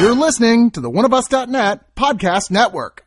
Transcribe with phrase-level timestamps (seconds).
[0.00, 3.06] You're listening to the oneofus.net podcast network.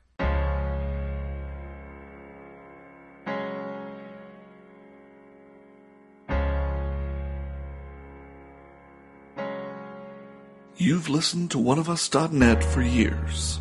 [10.78, 13.60] You've listened to oneofus.net for years.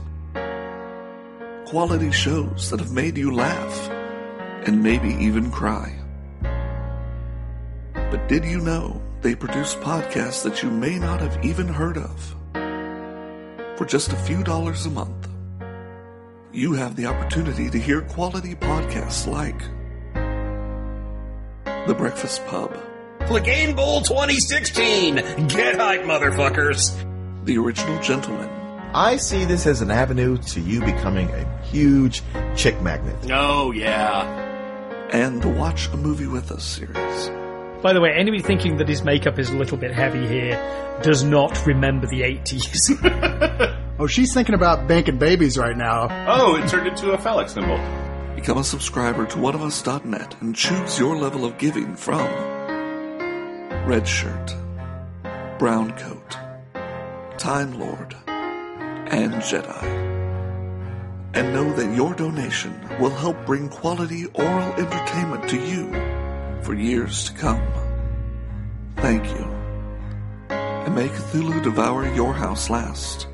[1.67, 3.91] Quality shows that have made you laugh
[4.69, 5.99] and maybe even cry.
[7.93, 12.37] But did you know they produce podcasts that you may not have even heard of?
[13.77, 15.29] For just a few dollars a month,
[16.53, 19.59] you have the opportunity to hear quality podcasts like
[21.87, 22.75] The Breakfast Pub,
[23.21, 25.17] Clegane Bowl 2016.
[25.49, 26.95] Get hype, motherfuckers.
[27.45, 28.49] The Original Gentleman,
[28.95, 32.23] I see this as an avenue to you becoming a huge
[32.57, 33.31] chick magnet.
[33.31, 34.25] Oh, yeah.
[35.13, 37.31] and the Watch a Movie With Us series.
[37.83, 40.57] By the way, anybody thinking that his makeup is a little bit heavy here
[41.03, 43.83] does not remember the 80s.
[43.99, 46.09] Oh, she's thinking about banking babies right now.
[46.29, 47.79] Oh, it turned into a phallic symbol.
[48.35, 52.27] Become a subscriber to oneofus.net and choose your level of giving from
[53.87, 54.55] Red Shirt,
[55.59, 56.37] Brown Coat,
[57.39, 59.83] Time Lord, and Jedi.
[61.33, 66.16] And know that your donation will help bring quality oral entertainment to you
[66.67, 67.63] for years to come.
[68.97, 69.45] Thank you.
[70.51, 73.29] And may Cthulhu devour your house last.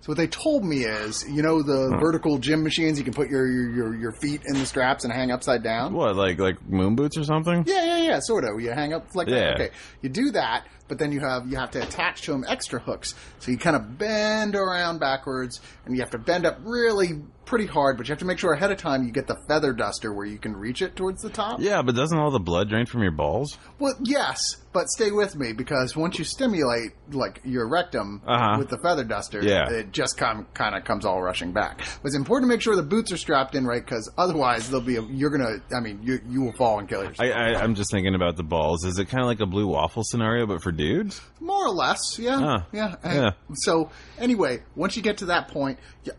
[0.00, 3.30] So what they told me is, you know, the vertical gym machines, you can put
[3.30, 5.94] your, your, your, your feet in the straps and hang upside down.
[5.94, 7.62] What, like like moon boots or something?
[7.68, 8.60] Yeah, yeah, yeah, sort of.
[8.60, 9.36] You hang up like Yeah.
[9.36, 9.54] that.
[9.60, 9.70] Okay,
[10.02, 13.14] you do that, but then you have you have to attach to them extra hooks.
[13.38, 17.66] So you kind of bend around backwards, and you have to bend up really pretty
[17.66, 17.96] hard.
[17.96, 20.26] But you have to make sure ahead of time you get the feather duster where
[20.26, 21.60] you can reach it towards the top.
[21.60, 23.58] Yeah, but doesn't all the blood drain from your balls?
[23.78, 24.38] Well, yes,
[24.72, 28.56] but stay with me because once you stimulate like your rectum Uh-huh.
[28.58, 29.68] with the feather duster, Yeah.
[29.70, 31.78] it just kind kind of comes all rushing back.
[31.78, 34.80] But it's important to make sure the boots are strapped in right because otherwise they'll
[34.80, 35.56] be you're gonna.
[35.76, 37.20] I mean, you you will fall and kill yourself.
[37.20, 38.84] I, I I'm just thinking about the balls.
[38.84, 41.20] Is it kind of like a blue waffle scenario, but for dudes?
[41.40, 42.60] More or less, yeah, Huh.
[42.72, 42.96] yeah.
[43.02, 43.30] And Yeah.
[43.54, 46.12] So anyway, once you get to that point, yeah.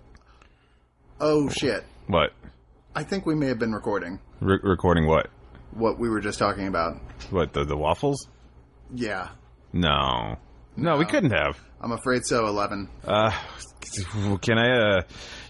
[1.19, 1.83] Oh shit!
[2.07, 2.31] What?
[2.95, 5.29] I think we may have been recording Re- recording what?
[5.71, 6.97] what we were just talking about.
[7.31, 8.27] What the the waffles?
[8.93, 9.29] Yeah,
[9.71, 10.35] No,
[10.75, 11.57] no, we couldn't have.
[11.81, 12.45] I'm afraid so.
[12.47, 12.89] Eleven.
[13.07, 13.31] Uh,
[14.41, 14.97] can I?
[14.97, 15.01] Uh,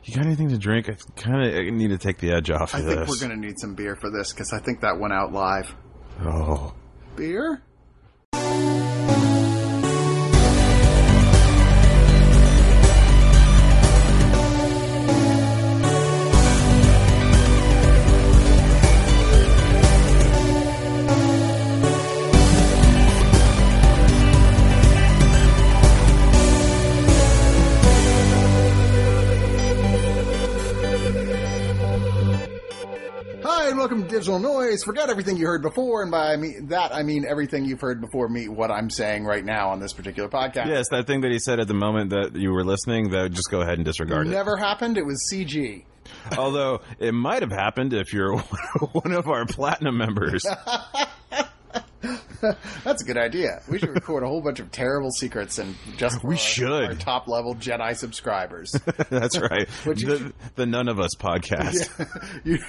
[0.06, 0.90] you got anything to drink?
[0.90, 3.10] I kind of need to take the edge off I of think this.
[3.10, 5.74] we're gonna need some beer for this because I think that went out live.
[6.22, 6.74] Oh,
[7.16, 7.62] Beer?
[34.14, 34.84] Digital Noise.
[34.84, 38.30] Forget everything you heard before, and by me, that I mean everything you've heard before
[38.30, 40.68] me, what I'm saying right now on this particular podcast.
[40.68, 43.10] yes, that thing that he said at the moment that you were listening.
[43.10, 44.30] That just go ahead and disregard it.
[44.30, 44.98] Never happened.
[44.98, 45.84] It was CG.
[46.38, 48.38] Although it might have happened if you're
[48.92, 50.46] one of our platinum members.
[52.84, 53.62] That's a good idea.
[53.70, 56.84] We should record a whole bunch of terrible secrets and just We our- should.
[56.86, 58.72] our top level Jedi subscribers.
[59.10, 59.68] That's right.
[59.86, 61.90] The, the None of Us podcast.
[62.44, 62.60] You-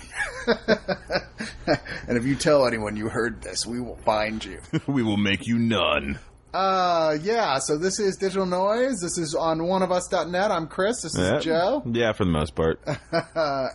[2.07, 4.61] and if you tell anyone you heard this, we will find you.
[4.87, 6.19] we will make you none.
[6.55, 7.59] Uh, yeah.
[7.59, 9.01] So this is Digital Noise.
[9.01, 10.51] This is on oneofus.net.
[10.53, 11.03] I'm Chris.
[11.03, 11.39] This is Yeah.
[11.41, 11.83] Joe.
[11.85, 12.81] Yeah, for the most part.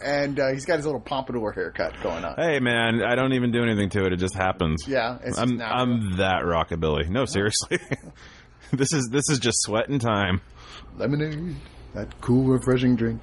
[0.02, 2.36] And uh, he's got his little pompadour haircut going on.
[2.38, 4.14] hey, man, I don't even do anything to it.
[4.14, 4.86] It just happens.
[4.88, 5.62] Yeah, it's I'm.
[5.62, 7.10] I'm that rockabilly.
[7.10, 7.80] No, seriously.
[8.72, 10.40] this is this is just sweat and time.
[10.98, 11.56] lemonade,
[11.96, 13.22] that cool, refreshing drink.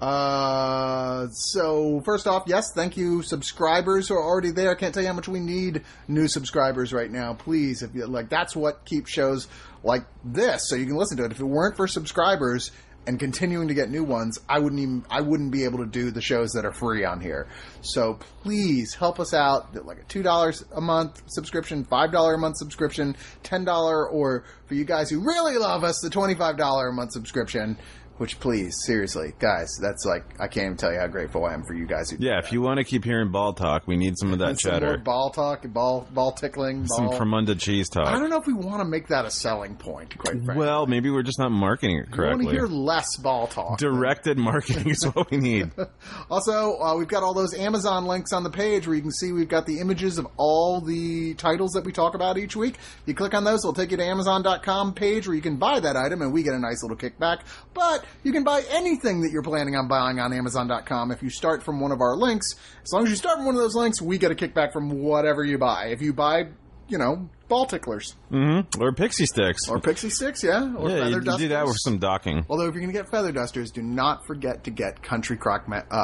[0.00, 4.70] Uh, so first off, yes, thank you, subscribers who are already there.
[4.70, 7.34] I can't tell you how much we need new subscribers right now.
[7.34, 9.48] Please, if you like, that's what keeps shows
[9.82, 11.32] like this, so you can listen to it.
[11.32, 12.72] If it weren't for subscribers
[13.06, 16.10] and continuing to get new ones, I wouldn't even, I wouldn't be able to do
[16.10, 17.46] the shows that are free on here.
[17.80, 19.74] So please help us out.
[19.86, 24.44] Like a two dollars a month subscription, five dollar a month subscription, ten dollar, or
[24.66, 27.78] for you guys who really love us, the twenty five dollar a month subscription
[28.18, 31.64] Which, please, seriously, guys, that's like I can't even tell you how grateful I am
[31.64, 32.10] for you guys.
[32.10, 34.58] Who Yeah, if you want to keep hearing ball talk, we need some of that
[34.58, 34.98] some cheddar.
[34.98, 37.54] ball talk, ball ball tickling, Some ball.
[37.56, 38.06] Cheese talk.
[38.06, 40.16] I don't know if we want to make that a selling point.
[40.16, 42.50] Quite frankly, Well, maybe we're just not marketing it we want to correctly.
[42.54, 43.78] hear less ball talk.
[43.78, 45.70] Directed marketing is what we need.
[46.30, 49.32] Also, uh, we've got all those Amazon links on the page where you can see
[49.32, 52.74] we've got the images of all the titles that we talk about each week.
[52.76, 55.78] If You click on those, it'll take you to Amazon.com page where you can buy
[55.80, 57.40] that item and we get a nice little kickback.
[57.74, 61.62] But you can buy anything that you're planning on buying on Amazon.com if you start
[61.62, 62.54] from one of our links.
[62.82, 64.90] As long as you start from one of those links, we get a kickback from
[65.02, 65.86] whatever you buy.
[65.86, 66.48] If you buy,
[66.88, 69.68] you know, ball ticklers hmm Or pixie sticks.
[69.68, 72.44] or pixie sticks, yeah, or yeah, feather you, you do that with some docking.
[72.48, 75.68] Although if you're going to get feather dusters, do not forget to get Country Crock
[75.68, 75.94] ma- uh,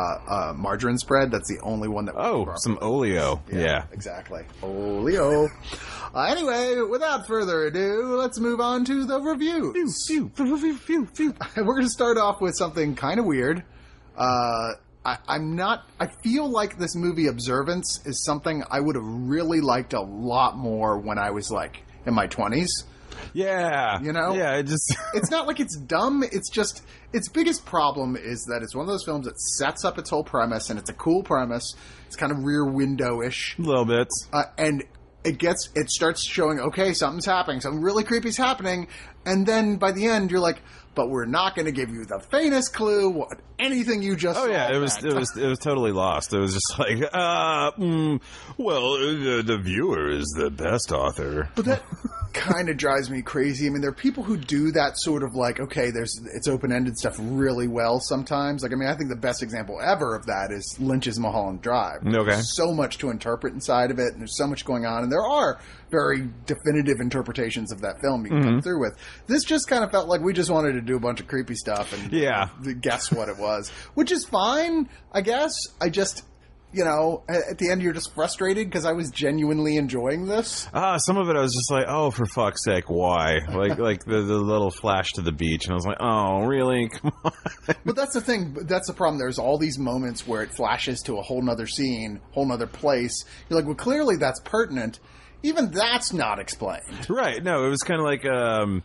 [0.50, 1.30] uh, margarine spread.
[1.30, 2.14] That's the only one that.
[2.16, 3.42] Oh, some oleo.
[3.52, 3.84] Yeah.
[3.92, 4.42] exactly.
[4.62, 5.48] Oleo.
[6.14, 10.06] Uh, anyway, without further ado, let's move on to the reviews.
[10.10, 13.64] We're going to start off with something kind of weird.
[14.16, 14.72] Uh,
[15.04, 15.86] I, I'm not.
[15.98, 20.56] I feel like this movie Observance is something I would have really liked a lot
[20.56, 22.84] more when I was like in my twenties.
[23.32, 24.00] Yeah.
[24.00, 24.34] You know?
[24.34, 24.94] Yeah, it just.
[25.14, 26.22] it's not like it's dumb.
[26.22, 26.82] It's just
[27.12, 30.24] its biggest problem is that it's one of those films that sets up its whole
[30.24, 31.74] premise, and it's a cool premise.
[32.06, 34.84] It's kind of rear window ish, a little bit, uh, and
[35.24, 38.88] it gets it starts showing okay, something's happening, something really creepy's happening,
[39.24, 40.60] and then by the end you're like,
[40.94, 44.38] but we're not going to give you the faintest clue what anything you just.
[44.38, 46.32] Oh yeah, it was meant." it was it was totally lost.
[46.32, 48.20] It was just like, uh, mm,
[48.58, 51.48] well, the, the viewer is the best author.
[51.54, 51.82] But that
[52.32, 53.66] kind of drives me crazy.
[53.66, 56.72] I mean, there are people who do that sort of like, okay, there's it's open
[56.72, 58.62] ended stuff really well sometimes.
[58.62, 62.06] Like, I mean, I think the best example ever of that is Lynch's Mulholland Drive.
[62.06, 62.30] Okay.
[62.30, 65.12] There's so much to interpret inside of it, and there's so much going on, and
[65.12, 65.60] there are
[65.92, 68.48] very definitive interpretations of that film you can Mm-hmm.
[68.48, 68.96] come through with.
[69.28, 71.54] This just kind of felt like we just wanted to do a bunch of creepy
[71.54, 72.48] stuff and Yeah.
[72.80, 75.52] guess what it was, which is fine, I guess.
[75.80, 76.24] I just.
[76.74, 80.66] You know, at the end, you're just frustrated because I was genuinely enjoying this.
[80.72, 83.40] Ah, some of it I was just like, oh, for fuck's sake, why?
[83.54, 86.88] Like like the the little flash to the beach, and I was like, oh, really?
[87.02, 87.32] Come on.
[87.84, 88.54] But that's the thing.
[88.66, 89.18] That's the problem.
[89.18, 93.22] There's all these moments where it flashes to a whole nother scene, whole nother place.
[93.50, 94.98] You're like, well, clearly that's pertinent.
[95.42, 97.08] Even that's not explained.
[97.08, 97.42] Right.
[97.42, 98.82] No, it was kind of like um,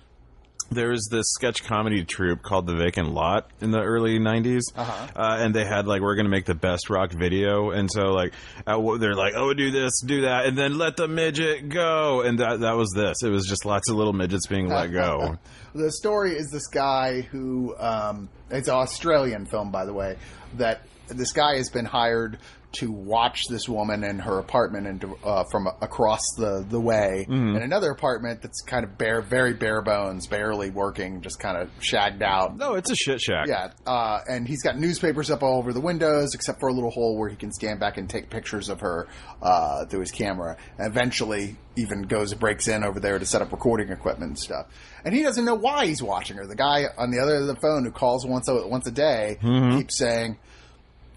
[0.71, 5.37] there was this sketch comedy troupe called The Vacant Lot in the early '90s, uh-huh.
[5.39, 8.33] and they had like we're going to make the best rock video, and so like
[8.65, 12.39] uh, they're like, oh, do this, do that, and then let the midget go, and
[12.39, 13.23] that that was this.
[13.23, 15.37] It was just lots of little midgets being let go.
[15.75, 20.15] The story is this guy who um, it's an Australian film, by the way.
[20.55, 22.39] That this guy has been hired
[22.73, 27.55] to watch this woman in her apartment and uh, from across the the way in
[27.55, 32.21] another apartment that's kind of bare, very bare bones, barely working, just kind of shagged
[32.21, 32.57] out.
[32.57, 33.47] no, it's a shit shack.
[33.47, 36.91] Yeah, uh, and he's got newspapers up all over the windows, except for a little
[36.91, 39.07] hole where he can stand back and take pictures of her
[39.41, 40.57] uh, through his camera.
[40.77, 44.67] And eventually, even goes breaks in over there to set up recording equipment and stuff.
[45.05, 46.45] And he doesn't know why he's watching her.
[46.45, 48.91] The guy on the other end of the phone who calls once a, once a
[48.91, 49.37] day
[49.77, 50.37] keeps saying,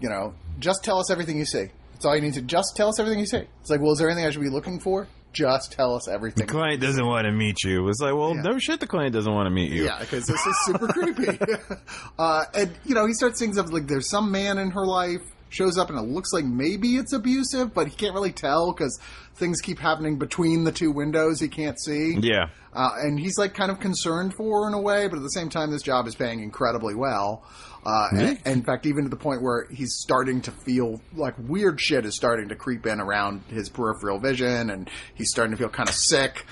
[0.01, 1.67] you know, just tell us everything you see.
[1.93, 3.43] That's all you need to just tell us everything you see.
[3.61, 5.07] It's like, well, is there anything I should be looking for?
[5.33, 6.45] Just tell us everything.
[6.45, 7.87] The client doesn't want to meet you.
[7.87, 8.41] It's like, well, Yeah.
[8.41, 9.85] no shit, the client doesn't want to meet you.
[9.85, 11.37] Yeah, because this is super creepy.
[12.19, 15.21] Uh, and you know, he starts things up like there's some man in her life
[15.49, 18.99] shows up and it looks like maybe it's abusive, but he can't really tell because
[19.35, 22.15] things keep happening between the two windows he can't see.
[22.21, 22.49] Yeah.
[22.73, 25.29] Uh, and he's like kind of concerned for her in a way, but at the
[25.29, 27.43] same time, this job is paying incredibly well.
[27.83, 31.81] Uh, and, in fact, even to the point where he's starting to feel like weird
[31.81, 35.69] shit is starting to creep in around his peripheral vision, and he's starting to feel
[35.69, 36.45] kind of sick.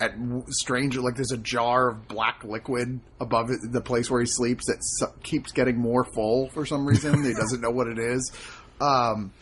[0.00, 0.12] At
[0.48, 4.66] strange, like there's a jar of black liquid above it, the place where he sleeps
[4.66, 7.22] that s- keeps getting more full for some reason.
[7.22, 8.32] he doesn't know what it is.
[8.80, 9.32] Um,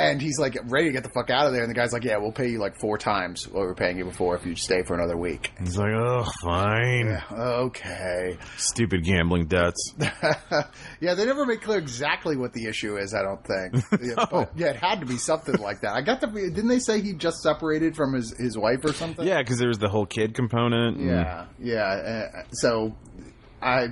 [0.00, 1.62] and he's like ready to get the fuck out of there.
[1.62, 3.98] And the guy's like, "Yeah, we'll pay you like four times what we were paying
[3.98, 7.22] you before if you stay for another week." He's like, oh, fine.
[7.32, 8.38] Okay.
[8.56, 9.94] Stupid gambling debts.
[11.00, 13.14] yeah, they never make clear exactly what the issue is.
[13.14, 13.84] I don't think.
[14.02, 15.92] Yeah, but, yeah, it had to be something like that.
[15.92, 16.26] I got the.
[16.28, 19.26] Didn't they say he just separated from his his wife or something?
[19.26, 20.98] Yeah, because there was the whole kid component.
[21.00, 21.82] Yeah, yeah.
[21.82, 22.96] Uh, so,
[23.60, 23.88] I,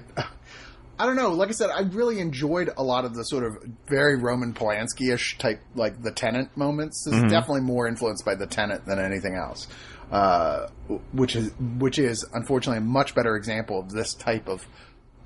[0.99, 1.33] I don't know.
[1.33, 5.13] Like I said, I really enjoyed a lot of the sort of very Roman Polanski
[5.13, 7.05] ish type, like the Tenant moments.
[7.05, 9.69] This is definitely more influenced by the Tenant than anything else.
[10.11, 10.69] Uh,
[11.13, 14.67] which is which is unfortunately a much better example of this type of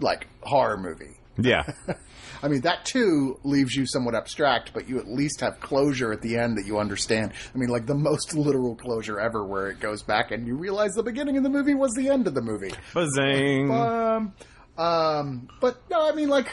[0.00, 1.17] like horror movie.
[1.38, 1.62] Yeah.
[2.43, 6.21] I mean, that too leaves you somewhat abstract, but you at least have closure at
[6.21, 7.33] the end that you understand.
[7.55, 10.93] I mean, like the most literal closure ever, where it goes back and you realize
[10.95, 12.73] the beginning of the movie was the end of the movie.
[12.93, 13.71] Buzzing.
[13.71, 14.35] Um,
[14.79, 16.49] Um, but no, I mean, like,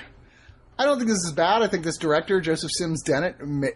[0.78, 1.62] I don't think this is bad.
[1.62, 3.36] I think this director, Joseph Sims Dennett,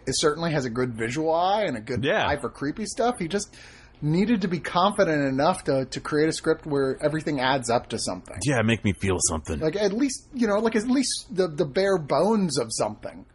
[0.09, 2.27] certainly has a good visual eye and a good Yeah.
[2.27, 3.19] eye for creepy stuff.
[3.19, 3.55] He just
[4.01, 7.97] needed to be confident enough to, to create a script where everything adds up to
[8.00, 8.38] something.
[8.43, 9.59] Yeah, make me feel something.
[9.59, 13.25] Like at least you know, like at least the the bare bones of something.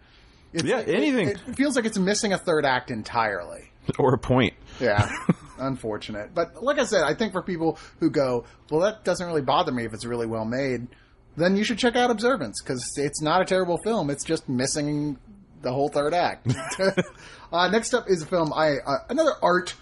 [0.53, 1.29] It's, Yeah, it- anything.
[1.29, 3.71] It, feels like it's missing a third act entirely.
[3.99, 4.53] or a point.
[4.81, 5.11] Yeah,
[5.61, 6.35] unfortunate.
[6.35, 9.73] But like I said, I think for people who go, well, that doesn't really bother
[9.73, 10.89] me if it's really well made,
[11.37, 14.11] then you should check out Observance because it's not a terrible film.
[14.11, 15.19] It's just missing
[15.63, 16.53] the whole third act.
[17.53, 19.75] uh, next up is a film I uh, another art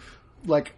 [0.44, 0.74] like,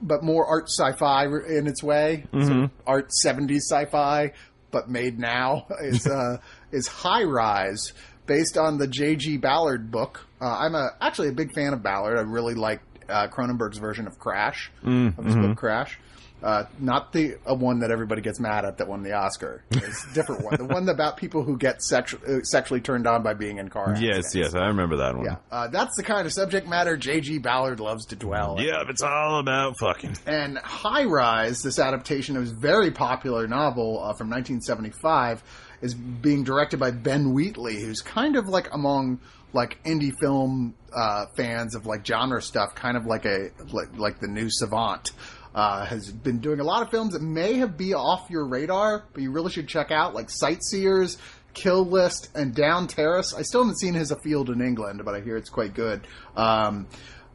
[0.00, 2.24] but more art sci-fi in its way.
[2.32, 4.32] So art seventies sci-fi,
[4.70, 6.38] but made now is uh,
[6.72, 7.92] is High Rise.
[8.26, 9.36] Based on the J.G.
[9.36, 12.18] Ballard book, uh, I'm a actually a big fan of Ballard.
[12.18, 15.48] I really like Uh, Cronenberg's version of Crash, of his mm-hmm.
[15.48, 15.98] book Crash.
[16.42, 19.64] Uh, not the uh, one that everybody gets mad at that won the Oscar.
[19.70, 20.54] It's a different one.
[20.58, 23.94] The one about people who get sexu- uh, sexually turned on by being in car
[23.98, 24.34] Yes, accidents.
[24.34, 25.24] yes, I remember that one.
[25.24, 27.38] Yeah, uh, that's the kind of subject matter J.G.
[27.38, 28.56] Ballard loves to dwell.
[28.60, 30.16] Yeah, it's all about fucking.
[30.26, 35.42] And High Rise, this adaptation of his very popular novel uh, from 1975,
[35.80, 39.20] is being directed by Ben Wheatley, who's kind of like among
[39.52, 44.18] like indie film uh, fans of like genre stuff, kind of like a like, like
[44.20, 45.12] the new Savant.
[45.56, 49.06] Uh, has been doing a lot of films that may have be off your radar,
[49.14, 51.16] but you really should check out, like Sightseers,
[51.54, 53.32] Kill List, and Down Terrace.
[53.32, 56.06] I still haven't seen his A Field in England, but I hear it's quite good.
[56.36, 56.86] Um,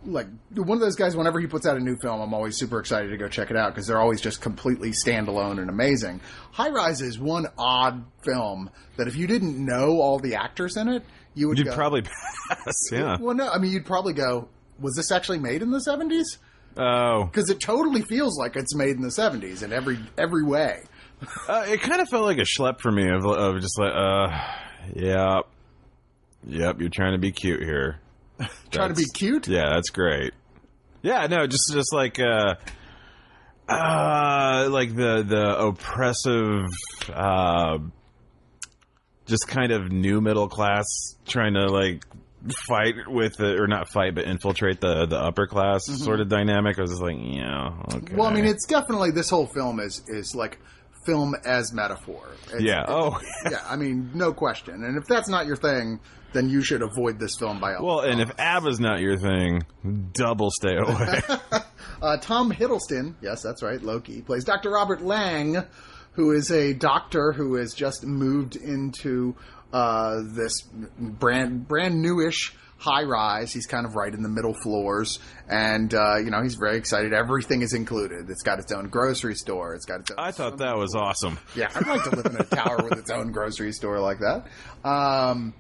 [0.06, 2.80] like one of those guys whenever he puts out a new film i'm always super
[2.80, 6.20] excited to go check it out because they're always just completely standalone and amazing
[6.52, 10.88] high rise is one odd film that if you didn't know all the actors in
[10.88, 11.04] it
[11.36, 12.02] you would You'd go, probably
[12.50, 13.18] pass, yeah.
[13.20, 14.48] well no i mean you'd probably go
[14.80, 16.38] was this actually made in the 70s
[16.78, 20.84] Oh, because it totally feels like it's made in the 70s in every every way
[21.48, 24.28] uh, it kind of felt like a schlep for me of, of just like, uh,
[24.96, 25.42] yeah,
[26.46, 28.00] yep, you're trying to be cute here.
[28.72, 30.34] trying to be cute Yeah, that's great.
[31.04, 32.56] Yeah, no, just just like uh
[33.68, 36.66] uh like the the oppressive
[37.14, 37.78] uh
[39.26, 40.86] just kind of new middle class
[41.26, 42.04] trying to like
[42.68, 46.78] fight with the or not fight but infiltrate the the upper class sort of dynamic.
[46.78, 47.98] I was just like, yeah, okay.
[48.00, 48.16] Mm-hmm.
[48.18, 50.60] well i mean it's definitely this whole film is is like
[51.06, 52.82] film as metaphor It's- yeah.
[52.84, 53.20] it- Oh,
[53.52, 54.84] yeah, I mean, no question.
[54.84, 56.00] And if that's not your thing,
[56.34, 57.86] then you should avoid this film by all.
[57.86, 59.64] well, and if ABBA's not your thing,
[60.14, 61.22] double stay away.
[62.02, 64.70] uh, Tom Hiddleston, yes, that's right, Loki plays Dr.
[64.70, 65.58] Robert Lang,
[66.14, 69.36] who is a doctor who has just moved into
[69.74, 73.54] uh, this brand brand newish high rise.
[73.54, 77.14] He's kind of right in the middle floors, and uh, you know he's very excited.
[77.14, 78.30] Everything is included.
[78.30, 79.76] It's got its own grocery store.
[79.76, 80.18] It's got its own.
[80.20, 81.40] I thought that was awesome.
[81.56, 84.48] Yeah, I'd like to live in a tower with its own grocery store like that.
[84.88, 85.54] Um,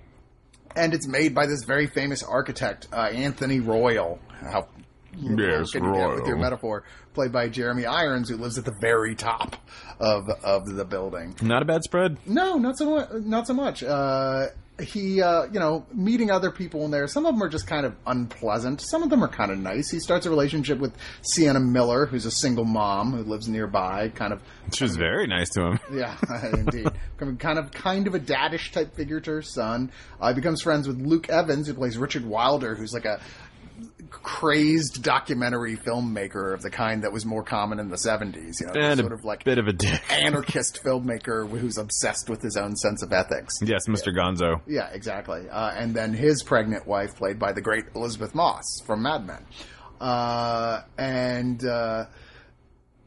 [0.75, 4.19] and it's made by this very famous architect, uh, Anthony Royal.
[4.41, 4.67] How
[5.17, 6.83] Yes, can you get with your metaphor?
[7.13, 9.55] Played by Jeremy Irons, who lives at the very top
[9.99, 11.35] of of the building.
[11.41, 12.17] Not a bad spread.
[12.25, 13.09] No, not so much.
[13.11, 13.83] Not so much.
[13.83, 14.47] Uh,
[14.81, 17.07] he, uh, you know, meeting other people in there.
[17.07, 18.81] Some of them are just kind of unpleasant.
[18.81, 19.89] Some of them are kind of nice.
[19.91, 24.09] He starts a relationship with Sienna Miller, who's a single mom who lives nearby.
[24.09, 24.41] Kind of
[24.73, 25.79] She was very nice to him.
[25.93, 26.17] yeah,
[26.53, 26.89] indeed.
[27.17, 29.91] Kind of kind of a daddish type figure to her son.
[30.19, 33.21] Uh, he becomes friends with Luke Evans, who plays Richard Wilder, who's like a
[34.09, 38.59] crazed documentary filmmaker of the kind that was more common in the seventies.
[38.61, 40.01] You know, And sort a of like bit of a dick.
[40.11, 43.55] anarchist filmmaker who's obsessed with his own sense of ethics.
[43.61, 44.15] Yes, Mr.
[44.15, 44.61] Gonzo.
[44.67, 45.47] Yeah, exactly.
[45.49, 49.45] Uh, and then his pregnant wife, played by the great Elisabeth Moss from Mad Men.
[49.99, 52.05] Uh, and uh,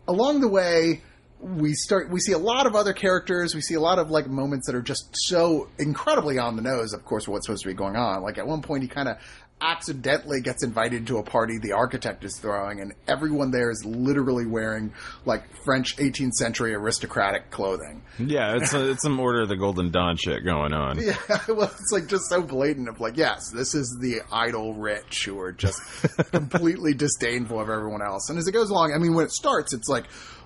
[0.08, 1.02] along the way,
[1.40, 2.08] we start.
[2.08, 3.54] We see a lot of other characters.
[3.54, 6.94] We see a lot of like moments that are just so incredibly on the nose.
[6.94, 8.22] Of course, what's supposed to be going on.
[8.22, 9.16] Like at one point, he kind of
[9.60, 14.46] accidentally gets invited to a party the architect is throwing, and everyone there is literally
[14.46, 14.92] wearing
[15.24, 18.02] like French 18th century aristocratic clothing.
[18.18, 20.98] Yeah, it's a, it's some Order of the Golden Dawn shit going on.
[21.04, 21.16] Yeah,
[21.48, 25.38] well, it's like just so blatant of like, yes, this is the idle rich who
[25.40, 25.80] are just
[26.32, 28.28] completely disdainful of everyone else.
[28.30, 30.04] And as it goes along, I mean, when it starts, it's like,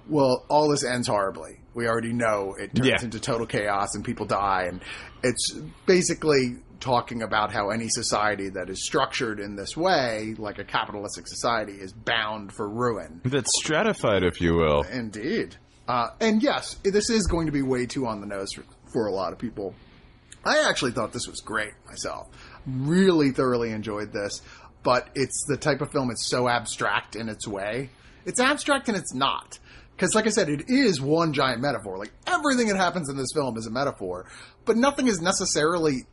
[0.08, 1.60] well, all this ends horribly.
[1.74, 3.02] We already know it turns Yeah.
[3.02, 4.64] into total chaos and people die.
[4.68, 4.80] And
[5.22, 5.52] it's
[5.86, 11.26] basically talking about how any society that is structured in this way, like a capitalistic
[11.26, 13.20] society, is bound for ruin.
[13.24, 14.82] That's stratified, if you will.
[14.82, 15.56] Indeed.
[15.86, 19.06] Uh, and yes, this is going to be way too on the nose for, for
[19.06, 19.74] a lot of people.
[20.44, 22.28] I actually thought this was great myself.
[22.66, 24.42] Really thoroughly enjoyed this,
[24.82, 27.90] but it's the type of film it's so abstract in its way.
[28.24, 29.58] It's abstract and it's not.
[29.96, 31.98] Because, like I said, it is one giant metaphor.
[31.98, 34.26] Like everything that happens in this film is a metaphor,
[34.64, 36.04] but nothing is necessarily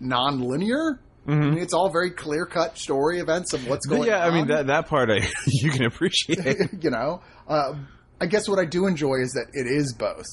[0.00, 0.98] non-linear.
[1.26, 4.10] I mean, it's all very clear-cut story events of what's going Mm-hmm.
[4.10, 4.32] yeah, on.
[4.32, 6.58] I mean that that part I you can appreciate.
[6.82, 7.74] you know, uh,
[8.20, 10.26] I guess what I do enjoy is that it is both.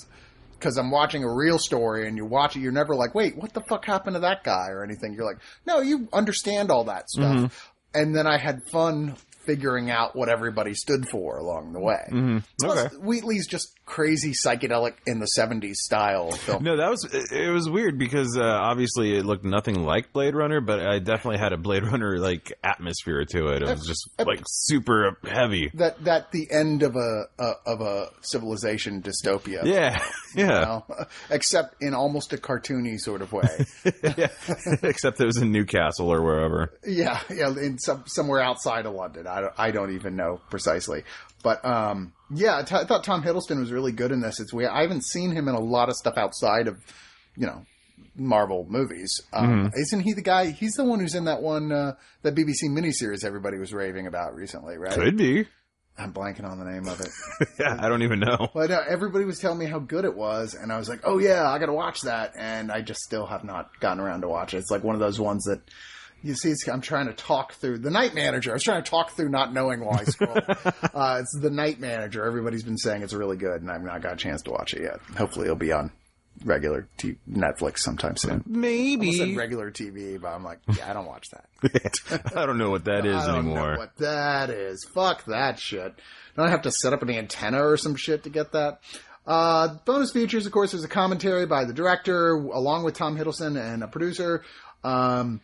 [0.54, 3.54] Because I'm watching a real story, and you watch it, you're never like, "Wait, what
[3.54, 5.14] the fuck happened to that guy?" or anything.
[5.14, 7.46] You're like, "No, you understand all that stuff." Mm-hmm.
[7.94, 12.04] And then I had fun figuring out what everybody stood for along the way.
[12.12, 12.66] Mm-hmm.
[12.66, 12.94] Okay.
[12.98, 16.64] Wheatley's just crazy psychedelic in the '70s style film.
[16.64, 20.62] No, that was it was weird because uh, obviously it looked nothing like Blade Runner,
[20.62, 23.64] but I definitely had a Blade Runner like atmosphere to it.
[23.64, 25.72] It was just like super heavy.
[25.74, 29.66] That that the end of a, a of a civilization dystopia.
[29.66, 30.02] Yeah,
[30.36, 30.48] yeah.
[30.48, 30.86] know?
[31.30, 33.66] except in almost a cartoony sort of way.
[34.18, 34.28] yeah.
[34.84, 36.74] Except it was in Newcastle or wherever.
[36.86, 39.26] Yeah, yeah, in some somewhere outside of London.
[39.26, 41.04] I don't, I don't even know precisely,
[41.44, 44.40] but um, yeah, t- I thought Tom Hiddleston was really good in this.
[44.40, 44.72] It's weird.
[44.72, 46.78] I haven't seen him in a lot of stuff outside of,
[47.36, 47.66] you know,
[48.16, 49.22] Marvel movies.
[49.34, 50.52] Um, Isn't he the guy?
[50.52, 51.94] He's the one who's in that one uh,
[52.24, 54.92] that BBC miniseries everybody was raving about recently, right?
[54.94, 55.48] Could be.
[55.98, 57.10] I'm blanking on the name of it.
[57.60, 58.48] Yeah, I don't even know.
[58.54, 61.18] But uh, everybody was telling me how good it was, and I was like, "Oh
[61.18, 64.30] yeah, I got to watch that." And I just still have not gotten around to
[64.30, 64.60] watch it.
[64.60, 65.60] It's like one of those ones that
[66.24, 66.50] you see.
[66.50, 68.52] It's, I'm trying to talk through the Night Manager.
[68.52, 70.38] I was trying to talk through not knowing why I scrolled.
[70.48, 72.26] uh, it's the Night Manager.
[72.26, 74.82] Everybody's been saying it's really good, and I've not got a chance to watch it
[74.84, 75.00] yet.
[75.18, 75.92] Hopefully, it'll be on
[76.46, 78.32] regular t- Netflix sometime soon.
[78.32, 79.36] I said Maybe.
[79.36, 82.32] regular TV, but I'm like, yeah, I don't watch that.
[82.36, 83.74] I don't know what that is I don't anymore.
[83.74, 84.86] know what that is.
[84.94, 85.94] Fuck that shit.
[86.36, 88.80] Don't I have to set up an antenna or some shit to get that?
[89.28, 93.60] Uh, bonus features, of course, there's a commentary by the director along with Tom Hiddleston
[93.62, 94.44] and a producer.
[94.84, 95.42] Um,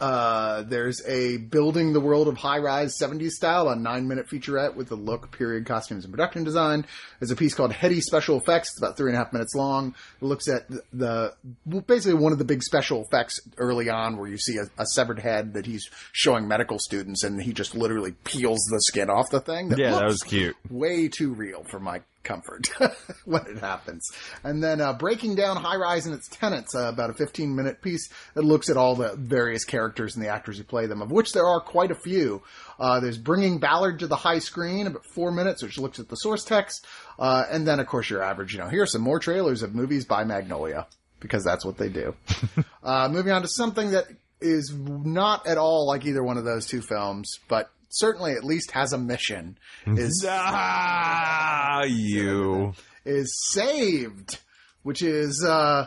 [0.00, 4.74] uh, there's a building the world of high rise 70s style, a nine minute featurette
[4.74, 6.84] with the look, period, costumes, and production design.
[7.20, 8.70] There's a piece called Heady Special Effects.
[8.70, 9.94] It's about three and a half minutes long.
[10.20, 14.28] It looks at the, the basically one of the big special effects early on where
[14.28, 18.12] you see a, a severed head that he's showing medical students and he just literally
[18.24, 19.72] peels the skin off the thing.
[19.76, 20.56] Yeah, that was cute.
[20.70, 22.68] way too real for my comfort
[23.24, 24.10] when it happens.
[24.42, 27.82] And then uh, breaking down High Rise and its tenants, uh, about a 15 minute
[27.82, 31.10] piece that looks at all the various characters and the actors who play them, of
[31.10, 32.42] which there are quite a few.
[32.78, 36.16] Uh, there's Bringing Ballard to the High Screen, about four minutes, which looks at the
[36.16, 36.86] source text.
[37.18, 39.74] Uh, and then, of course, your average, you know, here are some more trailers of
[39.74, 40.86] movies by Magnolia,
[41.20, 42.14] because that's what they do.
[42.82, 44.06] uh, moving on to something that
[44.40, 48.70] is not at all like either one of those two films, but certainly at least
[48.72, 52.74] has a mission, is Ah, you.
[53.04, 54.38] is Saved,
[54.82, 55.86] which is uh,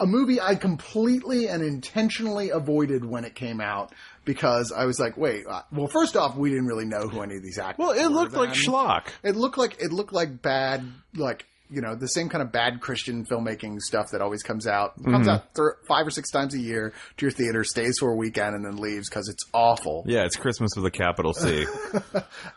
[0.00, 3.92] a movie I completely and intentionally avoided when it came out
[4.24, 7.36] because I was like, wait, uh, well, first off, we didn't really know who any
[7.36, 7.78] of these actors.
[7.78, 9.06] Well, it looked like schlock.
[9.22, 12.80] It looked like it looked like bad, like you know, the same kind of bad
[12.80, 14.98] Christian filmmaking stuff that always comes out.
[14.98, 15.10] Mm-hmm.
[15.10, 18.14] Comes out th- five or six times a year to your theater, stays for a
[18.16, 20.04] weekend, and then leaves because it's awful.
[20.06, 21.66] Yeah, it's Christmas with a capital C.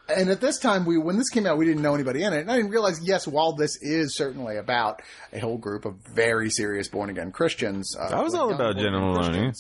[0.08, 2.42] And at this time, we when this came out, we didn't know anybody in it,
[2.42, 3.00] and I didn't realize.
[3.04, 5.02] Yes, while this is certainly about
[5.34, 9.00] a whole group of very serious born again Christians, uh, That was all about Jena
[9.00, 9.52] Maloney.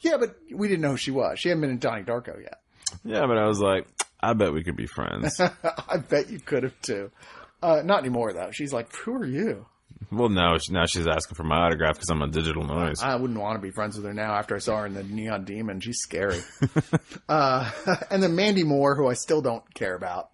[0.00, 1.40] Yeah, but we didn't know who she was.
[1.40, 2.60] She hadn't been in Donnie Darko yet.
[3.04, 3.86] yeah, but I was like,
[4.20, 5.40] I bet we could be friends.
[5.88, 7.10] I bet you could have too.
[7.62, 8.50] Uh, not anymore though.
[8.52, 9.66] She's like, "Who are you?"
[10.10, 13.02] well, now now she's asking for my autograph because I'm a digital noise.
[13.02, 15.02] I wouldn't want to be friends with her now after I saw her in the
[15.02, 15.80] Neon Demon.
[15.80, 16.40] She's scary.
[17.28, 17.70] uh,
[18.10, 20.30] and then Mandy Moore, who I still don't care about.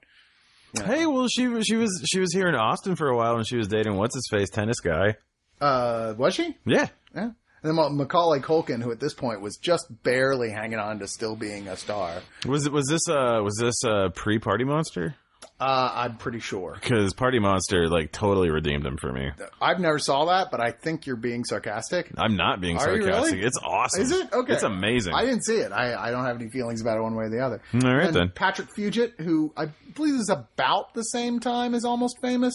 [0.77, 3.47] Hey, well, she was she was she was here in Austin for a while, and
[3.47, 5.17] she was dating what's his face tennis guy.
[5.61, 6.57] Uh, was she?
[6.67, 7.31] Yeah, Yeah.
[7.63, 11.35] And then Macaulay Culkin, who at this point was just barely hanging on to still
[11.35, 12.21] being a star.
[12.47, 15.15] was it was this uh was this uh pre Party Monster?
[15.61, 16.77] Uh, I'm pretty sure.
[16.81, 19.31] Because Party Monster like totally redeemed him for me.
[19.61, 22.11] I've never saw that, but I think you're being sarcastic.
[22.17, 23.33] I'm not being Are sarcastic.
[23.33, 23.47] really?
[23.47, 24.03] It's awesome.
[24.03, 24.33] Is it?
[24.33, 24.53] Okay.
[24.53, 25.15] It's amazing.
[25.15, 25.73] I didn't see it.
[25.73, 27.63] I, I don't have any feelings about it one way or the other.
[27.73, 28.31] All right and then.
[28.35, 32.55] Patrick Fugit, who I believe is about the same time as Almost Famous,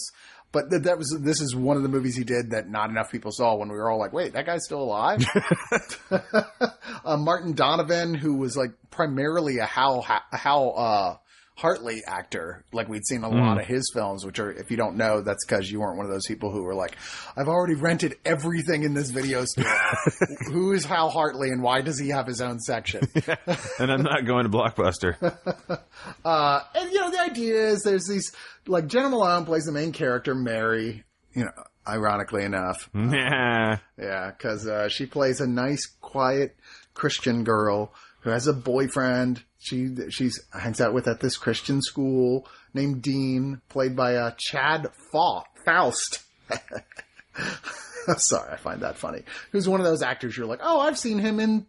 [0.51, 3.11] but th- that was this is one of the movies he did that not enough
[3.11, 5.23] people saw when we were all like, wait, that guy's still alive.
[6.11, 11.15] uh, Martin Donovan, who was like primarily a Hal a Hal uh,
[11.59, 14.95] Hartley actor, like we'd seen a lot of his films, which are, if you don't
[14.95, 16.95] know, that's because you weren't one of those people who were like,
[17.35, 19.65] I've already rented everything in this video store.
[20.51, 23.01] who is Hal Hartley and why does he have his own section?
[23.77, 25.17] and I'm not going to Blockbuster.
[26.23, 28.31] Uh, and you know, the idea is there's these
[28.67, 31.03] like Jena Malone plays the main character, Mary.
[31.33, 33.77] You know, ironically enough, nah.
[33.97, 36.55] yeah, because uh, she plays a nice, quiet
[36.93, 42.47] Christian girl who has a boyfriend she she's hangs out with at this Christian school
[42.73, 46.23] named Dean, played by uh, Chad Fa- Faust.
[48.17, 49.23] Sorry, I find that funny.
[49.51, 51.65] Who's one of those actors you're like, oh, I've seen him in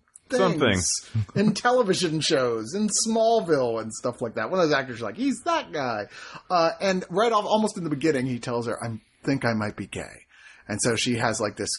[0.58, 0.86] things,
[1.34, 4.50] in television shows, in Smallville and stuff like that.
[4.50, 6.06] One of those actors you're like, he's that guy.
[6.48, 9.76] Uh, and right off, almost in the beginning, he tells her, I think I might
[9.76, 10.24] be gay.
[10.68, 11.70] And so she has like this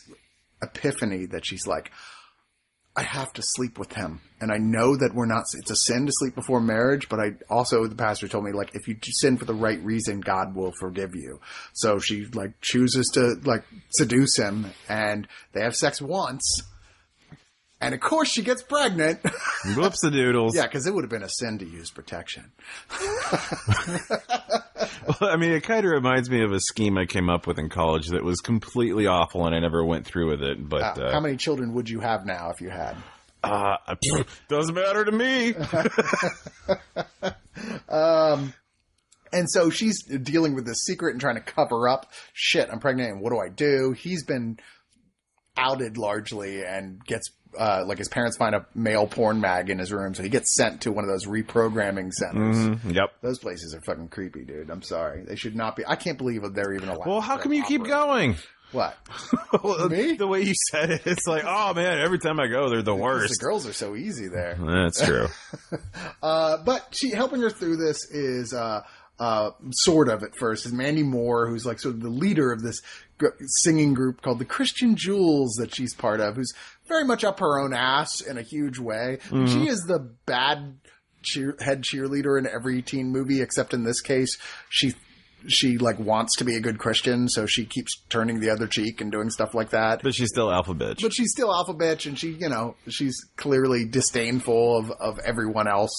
[0.61, 1.91] epiphany that she's like,
[2.95, 4.19] I have to sleep with him.
[4.41, 7.33] And I know that we're not, it's a sin to sleep before marriage, but I
[7.49, 10.73] also, the pastor told me, like, if you sin for the right reason, God will
[10.79, 11.39] forgive you.
[11.73, 16.43] So she, like, chooses to, like, seduce him, and they have sex once.
[17.83, 19.19] And of course, she gets pregnant.
[19.75, 20.55] Whoops the doodles.
[20.55, 22.51] yeah, because it would have been a sin to use protection.
[25.19, 27.69] I mean, it kind of reminds me of a scheme I came up with in
[27.69, 30.69] college that was completely awful, and I never went through with it.
[30.69, 32.95] But Uh, uh, how many children would you have now if you had?
[33.43, 33.77] uh,
[34.47, 35.55] doesn't matter to me.
[39.33, 42.11] And so she's dealing with this secret and trying to cover up.
[42.33, 43.93] Shit, I'm pregnant, and what do I do?
[43.97, 44.59] He's been
[45.57, 49.91] outed largely and gets uh, like his parents find a male porn mag in his
[49.91, 52.55] room, so he gets sent to one of those reprogramming centers.
[52.57, 53.13] Mhm, Yep.
[53.21, 54.69] Those places are fucking creepy, dude.
[54.69, 55.85] I'm sorry, they should not be.
[55.85, 57.07] I can't believe they're even allowed.
[57.07, 58.35] Well, how come you keep going?
[58.71, 58.95] What?
[59.91, 60.13] Me?
[60.13, 62.95] The way you said it, it's like, oh man, every time I go, they're the
[62.95, 63.37] worst.
[63.37, 64.57] The girls are so easy there.
[64.61, 65.27] That's true.
[66.23, 68.81] Uh, but she helping her through this is uh,
[69.19, 72.61] uh, sort of at first is Mandy Moore, who's like sort of the leader of
[72.61, 72.81] this
[73.45, 76.53] singing group called the Christian Jewels that she's part of, who's
[76.87, 79.19] very much up her own ass in a huge way.
[79.29, 79.47] Mm-hmm.
[79.47, 80.77] She is the bad
[81.23, 84.37] cheer- head cheerleader in every teen movie, except in this case,
[84.69, 84.93] she
[85.47, 89.01] she like wants to be a good Christian, so she keeps turning the other cheek
[89.01, 91.01] and doing stuff like that But she's still alpha bitch.
[91.01, 95.67] but she's still alpha bitch and she you know she's clearly disdainful of, of everyone
[95.67, 95.91] else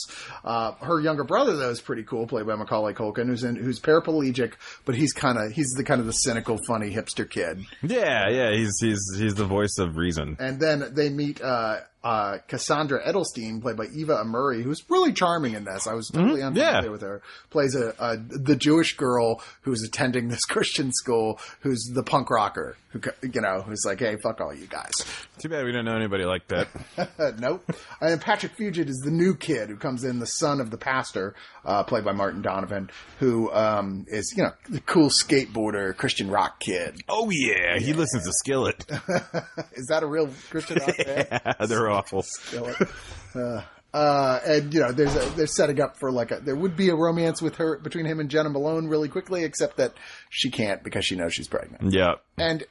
[0.44, 3.80] uh, her younger brother though is pretty cool played by macaulay culkin who's in who's
[3.80, 4.52] paraplegic
[4.84, 8.52] but he's kind of he's the kind of the cynical funny hipster kid yeah, yeah,
[8.52, 10.36] he's he's he's the voice of reason.
[10.38, 15.54] and then they meet uh, uh, Cassandra Edelstein, played by Eva Amurri, who's really charming
[15.54, 15.86] in this.
[15.86, 16.88] I was totally unfamiliar yeah.
[16.88, 17.22] with her.
[17.50, 22.76] Plays a, a the Jewish girl who's attending this Christian school, who's the punk rocker,
[22.88, 24.92] who you know, who's like, "Hey, fuck all you guys."
[25.38, 26.68] Too bad we don't know anybody like that.
[27.38, 27.64] Nope.
[28.00, 31.34] And Patrick Fugit is the new kid who comes in, the son of the pastor,
[31.64, 36.60] uh, played by Martin Donovan, who um, is, you know, the cool skateboarder, Christian rock
[36.60, 37.00] kid.
[37.08, 38.84] oh yeah, he listens to Skillet.
[39.72, 41.28] Is that a real Christian rock band?
[41.30, 42.24] Yeah, they're awful.
[43.34, 43.62] Uh,
[43.94, 46.90] uh, and you know, there's a, they're setting up for like a there would be
[46.90, 49.94] a romance with her between him and Jena Malone really quickly, except that
[50.28, 51.94] she can't because she knows she's pregnant.
[51.94, 52.62] Yeah, And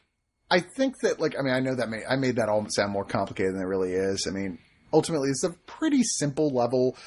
[0.51, 2.91] I think that, like, I mean, I know that may, I made that all sound
[2.91, 4.27] more complicated than it really is.
[4.27, 4.59] I mean,
[4.91, 6.97] ultimately, it's a pretty simple level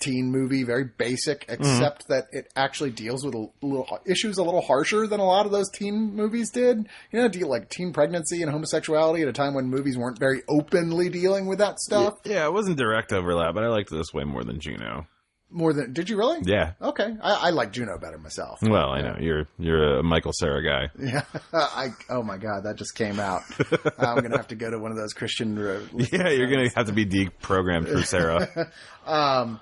[0.00, 4.62] teen movie, very basic, except that it actually deals with a little issues a little
[4.62, 6.88] harsher than a lot of those teen movies did.
[7.12, 10.42] You know, deal like teen pregnancy and homosexuality at a time when movies weren't very
[10.48, 12.14] openly dealing with that stuff.
[12.24, 15.06] yeah, it wasn't direct overlap, but I liked this way more than Juno.
[15.52, 16.38] More than did you really?
[16.44, 16.74] Yeah.
[16.80, 18.60] Okay, I, I like Juno better myself.
[18.62, 20.92] Well, I know you're you're a Michael Cera guy.
[20.96, 23.42] Yeah, I oh my god, that just came out.
[23.98, 25.58] I'm gonna have to go to one of those Christian.
[25.58, 25.80] Uh,
[26.12, 28.70] Yeah, you're gonna have to be deprogrammed for Cera.
[29.06, 29.60] Um,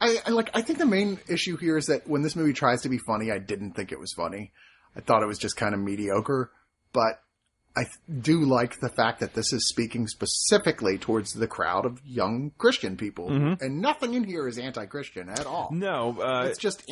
[0.00, 0.50] I, I like.
[0.54, 3.30] I think the main issue here is that when this movie tries to be funny,
[3.32, 4.52] I didn't think it was funny.
[4.96, 6.50] I thought it was just kind of mediocre.
[6.92, 7.20] But
[7.76, 7.84] I
[8.22, 12.96] do like the fact that this is speaking specifically towards the crowd of young Christian
[12.96, 15.68] people, and nothing in here is anti-Christian at all.
[15.72, 16.82] no, uh, It's just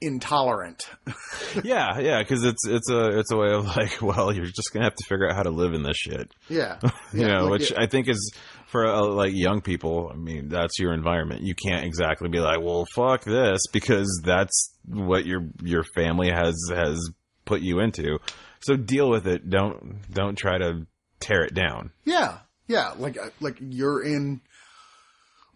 [0.00, 0.90] anti-intolerant.
[1.64, 4.84] yeah, yeah, because it's it's a it's a way of like, well, you're just gonna
[4.84, 6.32] have to figure out how to live in this shit.
[6.48, 6.78] yeah,
[7.12, 8.32] you Yeah, know, like which it- I think is
[8.68, 10.10] for uh, like young people.
[10.12, 11.42] I mean, that's your environment.
[11.42, 16.54] You can't exactly be like, well, fuck this, because that's what your your family has
[16.70, 17.10] has
[17.44, 18.18] put you into.
[18.60, 19.48] So deal with it.
[19.48, 20.86] Don't don't try to
[21.20, 21.92] tear it down.
[22.04, 24.42] Yeah, yeah, like uh, like you're in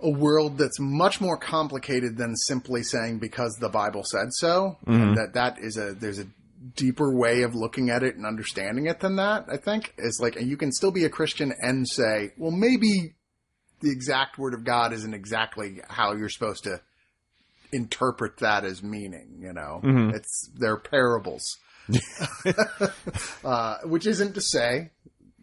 [0.01, 4.79] a world that's much more complicated than simply saying because the Bible said so.
[4.87, 6.27] And that that is a there's a
[6.77, 9.47] deeper way of looking at it and understanding it than that.
[9.51, 13.15] I think is like and you can still be a Christian and say, well, maybe
[13.81, 16.81] the exact word of God isn't exactly how you're supposed to
[17.73, 19.39] interpret that as meaning.
[19.41, 19.81] You know,
[20.15, 21.59] it's they're parables.
[23.45, 24.91] uh, which isn't to say,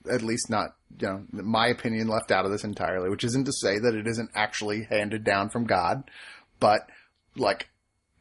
[0.09, 3.51] at least not, you know, my opinion left out of this entirely, which isn't to
[3.51, 6.09] say that it isn't actually handed down from God,
[6.59, 6.89] but
[7.35, 7.69] like,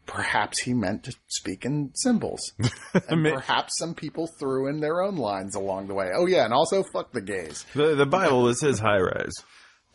[0.09, 2.53] perhaps he meant to speak in symbols.
[3.09, 6.11] and perhaps some people threw in their own lines along the way.
[6.13, 7.65] Oh yeah, and also fuck the gays.
[7.75, 9.35] The the Bible is his high rise.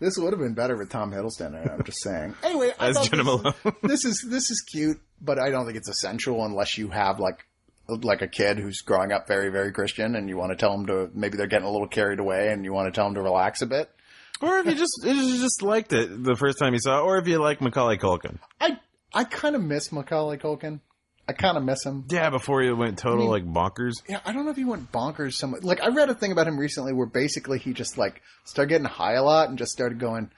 [0.00, 1.72] this would have been better with Tom Hiddleston.
[1.72, 2.34] I'm just saying.
[2.42, 3.54] Anyway, I As Jena this, Malone.
[3.82, 7.46] this is this is cute, but I don't think it's essential unless you have like
[7.88, 10.86] like a kid who's growing up very very Christian and you want to tell them
[10.86, 13.22] to maybe they're getting a little carried away and you want to tell them to
[13.22, 13.90] relax a bit.
[14.42, 17.02] Or if you just if you just liked it the first time you saw it,
[17.02, 18.38] or if you like Macaulay Culkin.
[18.60, 18.78] I
[19.14, 20.80] I kind of miss Macaulay Culkin.
[21.28, 22.04] I kind of miss him.
[22.10, 23.92] Yeah, before he went total like bonkers.
[24.08, 25.34] Yeah, I don't know if he went bonkers.
[25.34, 28.70] Some like I read a thing about him recently where basically he just like started
[28.70, 30.30] getting high a lot and just started going,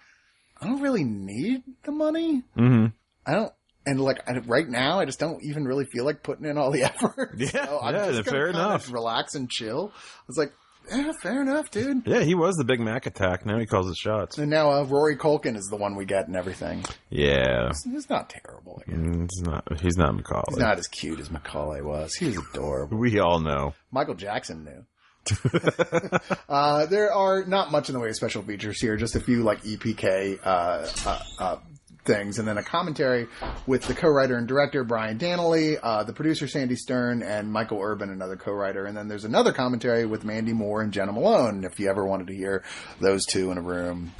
[0.61, 2.43] I don't really need the money.
[2.57, 2.87] Mm-hmm.
[3.27, 3.53] I don't.
[3.87, 6.71] And like I, right now, I just don't even really feel like putting in all
[6.71, 7.35] the effort.
[7.39, 8.93] Yeah, So I'm yeah, just fair enough.
[8.93, 9.91] Relax and chill.
[9.95, 10.53] I was like,
[10.91, 12.07] yeah, fair enough, dude.
[12.07, 13.47] Yeah, he was the Big Mac attack.
[13.47, 14.39] Now he calls the shots.
[14.39, 16.85] And now uh, Rory Culkin is the one we get and everything.
[17.11, 18.83] Yeah, He's not terrible.
[18.87, 19.01] I guess.
[19.01, 19.81] Mm, he's not.
[19.81, 20.45] He's not Macaulay.
[20.49, 22.15] He's not as cute as Macaulay was.
[22.15, 22.99] He was adorable.
[22.99, 23.75] We all know.
[23.91, 24.85] Michael Jackson knew.
[26.49, 29.43] uh, there are not much in the way of special features here, just a few
[29.43, 31.57] like EPK uh, uh, uh,
[32.05, 33.27] things, and then a commentary
[33.67, 38.11] with the co-writer and director Brian Dannelly, uh, the producer Sandy Stern, and Michael Urban,
[38.11, 38.85] another co-writer.
[38.87, 41.65] And then there's another commentary with Mandy Moore and Jena Malone.
[41.65, 42.63] If you ever wanted to hear
[43.01, 44.13] those two in a room,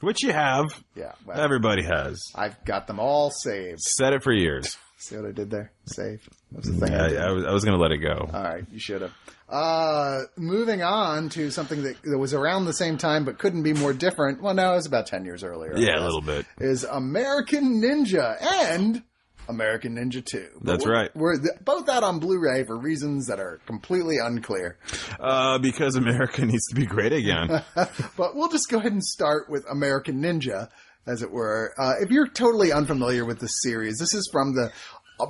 [0.00, 0.66] Which you have.
[0.96, 2.20] yeah, well, Everybody has.
[2.34, 3.80] I've got them all saved.
[3.80, 4.76] Said it for years.
[4.98, 5.72] See what I did there?
[5.86, 6.28] Save.
[6.52, 6.94] That was the thing.
[6.94, 7.28] I, I.
[7.28, 8.28] I was, I was going to let it go.
[8.32, 9.12] All right, you should have.
[9.48, 13.74] Uh, moving on to something that, that was around the same time but couldn't be
[13.74, 14.40] more different.
[14.42, 15.76] Well, no, it was about 10 years earlier.
[15.76, 16.46] Yeah, a little bit.
[16.58, 19.02] Is American Ninja and
[19.48, 20.48] American Ninja 2.
[20.54, 21.16] But That's we're- right.
[21.16, 24.78] We're th- both out on Blu-ray for reasons that are completely unclear.
[25.20, 27.62] Uh, because America needs to be great again.
[28.16, 30.70] But we'll just go ahead and start with American Ninja,
[31.06, 31.74] as it were.
[31.78, 34.72] Uh, if you're totally unfamiliar with this series, this is from the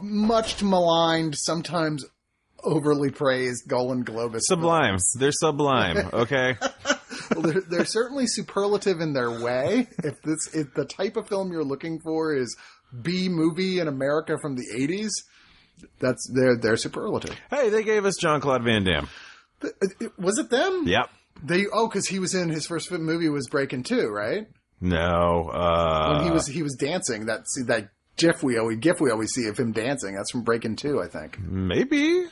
[0.02, 2.04] much maligned, sometimes
[2.64, 4.40] overly praised Golan Globus.
[4.42, 4.98] sublime.
[5.18, 6.08] They're sublime.
[6.12, 6.56] Okay.
[7.34, 9.88] well, they're, they're certainly superlative in their way.
[10.04, 12.56] If this, if the type of film you're looking for is
[13.00, 15.10] B movie in America from the '80s,
[15.98, 17.34] that's they're they're superlative.
[17.50, 19.08] hey, they gave us Jean Claude Van Damme.
[20.18, 20.84] Was it them?
[20.86, 21.08] Yep.
[21.42, 24.46] They oh, because he was in his first movie was Breaking Two, right?
[24.80, 25.48] No.
[25.52, 27.26] Uh, When he was he was dancing.
[27.26, 30.14] That see that GIF we always GIF we always see of him dancing.
[30.14, 31.38] That's from Breaking Two, I think.
[31.40, 32.26] maybe.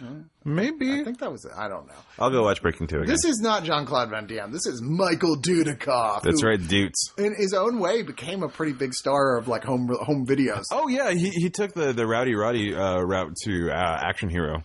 [0.44, 1.00] Maybe.
[1.00, 1.52] I think that was it.
[1.56, 1.94] I don't know.
[2.18, 3.08] I'll go watch Breaking Two again.
[3.08, 4.52] This is not Jean Claude Van Damme.
[4.52, 6.22] This is Michael Dudikoff.
[6.22, 7.18] That's who, right, Dutes.
[7.18, 10.64] In his own way, became a pretty big star of like home home videos.
[10.70, 14.64] Oh yeah, he he took the the Rowdy Roddy uh, route to uh, Action Hero.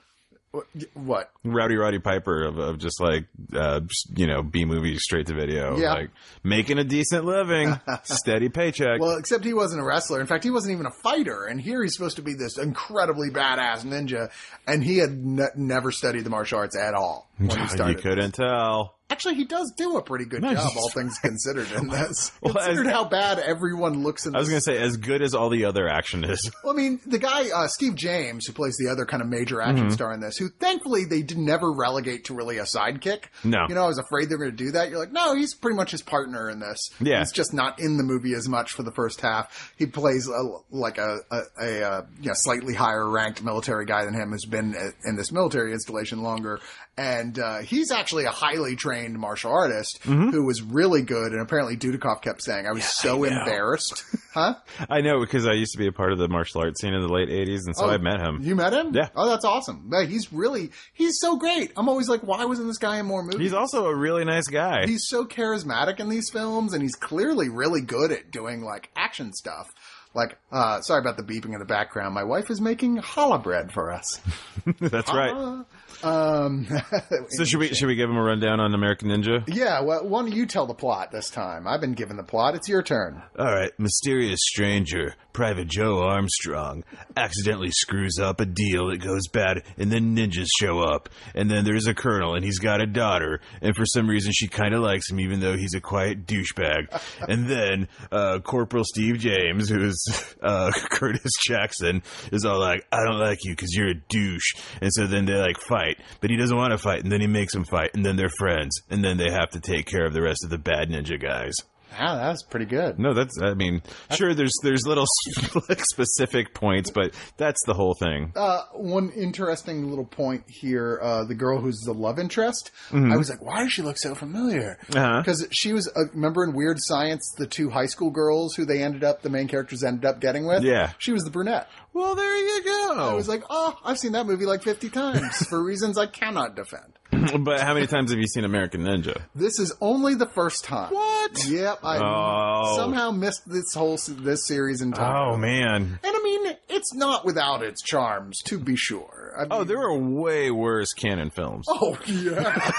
[0.94, 1.32] What?
[1.44, 3.82] Rowdy Roddy Piper of, of just like uh,
[4.16, 5.94] you know B movie straight to video, Yeah.
[5.94, 6.10] like
[6.44, 9.00] making a decent living, steady paycheck.
[9.00, 10.22] Well, except he wasn't a wrestler.
[10.22, 11.46] In fact, he wasn't even a fighter.
[11.46, 14.32] And here he's supposed to be this incredibly badass ninja,
[14.68, 18.34] and he had ne- never studied the martial arts at all when he you couldn't
[18.34, 18.94] tell.
[19.08, 22.32] Actually, he does do a pretty good No, job, all things considered, in this.
[22.42, 25.36] Well, as- Considered how bad everyone looks in I was gonna say as good as
[25.36, 26.50] all the other action is.
[26.64, 29.58] Well, I mean, the guy uh, Steve James, who plays the other kind of major
[29.58, 29.70] Mm-hmm.
[29.70, 33.26] action star in this, who thankfully they did never relegate to really a sidekick.
[33.44, 33.68] No.
[33.70, 34.90] you know, I was afraid they were going to do that.
[34.90, 36.90] You're like, no, he's pretty much his partner in this.
[37.00, 37.20] Yeah.
[37.20, 39.72] he's just not in the movie as much for the first half.
[39.78, 44.04] He plays a, like a a, a, uh you know, slightly higher ranked military guy
[44.06, 46.60] than him, who's been in this military installation longer.
[46.98, 50.30] And uh, he's actually a highly trained martial artist Mm-hmm.
[50.30, 51.34] who was really good.
[51.34, 54.02] And apparently, Dudikoff kept saying, "I was so embarrassed."
[54.34, 54.56] huh?
[54.90, 57.02] I know because I used to be a part of the martial arts scene in
[57.02, 58.40] the late '80s, and so Oh, I met him.
[58.42, 58.92] You met him?
[58.94, 59.10] Yeah.
[59.14, 59.90] Oh, that's awesome.
[59.92, 61.74] Yeah, he's really he's so great.
[61.76, 63.42] I'm always like, why wasn't this guy in more movies?
[63.42, 64.86] He's also a really nice guy.
[64.88, 69.34] he's so charismatic in these films, and he's clearly really good at doing like action
[69.34, 69.68] stuff.
[70.14, 72.16] Like, uh, sorry about the beeping in the background.
[72.16, 74.22] My wife is making challah bread for us.
[74.80, 75.66] That's right.
[76.06, 76.68] Um,
[77.30, 79.44] So should we should we give him a rundown on American Ninja?
[79.48, 81.68] yeah, well, why don't you tell the plot this time?
[81.68, 82.56] I've been given the plot.
[82.56, 83.22] It's your turn.
[83.38, 86.86] All right, mysterious stranger, Private Joe Armstrong,
[87.18, 91.10] accidentally screws up a deal that goes bad, and then ninjas show up.
[91.34, 94.48] And then there's a colonel, and he's got a daughter, and for some reason she
[94.48, 96.88] kind of likes him, even though he's a quiet douchebag.
[97.28, 99.98] and then uh, Corporal Steve James, who's
[100.42, 104.90] uh, Curtis Jackson, is all like, "I don't like you because you're a douche." And
[104.94, 107.52] so then they like fight, but he doesn't want to fight, and then he makes
[107.52, 110.22] them fight, and then they're friends, and then they have to take care of the
[110.22, 111.56] rest of the bad ninja guys.
[111.98, 113.00] Ah, that's pretty good.
[113.00, 113.40] No, that's.
[113.42, 113.82] I mean,
[114.12, 114.34] sure.
[114.34, 115.06] There's there's little
[115.80, 118.32] specific points, but that's the whole thing.
[118.36, 121.00] uh, one interesting little point here.
[121.02, 122.72] Uh, the girl who's the love interest.
[122.90, 123.12] Mm-hmm.
[123.12, 124.78] I was like, why does she look so familiar?
[124.94, 125.22] Uh-huh.
[125.22, 128.82] Because she was, uh, remember in Weird Science, the two high school girls who they
[128.84, 130.64] ended up, the main characters ended up getting with?
[130.64, 130.92] Yeah.
[130.98, 131.70] She was the brunette.
[131.96, 132.96] Well, there you go.
[133.00, 136.56] I was like, oh, I've seen that movie like 50 times for reasons I cannot
[136.56, 136.92] defend.
[137.46, 139.22] but how many times have you seen American Ninja?
[139.34, 140.94] This is only the first time.
[140.94, 141.48] What?
[141.48, 142.76] Yep, I Oh.
[142.76, 145.36] somehow missed this whole this series entirely.
[145.36, 146.00] Oh man.
[146.04, 149.34] And I mean, it's not without its charms, to be sure.
[149.38, 151.66] I Oh, there are way worse Cannon films.
[151.68, 152.72] Oh yeah,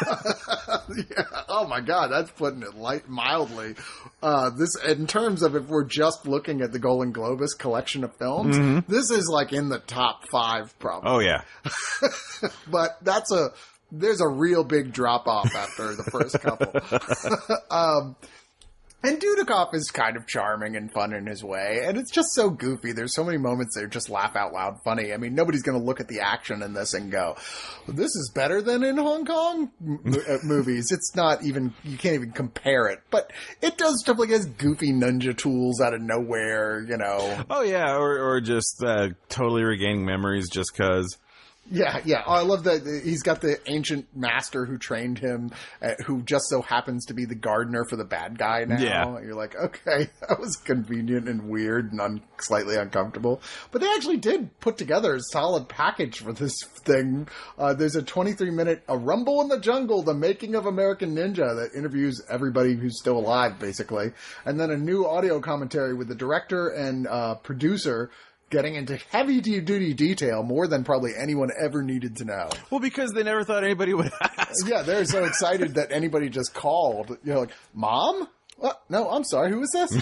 [0.97, 1.25] yeah.
[1.49, 3.75] Oh my God, that's putting it light mildly.
[4.23, 8.15] Uh, this, in terms of if we're just looking at the Golan Globus collection of
[8.17, 11.11] films, this is like in the top five, probably.
[11.11, 11.43] Oh yeah.
[12.71, 13.51] But that's a
[13.91, 16.73] there's a real big drop off after the first couple.
[17.71, 18.17] um,
[19.07, 22.51] and Dudikoff is kind of charming and fun in his way, and it's just so
[22.51, 22.93] goofy.
[22.93, 25.13] There's so many moments that are just laugh out loud funny.
[25.13, 27.37] I mean, nobody's going to look at the action in this and go,
[27.89, 32.17] "This is better than in Hong Kong m- uh, movies." It's not even you can't
[32.17, 33.01] even compare it.
[33.11, 37.45] But it does stuff like has goofy ninja tools out of nowhere, you know.
[37.49, 41.19] Oh yeah, or or just uh, totally regaining memories just cause.
[41.71, 42.23] Yeah, yeah.
[42.27, 45.51] Oh, I love that he's got the ancient master who trained him,
[45.83, 48.79] uh, who just so happens to be the gardener for the bad guy now.
[48.79, 49.21] Yeah.
[49.21, 53.41] You're like, okay, that was convenient and weird and un- slightly uncomfortable.
[53.73, 57.29] But they actually did put together a solid package for this thing.
[57.59, 61.57] Uh, there's a 23 minute A Rumble in the Jungle, the making of American Ninja,
[61.57, 64.13] that interviews everybody who's still alive, basically.
[64.45, 68.11] And then a new audio commentary with the director and uh, producer
[68.51, 72.49] getting into heavy duty detail more than probably anyone ever needed to know.
[72.71, 74.67] Well, because they never thought anybody would ask.
[74.69, 77.17] Yeah, they're so excited that anybody just called.
[77.25, 78.29] You're like, Mom?
[78.59, 78.81] What?
[78.89, 79.51] No, I'm sorry.
[79.51, 79.93] Who is this?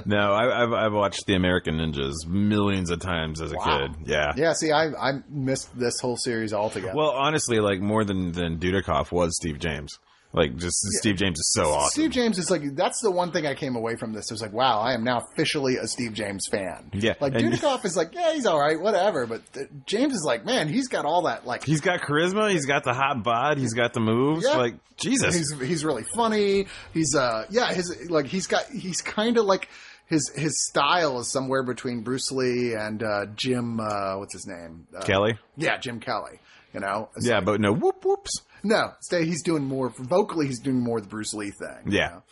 [0.06, 3.88] No, I, I've I've watched the American Ninjas millions of times as a Wow.
[3.88, 4.08] kid.
[4.08, 4.32] Yeah.
[4.36, 6.94] yeah, see, I I missed this whole series altogether.
[6.96, 9.98] Well, honestly, like more than than Dudikoff was Steve James.
[10.34, 11.90] Like, just Steve James is so awesome.
[11.90, 14.30] Steve James is like that's the one thing I came away from this.
[14.30, 16.90] It was like, wow, I am now officially a Steve James fan.
[16.92, 19.26] Yeah, like and- Dudikoff is like, yeah, he's all right, whatever.
[19.26, 22.50] But uh, James is like, man, he's got all that like He's got charisma.
[22.50, 23.58] He's got the hot bod.
[23.58, 24.44] He's got the moves.
[24.44, 24.56] Yeah.
[24.56, 25.34] Like Jesus.
[25.36, 26.66] He's he's really funny.
[26.92, 29.68] He's uh yeah, his like he's got he's kind of like
[30.06, 34.86] his his style is somewhere between Bruce Lee and uh Jim uh what's his name?
[34.96, 35.38] Uh, Kelly.
[35.56, 36.40] Yeah, Jim Kelly.
[36.72, 37.08] You know?
[37.16, 38.40] It's Yeah, like- but no whoop whoops.
[38.64, 41.92] No, stay he's doing more vocally he's doing more of the Bruce Lee thing.
[41.92, 42.08] you Yeah.
[42.08, 42.22] know?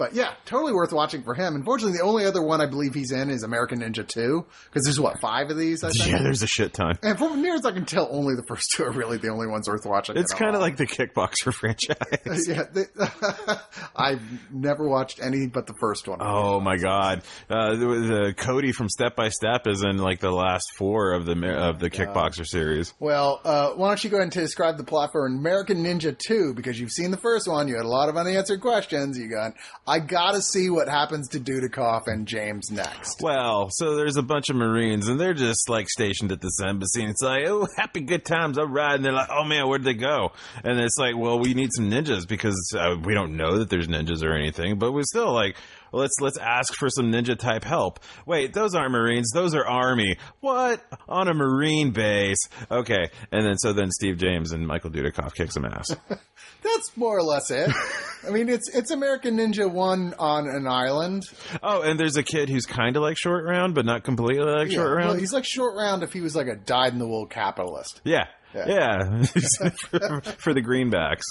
[0.00, 1.54] But yeah, totally worth watching for him.
[1.54, 4.98] Unfortunately, the only other one I believe he's in is American Ninja 2 because there's
[4.98, 6.10] what, 5 of these I think.
[6.10, 6.98] Yeah, there's a shit ton.
[7.02, 9.46] and from near as I can tell, only the first two are really the only
[9.46, 10.16] ones worth watching.
[10.16, 12.48] It's kind of like the kickboxer franchise.
[12.48, 12.84] yeah, they,
[13.94, 16.18] I've never watched any but the first one.
[16.22, 17.22] Oh my god!
[17.50, 21.26] Uh, the, the Cody from Step by Step is in like the last four of
[21.26, 22.94] the of the kickboxer series.
[22.98, 26.54] Well, uh, why don't you go ahead and describe the plot for American Ninja 2?
[26.54, 29.18] Because you've seen the first one, you had a lot of unanswered questions.
[29.18, 29.52] You got,
[29.90, 33.20] I gotta see what happens to Dudikoff and James next.
[33.20, 37.02] Well, so there's a bunch of Marines, and they're just like stationed at this embassy,
[37.02, 38.94] and it's like, oh, happy good times, all right.
[38.94, 40.30] And they're like, oh man, where'd they go?
[40.62, 43.88] And it's like, well, we need some ninjas because uh, we don't know that there's
[43.88, 45.56] ninjas or anything, but we're still like,
[45.92, 48.00] let's let's ask for some ninja type help.
[48.26, 50.16] Wait, those aren't Marines, those are Army.
[50.40, 52.48] What on a Marine base?
[52.70, 55.94] Okay, and then so then Steve James and Michael Dudikoff kick some ass.
[56.62, 57.70] That's more or less it.
[58.26, 61.24] I mean, it's it's American Ninja 1 on an island.
[61.62, 64.70] oh, and there's a kid who's kind of like Short Round, but not completely like
[64.70, 65.08] Short Round.
[65.10, 68.00] well, he's like short round if he was like a dyed in the wool capitalist.
[68.04, 68.26] Yeah.
[68.54, 68.66] Yeah.
[68.68, 69.22] Yeah.
[69.70, 71.22] for, for the greenbacks.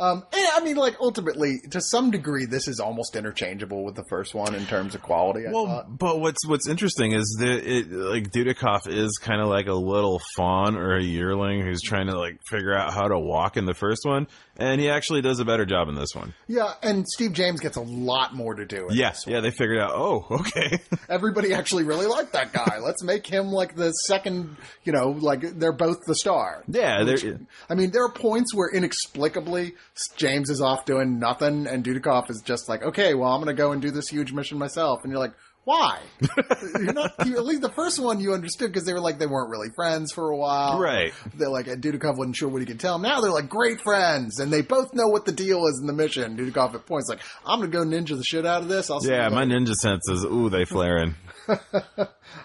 [0.00, 4.04] Um, and I mean, like ultimately, to some degree, this is almost interchangeable with the
[4.10, 5.46] first one in terms of quality.
[5.46, 5.98] I Well, thought.
[5.98, 10.20] but what's what's interesting is that it like Dudikoff is kind of like a little
[10.36, 13.74] fawn or a yearling who's trying to like figure out how to walk in the
[13.74, 14.26] first one,
[14.56, 16.34] and he actually does a better job in this one.
[16.48, 18.88] yeah, and Steve James gets a lot more to do.
[18.88, 19.92] In Yeah, this yeah, they figured out.
[19.94, 20.80] Oh, okay.
[21.08, 22.78] everybody actually really liked that guy.
[22.82, 26.64] Let's make him like the second, you know, like they're both the star.
[26.66, 27.24] yeah, Which-
[27.70, 29.74] I mean, there are points where inexplicably
[30.16, 33.60] James is off doing nothing, and Dudikoff is just like, okay, well, I'm going to
[33.60, 35.00] go and do this huge mission myself.
[35.02, 36.00] And you're like, why?
[36.78, 39.26] you're not, you, at least the first one you understood because they were like, they
[39.26, 40.78] weren't really friends for a while.
[40.78, 41.14] Right.
[41.34, 43.02] They're like, and Dudikoff wasn't sure what he could tell him.
[43.02, 45.92] Now they're like great friends, and they both know what the deal is in the
[45.92, 46.36] mission.
[46.36, 48.90] Dudikoff at points like, I'm going to go ninja the shit out of this.
[48.90, 49.28] I'll yeah.
[49.28, 51.14] My later." ninja senses, ooh, they flaring.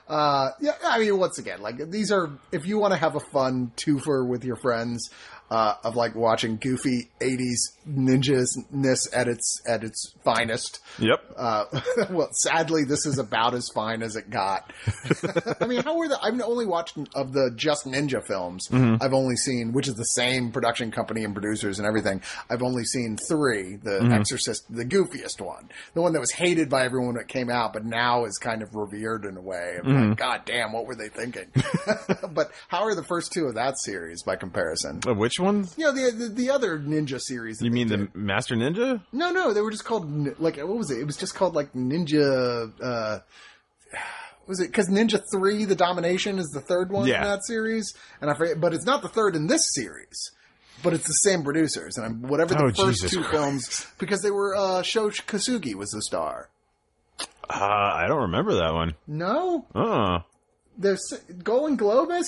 [0.08, 3.20] Uh, yeah, I mean, once again, like these are if you want to have a
[3.20, 5.10] fun twofer with your friends
[5.50, 10.80] uh, of like watching goofy '80s ninjas at its at its finest.
[11.00, 11.20] Yep.
[11.38, 11.66] Uh,
[12.10, 14.72] well, sadly, this is about as fine as it got.
[15.62, 16.20] I mean, how were the?
[16.22, 18.68] I've only watched of the Just Ninja films.
[18.70, 19.02] Mm-hmm.
[19.02, 22.22] I've only seen, which is the same production company and producers and everything.
[22.50, 23.76] I've only seen three.
[23.78, 24.14] The Mm-hmm.
[24.14, 27.74] Exorcist, the goofiest one, the one that was hated by everyone when it came out,
[27.74, 29.78] but now is kind of revered in a way.
[29.80, 30.10] Mm-hmm.
[30.10, 31.45] like, God damn, what were they thinking?
[32.32, 35.02] but how are the first two of that series by comparison?
[35.06, 35.74] Which Which ones?
[35.78, 37.62] You know, the, the the other ninja series.
[37.62, 38.12] You mean did.
[38.14, 39.02] the Master Ninja?
[39.14, 41.00] No, no, they were just called like what was it?
[41.00, 42.72] It was just called like Ninja.
[42.82, 43.20] uh
[44.48, 47.18] Was it because Ninja Three: The Domination is the third one Yeah.
[47.24, 47.94] in that series?
[48.22, 50.32] And I forget, but it's not the third in this series.
[50.84, 53.32] But it's the same producers, and I'm, whatever the Oh, first Jesus two Christ.
[53.32, 56.50] films, because they were uh, Sho Kosugi was the star.
[57.50, 58.96] Uh, I don't remember that one.
[59.06, 60.20] No, Uh.
[60.78, 61.02] there's
[61.44, 62.28] Golan Globus.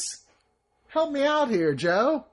[0.89, 2.25] Help me out here, Joe,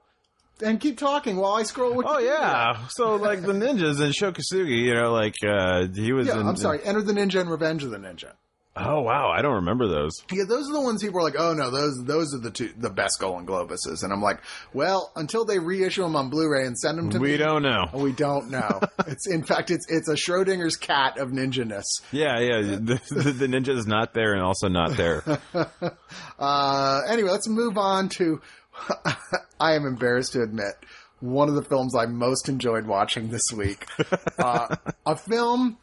[0.63, 1.93] and keep talking while I scroll.
[1.93, 2.03] Wikipedia.
[2.05, 2.87] Oh yeah.
[2.89, 6.47] So like the ninjas and Sho Kosugi, you know, like uh he was Yeah, in
[6.47, 6.79] I'm sorry.
[6.83, 8.33] Enter the Ninja and Revenge of the Ninja.
[8.81, 10.11] Oh wow, I don't remember those.
[10.31, 12.69] Yeah, those are the ones people are like, oh no, those those are the two
[12.77, 14.39] the best Golan Globuses, and I'm like,
[14.73, 17.21] well, until they reissue them on Blu-ray and send them to me.
[17.23, 17.89] We me, don't know.
[17.93, 18.79] we don't know.
[19.07, 21.83] it's in fact, it's it's a Schrodinger's cat of ninja-ness.
[22.11, 22.61] Yeah, yeah.
[22.79, 25.23] The, the, the ninja is not there and also not there.
[26.39, 28.41] Uh, anyway, let's move on to.
[29.59, 30.73] I am embarrassed to admit
[31.19, 33.85] one of the films I most enjoyed watching this week.
[34.39, 34.75] uh,
[35.05, 35.77] a film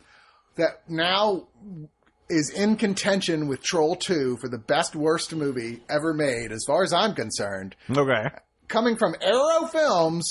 [0.57, 1.49] that now
[2.29, 6.83] is in contention with Troll 2 for the best worst movie ever made, as far
[6.83, 7.77] as I'm concerned.
[7.91, 8.31] Okay.
[8.69, 10.29] Coming from Arrow Films,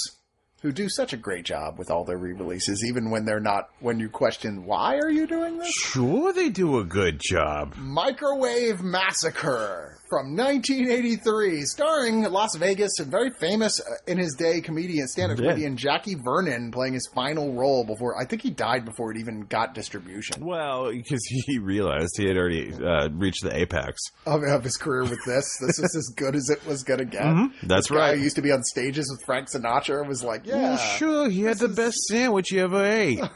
[0.66, 4.00] who do such a great job with all their re-releases, even when they're not, when
[4.00, 5.72] you question, why are you doing this?
[5.72, 7.76] Sure, they do a good job.
[7.78, 15.08] Microwave Massacre from 1983, starring Las Vegas and very famous uh, in his day comedian,
[15.08, 15.50] stand-up Yeah.
[15.52, 19.42] comedian Jackie Vernon playing his final role before, I think he died before it even
[19.42, 24.02] got distribution Well, because he realized he had already uh, reached the apex.
[24.26, 25.46] of, of his career with this.
[25.60, 27.24] This is as good as it was going to get.
[27.24, 27.68] Mm-hmm.
[27.68, 28.18] That's guy right.
[28.18, 30.55] who used to be on stages with Frank Sinatra was like, yeah.
[30.98, 33.20] Sure, he had the best sandwich you ever ate.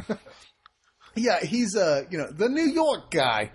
[1.16, 3.52] Yeah, he's a you know the New York guy.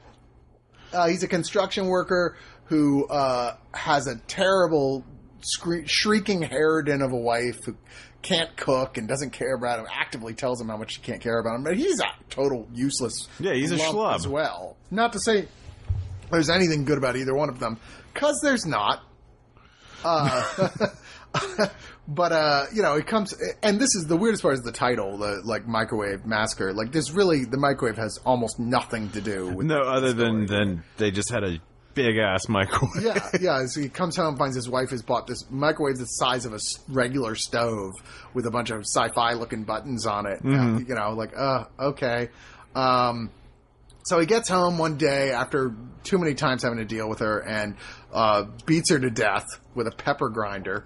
[0.93, 2.37] Uh, he's a construction worker
[2.67, 5.05] who uh, has a terrible,
[5.41, 7.77] scree- shrieking harridan of a wife who
[8.23, 9.87] can't cook and doesn't care about him.
[9.91, 13.29] Actively tells him how much she can't care about him, but he's a total useless.
[13.39, 14.17] Yeah, he's a schlub.
[14.17, 14.77] as well.
[14.91, 15.47] Not to say
[16.31, 17.79] there's anything good about either one of them,
[18.13, 19.03] because there's not.
[20.05, 20.69] Uh,
[22.07, 25.17] but uh, you know, it comes, and this is the weirdest part is the title,
[25.17, 26.73] the like microwave massacre.
[26.73, 30.85] Like, there's really the microwave has almost nothing to do with No, other than than
[30.99, 31.59] they just had a
[31.95, 33.03] big ass microwave.
[33.03, 33.67] yeah, yeah.
[33.67, 36.59] So he comes home, finds his wife has bought this microwave the size of a
[36.89, 37.93] regular stove
[38.35, 40.41] with a bunch of sci-fi looking buttons on it.
[40.45, 42.29] Uh, you know, like, uh, okay.
[42.75, 43.31] Um,
[44.05, 47.39] so he gets home one day after too many times having to deal with her
[47.39, 47.77] and
[48.13, 50.85] uh, beats her to death with a pepper grinder.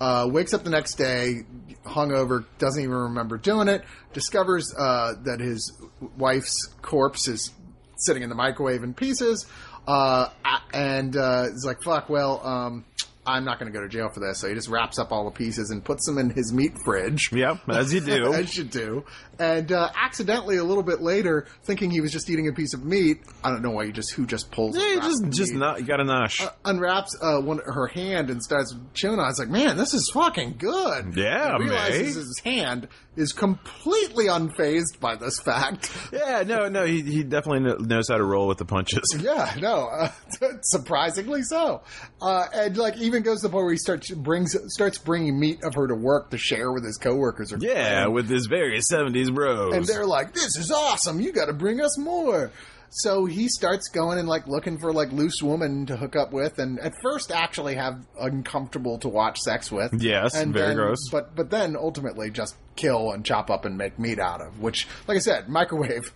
[0.00, 1.42] Uh, wakes up the next day,
[1.84, 3.84] hungover, doesn't even remember doing it.
[4.12, 5.72] Discovers uh, that his
[6.16, 7.52] wife's corpse is
[7.96, 9.46] sitting in the microwave in pieces,
[9.86, 10.28] uh,
[10.72, 12.84] and uh, is like, "Fuck, well, um,
[13.26, 15.24] I'm not going to go to jail for this." So he just wraps up all
[15.24, 17.30] the pieces and puts them in his meat fridge.
[17.32, 18.32] Yep, as you do.
[18.34, 19.04] As you do.
[19.38, 22.84] And uh, accidentally, a little bit later, thinking he was just eating a piece of
[22.84, 24.76] meat, I don't know why he just who just pulls.
[24.76, 26.48] Yeah, just just meat, not you got a nosh.
[26.64, 29.26] unwraps uh, one her hand and starts chewing on.
[29.26, 29.30] it.
[29.30, 31.16] It's like, man, this is fucking good.
[31.16, 32.22] Yeah, and realizes mate.
[32.22, 35.90] his hand is completely unfazed by this fact.
[36.12, 39.02] yeah, no, no, he he definitely knows how to roll with the punches.
[39.26, 40.10] Yeah, no, uh,
[40.62, 41.82] surprisingly so.
[42.22, 45.64] Uh, and like even goes to the point where he starts brings starts bringing meat
[45.64, 47.52] of her to work to share with his coworkers.
[47.52, 49.74] Or Yeah, with his very seventies bros.
[49.74, 51.20] and they're like, "This is awesome!
[51.20, 52.50] You got to bring us more."
[52.88, 56.58] So he starts going and like looking for like loose woman to hook up with,
[56.58, 59.92] and at first actually have uncomfortable to watch sex with.
[60.02, 61.08] Yes, and very then- gross.
[61.10, 64.60] But but then ultimately just kill and chop up and make meat out of.
[64.60, 66.12] Which, like I said, microwave.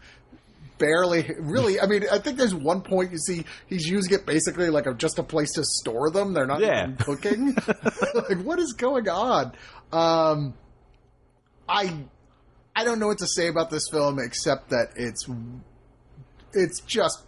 [0.78, 1.78] Barely, really.
[1.78, 4.94] I mean, I think there's one point you see he's using it basically like a,
[4.94, 6.32] just a place to store them.
[6.32, 6.84] They're not Yeah.
[6.84, 7.54] even cooking.
[8.14, 9.52] like, what is going on?
[9.92, 10.54] Um,
[11.68, 11.92] I
[12.74, 15.26] I don't know what to say about this film except that it's
[16.52, 17.22] it's just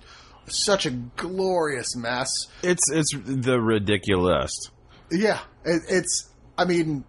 [0.47, 2.29] such a glorious mess.
[2.63, 4.53] it's it's the ridiculous.
[5.11, 6.31] Yeah, it, it's.
[6.57, 7.05] I mean,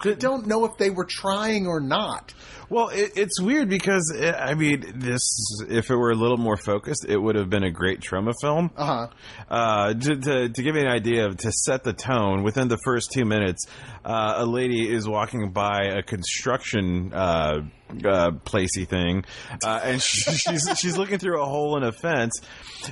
[0.00, 2.32] I don't know if they were trying or not.
[2.68, 5.22] Well, it, it's weird because eh, I mean, this
[5.68, 8.70] if it were a little more focused, it would have been a great Troma film.
[8.76, 9.08] Uh huh.
[9.48, 12.78] Uh, to, to, to give you an idea of to set the tone, within the
[12.84, 13.66] first two minutes,
[14.04, 17.60] uh, a lady is walking by a construction uh,
[18.04, 19.24] uh, placey thing,
[19.64, 22.40] uh, and she, she's she's looking through a hole in a fence,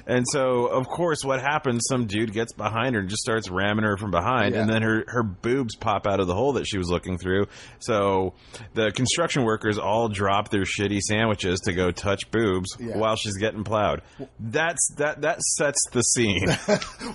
[0.07, 1.87] and so of course, what happens?
[1.89, 5.05] Some dude gets behind her and just starts ramming her from behind, and then her
[5.09, 7.47] her boobs pop out of the hole that she was looking through.
[7.81, 8.35] So
[8.75, 12.96] the construction workers all drop their shitty sandwiches to go touch boobs Yeah.
[12.98, 14.02] while she's getting plowed.
[14.38, 16.46] That's that that sets the scene.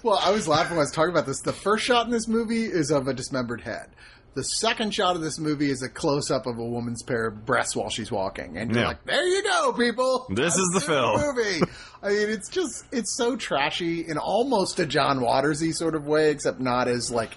[0.04, 1.42] Well, I was laughing when I was talking about this.
[1.42, 3.88] The first shot in this movie is of a dismembered head.
[4.36, 7.46] The second shot of this movie is a close up of a woman's pair of
[7.46, 8.88] breasts while she's walking, and you're Yeah.
[8.90, 10.26] like, "There you go, people.
[10.30, 11.62] This is the film." movie."
[12.04, 16.32] I mean, it's just it's so trashy in almost a John Watersy sort of way,
[16.32, 17.32] except not as like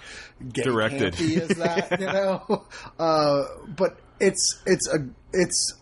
[0.53, 1.15] gay Directed.
[1.19, 2.63] as that, you know.
[2.97, 3.43] Uh,
[3.75, 4.97] but it's it's a
[5.33, 5.75] it's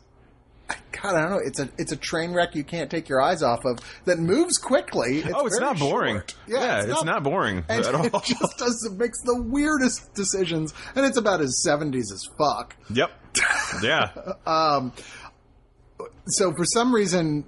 [0.92, 1.40] God, I don't know.
[1.44, 4.58] It's a it's a train wreck you can't take your eyes off of that moves
[4.58, 5.24] quickly.
[5.34, 6.16] oh, it's not boring.
[6.18, 6.36] short.
[6.48, 8.06] Yeah, it's, not, boring And at all.
[8.06, 12.76] it just does it makes the weirdest decisions, and it's about as seventies as fuck.
[12.90, 13.12] Yep.
[13.84, 14.12] Yeah.
[16.28, 17.46] So for some reason,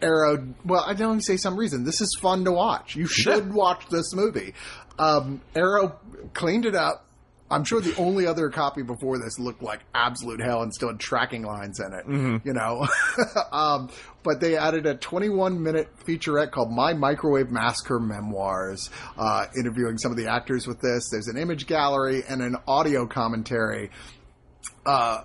[0.00, 0.46] Arrow.
[0.64, 1.84] Well, I don't even say some reason.
[1.84, 2.96] This is fun to watch.
[2.96, 3.52] You should Yeah.
[3.52, 4.54] watch this movie.
[4.98, 5.98] Um, Arrow
[6.32, 7.04] cleaned it up.
[7.52, 10.98] I'm sure the only other copy before this looked like absolute hell and still had
[10.98, 12.42] tracking lines in it.
[12.44, 12.86] You know,
[13.52, 13.90] um,
[14.22, 20.10] but they added a 21 minute featurette called "My Microwave Massacre Memoirs," uh, interviewing some
[20.10, 21.10] of the actors with this.
[21.10, 23.90] There's an image gallery and an audio commentary.
[24.86, 25.22] Uh,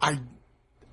[0.00, 0.18] I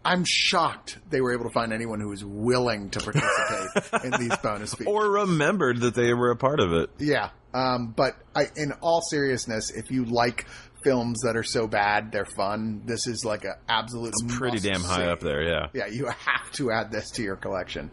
[0.06, 4.38] I'm shocked they were able to find anyone who was willing to participate in these
[4.38, 4.88] bonus features.
[4.94, 6.90] or remembered that they were a part of it.
[7.00, 10.48] yeah, um, but I, in all seriousness, if you like
[10.84, 15.06] films that are so bad they're fun, this is like an absolute Pretty damn high
[15.06, 15.68] up there, yeah.
[15.74, 17.92] Yeah, you have to add this to your collection.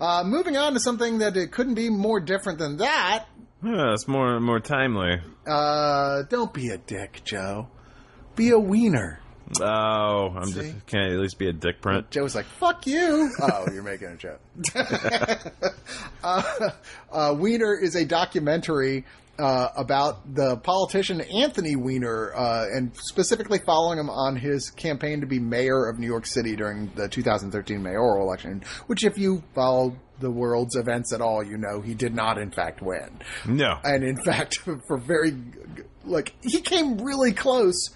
[0.00, 3.26] Uh, moving on to something that it couldn't be more different than that.
[3.62, 5.20] Yeah, it's more more timely.
[5.44, 7.68] Uh, don't be a dick, Joe.
[8.36, 9.20] Be a wiener.
[9.60, 10.72] Oh, I'm See?
[10.72, 12.10] just can I at least be a dick print?
[12.10, 13.30] Joe's like, fuck you.
[13.40, 14.40] Oh, you're making a joke.
[16.22, 16.70] uh,
[17.12, 19.04] uh, Wiener is a documentary
[19.38, 25.26] uh, about the politician Anthony Weiner, uh, and specifically following him on his campaign to
[25.26, 29.96] be mayor of New York City during the 2013 mayoral election, which, if you follow
[30.18, 33.20] the world's events at all, you know he did not, in fact, win.
[33.46, 33.78] No.
[33.84, 35.36] And in fact, for very,
[36.04, 37.90] like, he came really close,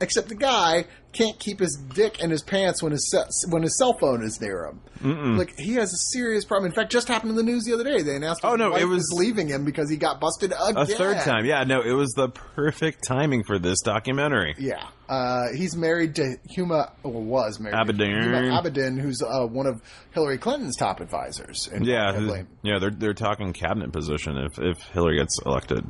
[0.00, 3.76] except the guy can't keep his dick in his pants when his ce- when his
[3.78, 5.36] cell phone is near him.
[5.38, 6.66] Like he has a serious problem.
[6.70, 8.02] In fact, just happened in the news the other day.
[8.02, 10.76] They announced Oh, no, it was leaving him because he got busted again.
[10.76, 11.44] a third time.
[11.46, 14.54] Yeah, no, it was the perfect timing for this documentary.
[14.58, 17.98] Yeah, uh, he's married to Huma, or was married Abedin.
[17.98, 19.80] to Huma Abedin, who's uh, one of
[20.12, 21.68] Hillary Clinton's top advisors.
[21.80, 25.84] Yeah, yeah, they're they're talking cabinet position if if Hillary gets elected.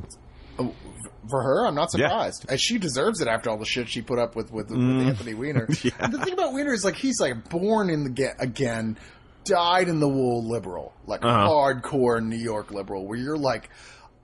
[1.29, 2.45] For her, I'm not surprised.
[2.49, 5.05] As she deserves it after all the shit she put up with with, with Mm.
[5.07, 5.67] Anthony Weiner.
[5.99, 8.97] And the thing about Weiner is like he's like born in the get again,
[9.45, 11.47] died in the wool liberal, like Uh-huh.
[11.49, 13.69] hardcore New York liberal, where you're like.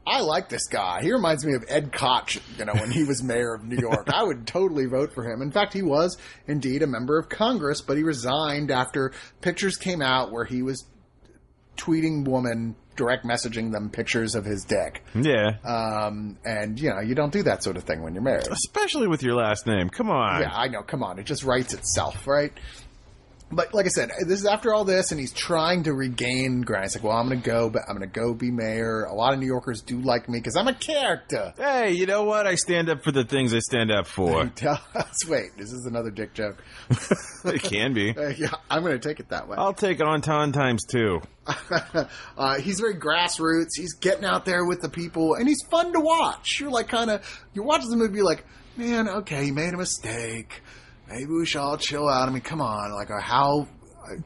[0.07, 1.01] I like this guy.
[1.01, 4.07] He reminds me of Ed Koch, you know, when he was mayor of New York.
[4.13, 5.41] I would totally vote for him.
[5.41, 10.03] In fact, he was indeed a member of Congress, but he resigned after pictures came
[10.03, 10.85] out where he was
[11.75, 15.03] tweeting woman, direct messaging them pictures of his dick.
[15.13, 18.47] Yeah, Um, and you know, you don't do that sort of thing when you're married.
[18.51, 19.89] especially with your last name.
[19.89, 20.41] Come on.
[20.41, 20.81] Yeah, I know.
[20.83, 22.53] Come on, it just writes itself, right?
[23.51, 26.85] But like I said, this is after all this, and he's trying to regain ground.
[26.85, 29.13] He's like, "Well, I'm going to go, but I'm going to go be mayor." A
[29.13, 31.53] lot of New Yorkers do like me because I'm a character.
[31.55, 32.47] Hey, you know what?
[32.47, 34.41] I stand up for the things I stand up for.
[34.95, 36.63] Us, wait, this is another dick joke.
[37.45, 38.13] it can be.
[38.37, 39.55] Yeah, I'm going to take it that way.
[39.57, 41.21] I'll take Anton times two.
[42.37, 43.69] uh, he's very grassroots.
[43.75, 46.59] He's getting out there with the people, and he's fun to watch.
[46.59, 48.43] You're like kind of you're watching the movie, you're like,
[48.75, 50.61] man, okay, he made a mistake.
[51.07, 52.27] Maybe we should all chill out.
[52.27, 53.67] I mean, come on, like uh, how,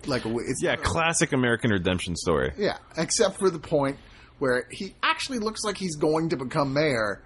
[0.05, 2.53] like a it's Yeah, classic American redemption story.
[2.57, 3.97] yeah, except for the point
[4.39, 7.21] where he actually looks like he's going to become mayor.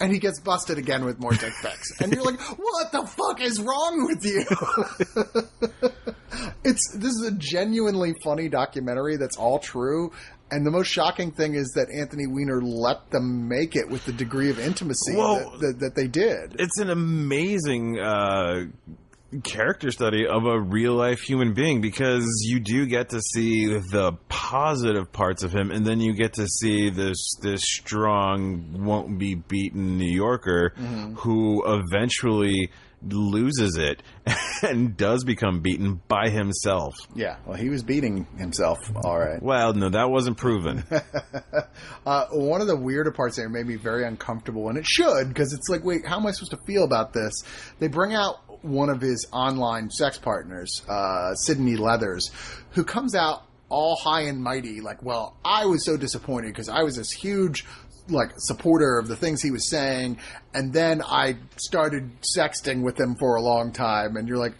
[0.00, 2.00] And he gets busted again with more dick pics.
[2.00, 4.44] And you're like, what the fuck is wrong with you?
[6.64, 10.10] it's this is a genuinely funny documentary that's all true.
[10.54, 14.12] And the most shocking thing is that Anthony Weiner let them make it with the
[14.12, 16.54] degree of intimacy that, that, that they did.
[16.60, 18.66] It's an amazing uh,
[19.42, 24.12] character study of a real life human being because you do get to see the
[24.28, 29.34] positive parts of him, and then you get to see this this strong, won't be
[29.34, 30.72] beaten New Yorker
[31.16, 32.70] who eventually
[33.12, 34.02] loses it
[34.62, 36.94] and does become beaten by himself.
[37.14, 39.42] yeah, well, he was beating himself, all right.
[39.42, 40.84] Well, no, that wasn't proven.
[42.06, 45.54] Uh, one of the weirder parts there made me very uncomfortable, and it should because
[45.54, 47.32] it's like, wait, how am I supposed to feel about this?
[47.78, 52.30] They bring out one of his online sex partners, uh, Sydney Leathers,
[52.72, 56.82] who comes out all high and mighty, like, well, I was so disappointed because I
[56.82, 57.64] was this huge
[58.08, 60.18] like supporter of the things he was saying,
[60.52, 64.54] and then I started sexting with him for a long time, and you're like,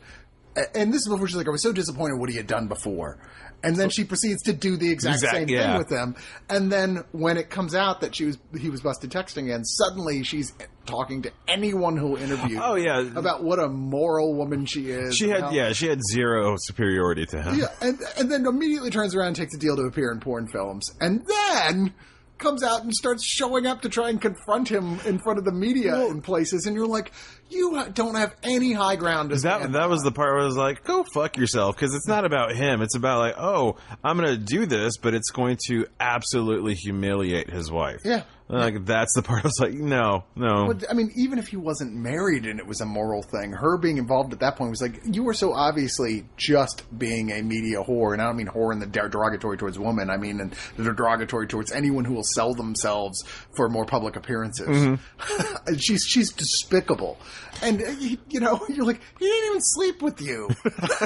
[0.74, 3.18] and this is before she's like, I was so disappointed what he had done before.
[3.64, 5.68] And then she proceeds to do the exact, Exact- same yeah.
[5.70, 6.16] thing with them.
[6.51, 10.22] And then when it comes out that she was he was busted texting again, suddenly
[10.22, 10.53] she's
[10.84, 12.61] talking to anyone who'll interview.
[12.62, 13.01] Oh, yeah.
[13.16, 15.16] about what a moral woman she is.
[15.16, 17.59] She had how- yeah, she had zero superiority to him.
[17.59, 20.47] yeah, and and then immediately turns around and takes a deal to appear in porn
[20.47, 21.95] films, and then
[22.39, 25.53] comes out and starts showing up to try and confront him in front of the
[25.53, 27.12] media in places, and you're like,
[27.51, 30.57] you don't have any high ground to That that was the part where I was
[30.57, 32.82] like, "Go fuck yourself," because it's not about him.
[32.82, 37.51] It's about like, "Oh, I'm going to do this, but it's going to absolutely humiliate
[37.51, 38.22] his wife." Yeah.
[38.49, 39.45] Like that's the part.
[39.45, 42.66] I was like, "No, no." But, I mean, even if he wasn't married and it
[42.66, 45.55] was a moral thing, her being involved at that point was like, you were so
[45.55, 48.12] obviously just being a media whore.
[48.12, 50.11] And I don't mean whore in the derogatory towards women.
[50.11, 53.22] I mean in the derogatory towards anyone who will sell themselves
[53.57, 54.68] for more public appearances.
[54.68, 55.57] Mm-hmm.
[55.66, 57.18] And she's, she's despicable.
[57.63, 60.51] And, uh, you, you know, you're like, he didn't even sleep with you.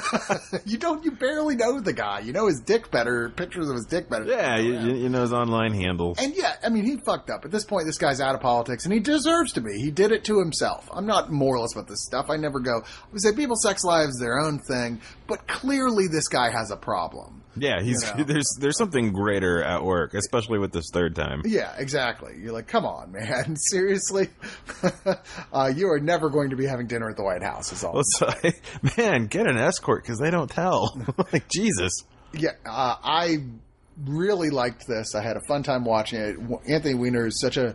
[0.64, 2.20] you don't, you barely know the guy.
[2.20, 4.24] You know his dick better, pictures of his dick better.
[4.24, 6.14] yeah, you, you you know his online handle.
[6.18, 7.44] And yeah, I mean, he fucked up.
[7.44, 9.78] At this point, this guy's out of politics, and he deserves to be.
[9.78, 10.88] He did it to himself.
[10.92, 12.26] I'm not moralist about this stuff.
[12.30, 12.82] I never go,
[13.12, 17.42] we say people's sex lives, their own thing, but clearly this guy has a problem.
[17.60, 18.24] Yeah, he's you know.
[18.32, 21.42] there's there's something greater at work, especially with this third time.
[21.44, 22.34] Yeah, exactly.
[22.40, 23.56] You're like, come on, man.
[23.70, 24.28] Seriously?
[25.52, 27.94] uh, you are never going to be having dinner at the White House, is all.
[27.94, 28.32] Well, so,
[28.96, 30.96] man, get an escort because they don't tell.
[31.32, 31.92] like Jesus.
[32.32, 33.38] yeah, uh, I
[34.04, 35.14] really liked this.
[35.14, 36.36] I had a fun time watching it.
[36.68, 37.74] Anthony Weiner is such a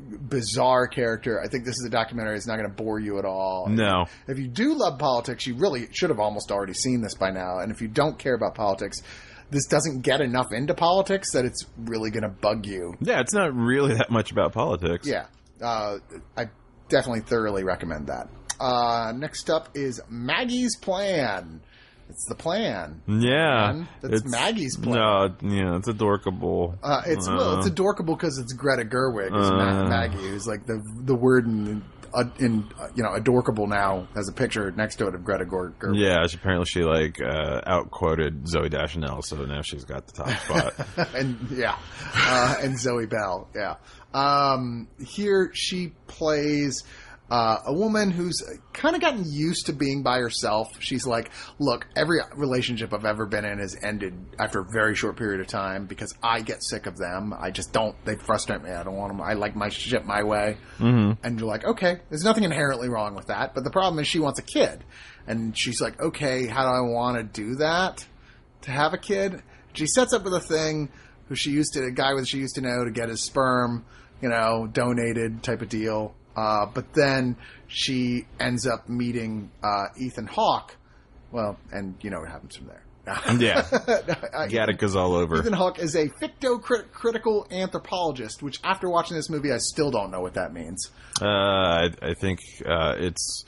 [0.00, 1.40] bizarre character.
[1.42, 2.36] I think this is a documentary.
[2.36, 3.66] It's not going to bore you at all.
[3.68, 4.06] No.
[4.26, 7.58] If you do love politics, you really should have almost already seen this by now.
[7.58, 9.02] And if you don't care about politics,
[9.50, 12.94] this doesn't get enough into politics that it's really going to bug you.
[13.00, 15.06] Yeah, it's not really that much about politics.
[15.06, 15.26] Yeah,
[15.60, 15.98] uh,
[16.36, 16.46] I
[16.88, 18.28] definitely thoroughly recommend that.
[18.58, 21.62] Uh, next up is Maggie's Plan.
[22.10, 23.00] It's the plan.
[23.06, 24.94] Yeah, Man, that's Maggie's plan.
[24.94, 26.76] No, yeah, it's adorkable.
[26.82, 29.38] Uh, it's well, it's adorable because it's Greta Gerwig Ma-
[29.84, 29.88] Uh.
[29.88, 31.82] Maggie, who's like the the word in,
[32.12, 35.44] uh, in uh, you know adorkable now has a picture next to it of Greta
[35.44, 35.94] Gerwig.
[35.94, 40.30] Yeah, she, apparently she like uh, outquoted Zooey Deschanel, so now she's got the top
[40.40, 41.08] spot.
[41.14, 41.76] and yeah,
[42.14, 43.48] uh, and Zoe Bell.
[43.54, 43.76] Yeah.
[44.12, 46.82] Um, here she plays
[47.30, 50.68] uh, a woman who's kind of gotten used to being by herself.
[50.80, 55.16] She's like, look, every relationship I've ever been in has ended after a very short
[55.16, 57.32] period of time because I get sick of them.
[57.32, 57.94] I just don't.
[58.04, 58.70] They frustrate me.
[58.70, 59.20] I don't want them.
[59.20, 60.56] I like my shit my way.
[60.78, 61.24] Mm-hmm.
[61.24, 63.54] And you're like, okay, there's nothing inherently wrong with that.
[63.54, 64.82] But the problem is she wants a kid,
[65.26, 68.06] and she's like, okay, how do I want to do that?
[68.62, 69.42] to have a kid.
[69.72, 70.90] She sets up with a thing
[71.28, 73.84] who she used to a guy with she used to know to get his sperm,
[74.20, 76.14] you know, donated type of deal.
[76.40, 77.36] Uh, but then
[77.66, 80.76] she ends up meeting uh, Ethan Hawke.
[81.30, 82.82] Well, and you know what happens from there.
[83.38, 85.38] yeah, Uh, Gattaca's all over.
[85.38, 90.20] Ethan Hawke is a ficto-critical anthropologist, which after watching this movie, I still don't know
[90.20, 90.90] what that means.
[91.20, 93.44] Uh, I, I think uh, it's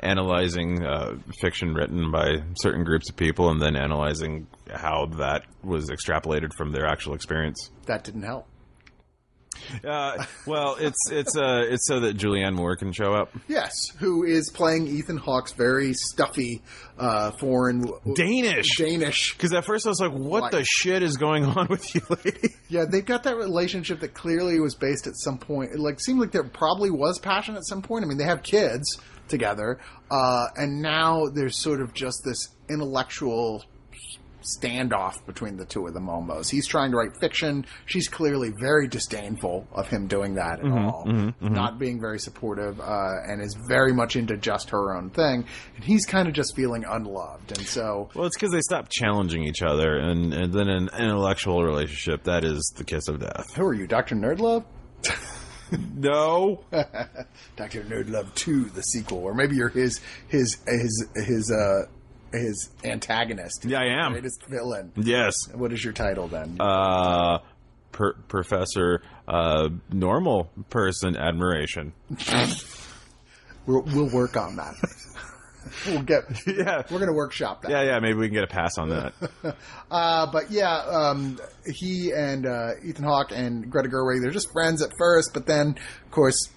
[0.00, 5.90] analyzing uh, fiction written by certain groups of people and then analyzing how that was
[5.90, 7.70] extrapolated from their actual experience.
[7.86, 8.46] That didn't help.
[9.84, 13.32] Uh, well, it's it's uh, it's so that Julianne Moore can show up.
[13.48, 16.62] Yes, who is playing Ethan Hawke's very stuffy
[16.98, 17.84] uh, foreign
[18.14, 18.76] Danish.
[18.78, 22.02] Danish Because at first I was like, "What the shit is going on with you,
[22.24, 25.72] lady?" Yeah, they've got that relationship that clearly was based at some point.
[25.72, 28.04] It like seemed like there probably was passion at some point.
[28.04, 28.98] I mean, they have kids
[29.28, 29.78] together,
[30.10, 33.64] uh, and now there's sort of just this intellectual
[34.42, 36.50] standoff between the two of them almost.
[36.50, 37.64] He's trying to write fiction.
[37.86, 41.04] She's clearly very disdainful of him doing that at all,
[41.40, 42.84] not being very supportive, uh,
[43.26, 45.44] and is very much into just her own thing.
[45.76, 49.44] And he's kind of just feeling unloved, and so Well, it's because they stopped challenging
[49.44, 53.54] each other, and, and then an intellectual relationship that is the kiss of death.
[53.54, 54.64] who are you, Doctor Nerdlove?
[55.94, 56.64] No,
[57.56, 61.86] Doctor Nerdlove Two, the sequel, or maybe you're his his his his uh
[62.32, 63.64] his antagonist.
[63.64, 64.12] Yeah, I am.
[64.12, 64.92] greatest villain.
[64.96, 66.56] yes, What is your title then?
[66.60, 67.38] uh,
[67.92, 71.92] per- Professor uh, Normal Person Admiration.
[73.66, 74.74] we'll, we'll work on that.
[75.86, 76.22] we'll get.
[76.46, 77.70] Yeah, We're gonna workshop that.
[77.70, 77.98] yeah, yeah.
[78.00, 79.14] Maybe we can get a pass on that.
[79.90, 84.80] Uh, but yeah, um, he and uh, Ethan Hawke and Greta Gerwig, they're just friends
[84.80, 85.76] at first, but then,
[86.06, 86.48] of course,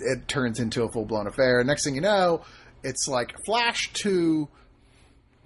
[0.00, 1.62] it turns into a full blown affair.
[1.62, 2.42] Next thing you know,
[2.82, 4.48] it's like flash to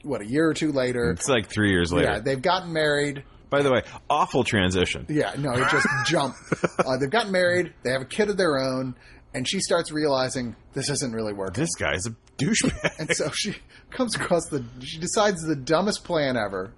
[0.05, 1.11] what a year or two later.
[1.11, 2.13] It's like three years later.
[2.13, 3.25] Yeah, they've gotten married.
[3.51, 5.07] By the way, awful transition.
[5.09, 6.39] Yeah, no, it just jumped.
[6.79, 7.73] Uh, they've gotten married.
[7.85, 8.97] They have a kid of their own,
[9.33, 11.61] and she starts realizing this isn't really working.
[11.63, 12.99] This guy's a douchebag.
[12.99, 13.55] And so she
[13.91, 14.65] comes across the.
[14.81, 16.73] She decides the dumbest plan ever.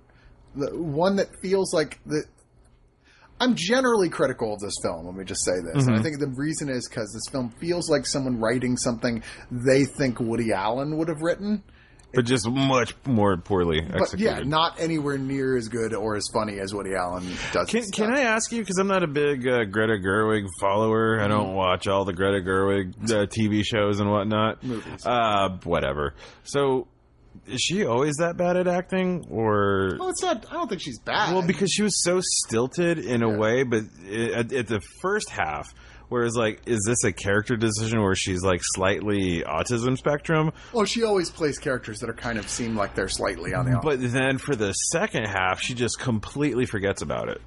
[0.55, 2.25] the one that feels like the.
[3.39, 5.05] I'm generally critical of this film.
[5.07, 5.83] Let me just say this.
[5.83, 5.91] Mm-hmm.
[5.91, 9.85] And I think the reason is because this film feels like someone writing something they
[9.85, 11.63] think Woody Allen would have written.
[12.15, 14.39] But just much more poorly But executed.
[14.39, 17.69] yeah, not anywhere near as good or as funny as Woody Allen does.
[17.69, 18.11] Can, can.
[18.15, 21.21] I ask you because I'm not a big uh, Greta Gerwig follower.
[21.21, 24.63] I don't watch all the Greta Gerwig uh, TV shows and whatnot.
[24.65, 25.05] Movies.
[25.05, 26.15] uh, whatever.
[26.45, 26.89] So,
[27.47, 30.47] is she always that bad at acting, or Well, it's not.
[30.51, 31.33] I don't think she's bad.
[31.35, 35.67] well, because she was so stilted in a way, but at, at the first half.
[36.09, 40.53] Whereas, like, is this a character decision where she's like slightly autism spectrum?
[40.73, 43.81] well, she always plays characters that are kind of seem like they're slightly on the.
[43.83, 47.41] But then for the second half, she just completely forgets about it.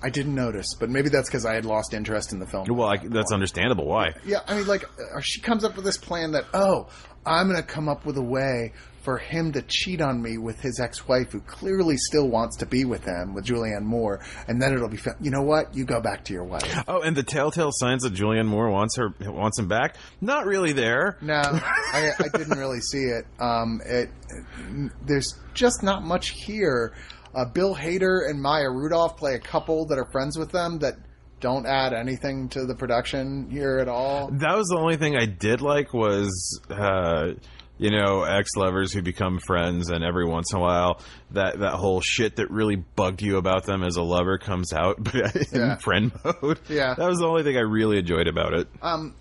[0.00, 2.66] I didn't notice, but maybe that's because I had lost interest in the film.
[2.68, 3.86] Well, like, that's understandable.
[3.86, 4.14] Why?
[4.24, 6.88] Yeah, I mean, like, uh, she comes up with this plan that, oh,
[7.26, 8.72] I'm going to come up with a way
[9.08, 12.84] for him to cheat on me with his ex-wife, who clearly still wants to be
[12.84, 15.74] with him, with Julianne Moore, and then it'll be, fa- you know what?
[15.74, 16.84] You go back to your wife.
[16.86, 19.96] Oh, and the telltale signs that Julianne Moore wants her wants him back.
[20.20, 21.16] Not really there.
[21.22, 23.24] No, I, I didn't really see it.
[23.40, 26.92] Um, it, it- there's just not much here.
[27.34, 30.96] Uh, Bill Hader and Maya Rudolph play a couple that are friends with them that
[31.40, 34.28] don't add anything to the production here at all.
[34.32, 37.28] That was the only thing I did like was, uh,
[37.78, 41.00] you know, ex lovers who become friends, and every once in a while,
[41.30, 44.96] that that whole shit that really bugged you about them as a lover comes out,
[45.02, 45.76] but in Yeah.
[45.76, 46.60] friend mode.
[46.68, 46.94] Yeah.
[46.94, 48.68] that was the only thing I really enjoyed about it.
[48.82, 49.14] Um,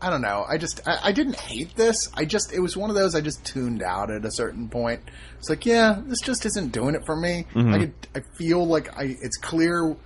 [0.00, 0.44] I don't know.
[0.48, 2.08] I just I, I didn't hate this.
[2.14, 5.00] I just it was one of those I just tuned out at a certain point.
[5.38, 7.46] It's like, yeah, this just isn't doing it for me.
[7.54, 9.96] I could, I feel like I it's clear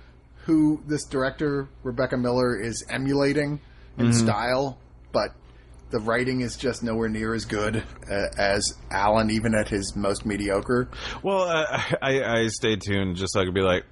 [0.45, 3.59] who this director Rebecca Miller is emulating
[3.97, 4.77] in style,
[5.11, 5.29] but
[5.89, 10.25] the writing is just nowhere near as good uh, as Allen, even at his most
[10.25, 10.89] mediocre.
[11.23, 13.85] Well, uh, I, I stayed tuned just so I could be like,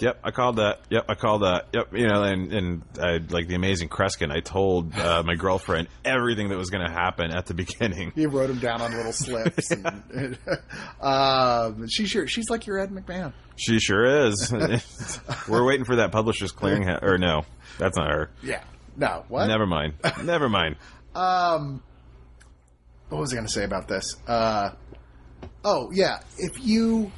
[0.00, 0.80] "Yep, I called that.
[0.90, 1.68] Yep, I called that.
[1.74, 5.88] Yep." You know, and and I, like the amazing Kreskin, I told uh, my girlfriend
[6.04, 8.12] everything that was going to happen at the beginning.
[8.14, 9.70] He wrote them down on little slips.
[9.70, 10.38] and,
[11.00, 13.32] uh, she sure she's like your Ed McMahon.
[13.56, 14.50] She sure is.
[15.46, 17.02] We're waiting for that publisher's clearinghouse.
[17.02, 17.42] Or no,
[17.78, 18.30] that's not her.
[18.42, 18.62] Yeah.
[18.96, 19.24] No.
[19.28, 19.46] What?
[19.46, 19.94] Never mind.
[20.22, 20.76] Never mind.
[21.14, 21.82] Um,
[23.08, 24.16] what was I going to say about this?
[24.26, 24.70] Uh,
[25.64, 27.12] oh yeah, if you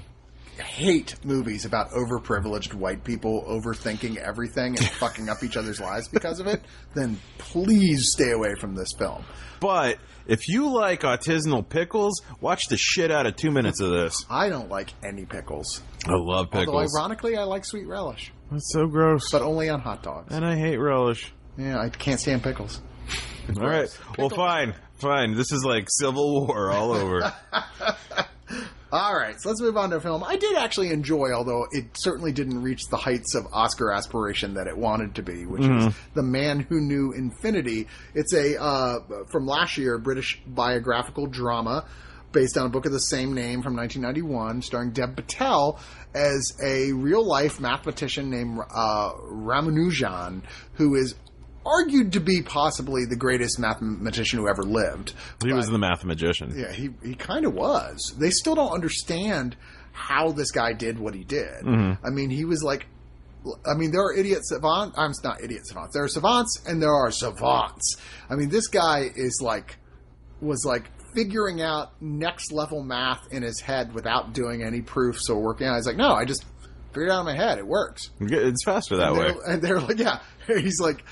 [0.58, 6.40] hate movies about overprivileged white people overthinking everything and fucking up each other's lives because
[6.40, 6.62] of it,
[6.94, 9.24] then please stay away from this film.
[9.60, 14.24] But if you like artisanal pickles, watch the shit out of two minutes of this.
[14.30, 15.82] I don't like any pickles.
[16.06, 16.68] I love pickles.
[16.76, 19.30] Although ironically, I like sweet relish, That's so gross.
[19.32, 20.34] but only on hot dogs.
[20.34, 21.32] and I hate relish.
[21.56, 22.80] Yeah, I can't stand pickles.
[23.56, 23.88] All right.
[24.18, 24.74] Well, fine.
[24.96, 25.34] Fine.
[25.34, 27.32] This is like Civil War all over.
[28.94, 31.86] All right, so let's move on to a film I did actually enjoy, although it
[31.94, 35.92] certainly didn't reach the heights of Oscar aspiration that it wanted to be, which is
[36.14, 37.88] The Man Who Knew Infinity.
[38.14, 39.00] It's a uh,
[39.32, 41.86] from last year British biographical drama
[42.30, 45.80] based on a book of the same name from 1991, starring Dev Patel
[46.14, 50.42] as a real life mathematician named uh, Ramanujan,
[50.74, 51.16] who is
[51.66, 55.14] argued to be possibly the greatest mathematician who ever lived.
[55.44, 56.52] he was the math magician.
[56.56, 58.14] Yeah, he he kind of was.
[58.18, 59.56] They still don't understand
[59.92, 61.62] how this guy did what he did.
[61.62, 62.04] Mm-hmm.
[62.04, 62.86] I mean, he was like,
[63.64, 64.96] I mean, there are idiot savants.
[64.98, 65.94] I'm not idiot savants.
[65.94, 67.96] There are savants and there are savants.
[68.28, 69.76] I mean, this guy is like,
[70.40, 75.40] was like figuring out next level math in his head without doing any proofs or
[75.40, 75.76] working out.
[75.76, 76.44] He's like, no, I just
[76.88, 77.58] figured it out in my head.
[77.58, 78.10] It works.
[78.20, 79.34] It's faster that And way.
[79.46, 80.18] and they're like, yeah.
[80.48, 81.04] He's like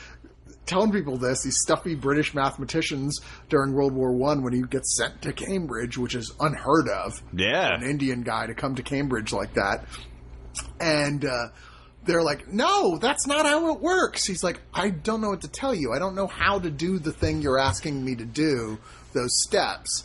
[0.67, 1.43] telling people this.
[1.43, 6.15] These stuffy British mathematicians during World War One, when he gets sent to Cambridge, which
[6.15, 7.23] is unheard of.
[7.33, 7.75] Yeah.
[7.75, 9.85] an Indian guy to come to Cambridge like that,
[10.81, 11.49] and uh,
[12.05, 15.49] they're like, "No, that's not how it works." He's like, "I don't know what to
[15.49, 15.93] tell you.
[15.93, 18.79] I don't know how to do the thing you're asking me to do.
[19.13, 20.05] Those steps."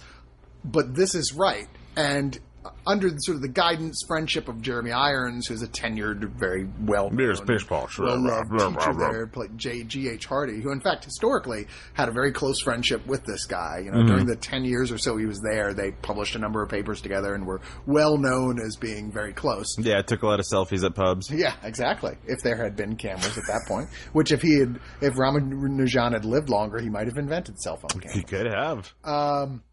[0.64, 1.68] but this is right.
[1.96, 2.38] And
[2.86, 7.40] under sort of the guidance, friendship of Jeremy Irons, who's a tenured, very well Yes,
[7.42, 8.00] pish posh.
[8.00, 9.84] well loved Blah, blah, teacher there, played J.
[9.84, 10.10] G.
[10.10, 10.26] H.
[10.26, 13.82] Hardy, who in fact historically had a very close friendship with this guy.
[13.84, 16.62] You know, during the ten years or so he was there, they published a number
[16.64, 19.76] of papers together and were well known as being very close.
[19.78, 21.30] Yeah, took a lot of selfies at pubs.
[21.32, 22.18] Yeah, exactly.
[22.26, 26.26] If there had been cameras at that point, which if he had, if Ramanujan had
[26.26, 28.94] lived longer, he might have invented cell phone cameras You could have.
[29.04, 29.64] um,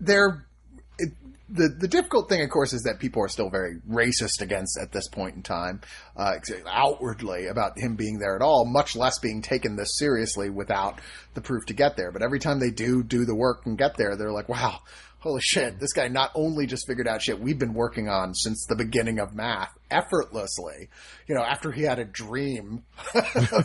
[0.00, 0.46] they're
[1.48, 4.92] the the difficult thing, of course, is that people are still very racist against at
[4.92, 5.80] this point in time,
[6.16, 6.36] uh,
[6.66, 11.00] outwardly about him being there at all, much less being taken this seriously without
[11.34, 12.10] the proof to get there.
[12.12, 14.80] But every time they do do the work and get there, they're like, wow.
[15.18, 18.66] Holy shit, this guy not only just figured out shit we've been working on since
[18.66, 20.90] the beginning of math effortlessly,
[21.26, 22.84] you know, after he had a dream,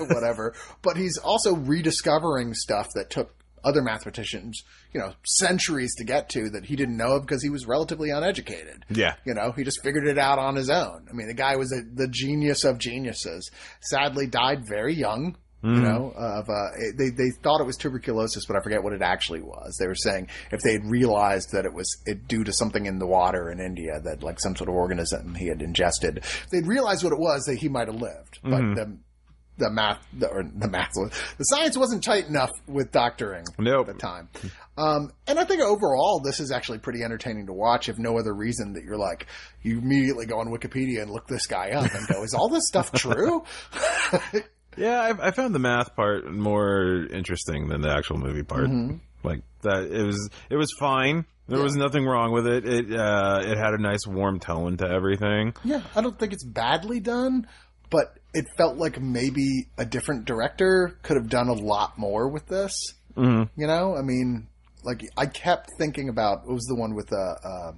[0.09, 3.33] whatever, but he's also rediscovering stuff that took
[3.63, 7.49] other mathematicians, you know, centuries to get to that he didn't know of because he
[7.49, 8.85] was relatively uneducated.
[8.89, 9.15] Yeah.
[9.25, 11.07] You know, he just figured it out on his own.
[11.09, 13.49] I mean, the guy was a, the genius of geniuses.
[13.81, 15.37] Sadly, died very young.
[15.61, 19.01] You know, of uh, they they thought it was tuberculosis, but I forget what it
[19.01, 19.75] actually was.
[19.77, 22.97] They were saying if they had realized that it was it due to something in
[22.97, 27.03] the water in India that like some sort of organism he had ingested, they'd realized
[27.03, 28.39] what it was, that he might have lived.
[28.41, 28.97] But the
[29.59, 33.89] the math the, or the math the science wasn't tight enough with doctoring Nope.
[33.89, 34.29] at the time.
[34.77, 37.89] Um, and I think overall this is actually pretty entertaining to watch.
[37.89, 39.27] If no other reason that you're like
[39.61, 42.65] you immediately go on Wikipedia and look this guy up and go, is all this
[42.67, 43.43] stuff true?
[44.77, 48.69] Yeah, I, I found the math part more interesting than the actual movie part.
[49.23, 51.25] Like that, it was it was fine.
[51.49, 52.65] There was nothing wrong with it.
[52.65, 55.53] It uh, it had a nice warm tone to everything.
[55.65, 57.47] yeah, I don't think it's badly done,
[57.89, 62.47] but it felt like maybe a different director could have done a lot more with
[62.47, 62.93] this.
[63.15, 63.59] Mm-hmm.
[63.59, 64.47] You know, I mean,
[64.83, 67.71] like I kept thinking about what was the one with a uh,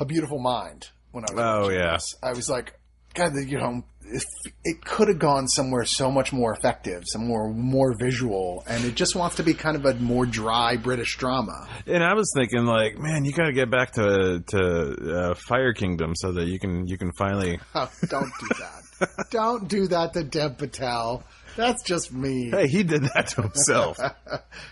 [0.00, 1.92] a beautiful mind when I was Oh, yeah.
[1.94, 2.14] this.
[2.22, 2.78] I was like,
[3.14, 4.24] God, you know, if
[4.64, 8.94] it could have gone somewhere so much more effective, some more more visual, and it
[8.94, 11.66] just wants to be kind of a more dry British drama.
[11.86, 15.72] And I was thinking, like, man, you got to get back to to uh, Fire
[15.72, 17.58] Kingdom so that you can you can finally.
[17.76, 19.26] Oh, don't do that.
[19.30, 21.24] don't do that to Dev Patel.
[21.56, 22.50] That's just me.
[22.50, 23.98] Hey, he did that to himself.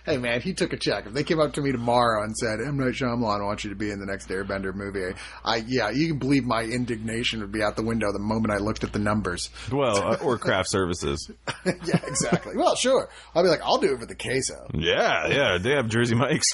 [0.05, 1.07] Hey man, he took a check.
[1.07, 3.77] If they came up to me tomorrow and said, "M Night Shyamalan wants you to
[3.77, 5.15] be in the next Airbender movie,"
[5.45, 8.59] I yeah, you can believe my indignation would be out the window the moment I
[8.59, 9.51] looked at the numbers.
[9.71, 11.31] well, uh, or craft services.
[11.67, 12.57] yeah, exactly.
[12.57, 13.09] well, sure.
[13.35, 14.69] I'll be like, I'll do it for the queso.
[14.75, 16.47] Yeah, yeah, they have Jersey Mikes.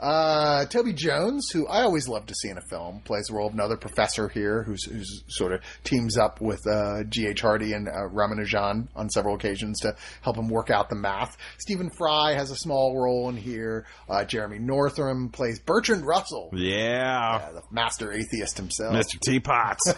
[0.00, 3.46] Uh, Toby Jones, who I always love to see in a film, plays the role
[3.48, 7.42] of another professor here who's, who's sort of teams up with uh, G.H.
[7.42, 11.36] Hardy and uh, Ramanujan on several occasions to help him work out the math.
[11.58, 13.84] Stephen Fry has a small role in here.
[14.08, 18.94] Uh, Jeremy Northam plays Bertrand Russell, Yeah, uh, the master atheist himself.
[18.94, 19.20] Mr.
[19.20, 19.94] Teapots.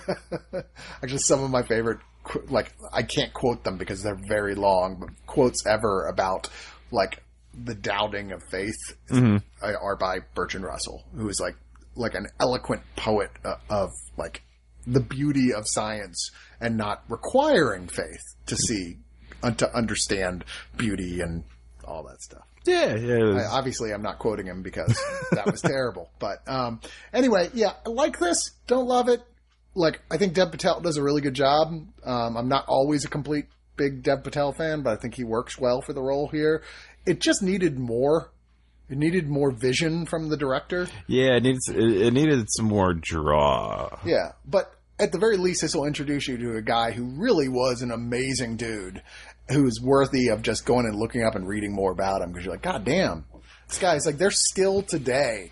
[1.02, 2.00] Actually, some of my favorite,
[2.48, 6.48] like, I can't quote them because they're very long, but quotes ever about,
[6.90, 7.22] like,
[7.54, 8.74] the doubting of faith
[9.10, 11.56] is- are by Bertrand Russell, who is like,
[11.94, 14.42] like an eloquent poet uh, of, like,
[14.86, 16.30] the beauty of science
[16.60, 18.96] and not requiring faith to see,
[19.42, 20.44] uh, to understand
[20.76, 21.44] beauty and
[21.84, 22.44] all that stuff.
[22.64, 23.42] yeah, yeah.
[23.42, 24.96] I, obviously, I'm not quoting him because
[25.32, 26.10] that was terrible.
[26.18, 26.80] But um,
[27.12, 28.52] anyway, yeah, I like this.
[28.66, 29.20] Don't love it.
[29.74, 31.68] Like, I think Dev Patel does a really good job.
[32.04, 33.46] Um, I'm not always a complete
[33.76, 36.62] big Dev Patel fan, but I think he works well for the role here.
[37.06, 38.32] It just needed more.
[38.88, 40.86] It needed more vision from the director.
[41.06, 43.98] yeah, it needs it, needed some more draw.
[44.04, 47.48] Yeah, but at the very least, this will introduce you to a guy who really
[47.48, 49.02] was an amazing dude,
[49.48, 52.54] who's worthy of just going and looking up and reading more about him because you're
[52.54, 53.24] like, God damn,
[53.68, 55.50] this guy's like, they're still today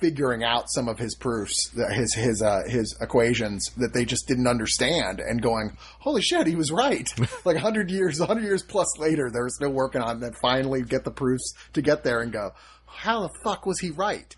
[0.00, 4.46] figuring out some of his proofs, his his uh, his equations that they just didn't
[4.46, 7.08] understand, and going, holy shit, he was right.
[7.44, 10.36] like hundred years, hundred years plus later, they're still working on that.
[10.40, 12.50] Finally, get the proofs to get there and go,
[12.86, 14.34] how the fuck was he right?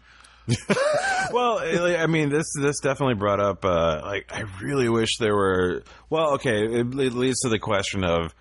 [1.33, 3.65] well, I mean, this this definitely brought up.
[3.65, 5.83] Uh, like, I really wish there were.
[6.09, 8.35] Well, okay, it, it leads to the question of.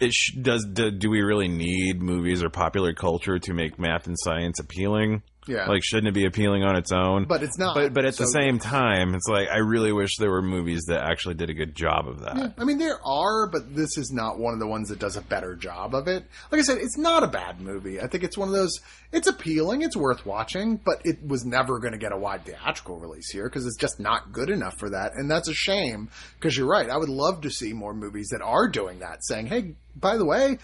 [0.00, 4.06] It sh- does do, do we really need movies or popular culture to make math
[4.06, 5.22] and science appealing?
[5.46, 5.66] Yeah.
[5.66, 7.24] Like, shouldn't it be appealing on its own?
[7.24, 7.74] But it's not.
[7.74, 11.02] But but at the same time, it's like I really wish there were movies that
[11.02, 12.54] actually did a good job of that.
[12.58, 15.22] I mean, there are, but this is not one of the ones that does a
[15.22, 16.24] better job of it.
[16.52, 18.00] Like I said, it's not a bad movie.
[18.00, 18.80] I think it's one of those.
[19.12, 19.82] It's appealing.
[19.82, 23.44] It's worth watching, but it was never going to get a wide theatrical release here
[23.48, 26.10] because it's just not good enough for that, and that's a shame.
[26.38, 26.90] Because you're right.
[26.90, 30.26] I would love to see more movies that are doing that, saying, "Hey, by the
[30.26, 30.58] way,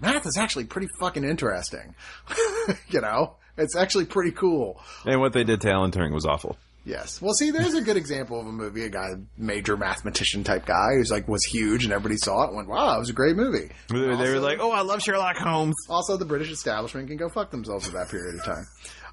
[0.00, 1.94] math is actually pretty fucking interesting."
[2.88, 4.80] you know, it's actually pretty cool.
[5.04, 6.56] And what they did to Alan Turing was awful.
[6.84, 7.22] Yes.
[7.22, 10.94] Well, see, there's a good example of a movie, a guy, major mathematician type guy
[10.96, 13.36] who's like, was huge and everybody saw it and went, wow, it was a great
[13.36, 13.70] movie.
[13.88, 17.28] They, they were like, "Oh, I love Sherlock Holmes." Also, the British establishment can go
[17.28, 18.64] fuck themselves for that period of time.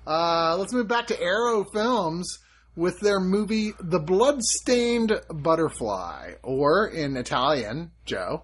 [0.07, 2.39] Uh, let's move back to Arrow Films
[2.75, 8.43] with their movie The Bloodstained Butterfly, or in Italian, Joe.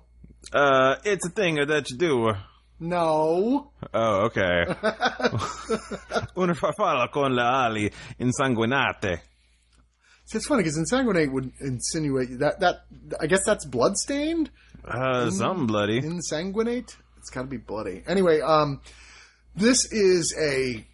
[0.54, 2.34] Uh, it's a thing that you do.
[2.80, 3.72] No.
[3.94, 4.66] Oh, okay.
[6.38, 9.22] Una farfalla con le ali insanguinate.
[10.26, 12.86] See, it's funny because insanguinate would insinuate that that
[13.20, 14.50] I guess that's bloodstained.
[14.84, 16.02] Uh, something bloody.
[16.02, 16.96] Insanguinate.
[17.18, 18.04] It's got to be bloody.
[18.08, 18.82] Anyway, um,
[19.56, 20.86] this is a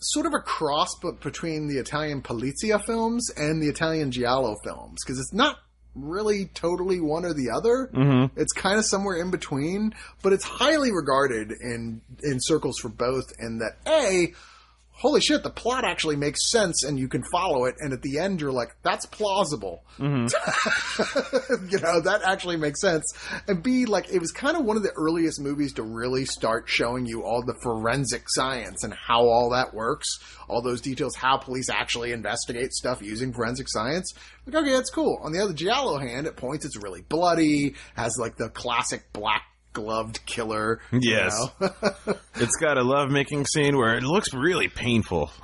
[0.00, 5.18] sort of a cross, between the Italian Polizia films and the Italian Giallo films because
[5.18, 5.58] it's not
[6.04, 7.90] really totally one or the other.
[7.92, 8.38] Mm-hmm.
[8.40, 13.32] It's kind of somewhere in between, but it's highly regarded in in circles for both.
[13.38, 14.32] And that a
[14.98, 17.76] holy shit, the plot actually makes sense and you can follow it.
[17.78, 19.84] And at the end, you're like, that's plausible.
[19.98, 21.68] Mm-hmm.
[21.70, 23.04] you know, that actually makes sense.
[23.46, 26.68] And B, like, it was kind of one of the earliest movies to really start
[26.68, 30.08] showing you all the forensic science and how all that works,
[30.48, 34.12] all those details, how police actually investigate stuff using forensic science.
[34.46, 35.20] Like, okay, that's cool.
[35.22, 39.42] On the other Giallo hand, at points, it's really bloody, has like the classic black
[39.82, 40.80] gloved killer.
[40.92, 41.38] you Yes.
[41.60, 41.70] know?
[42.36, 45.30] It's got a lovemaking scene where it looks really painful.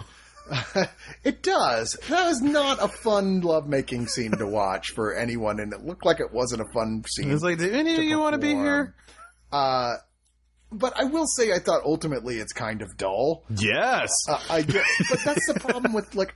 [1.25, 1.97] It does.
[2.11, 6.21] That was not a fun lovemaking scene to watch for anyone, and it looked like
[6.21, 7.31] it wasn't a fun scene.
[7.31, 8.95] It's like, do any of you want to be here?
[9.51, 9.95] Uh,
[10.71, 13.45] but I will say, I thought ultimately it's kind of dull.
[13.57, 14.11] Yes.
[14.29, 16.35] Uh, I get, but that's the problem with like,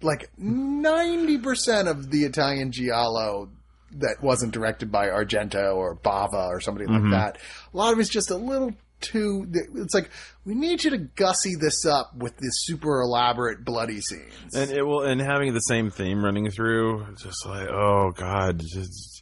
[0.00, 3.50] like ninety percent of the Italian giallo
[3.92, 7.10] that wasn't directed by Argento or Bava or somebody like mm-hmm.
[7.10, 7.38] that.
[7.72, 9.46] A lot of it's just a little too.
[9.76, 10.10] It's like
[10.44, 14.54] we need you to gussy this up with this super elaborate bloody scenes.
[14.54, 19.19] and it will, and having the same theme running through, just like, oh god, just,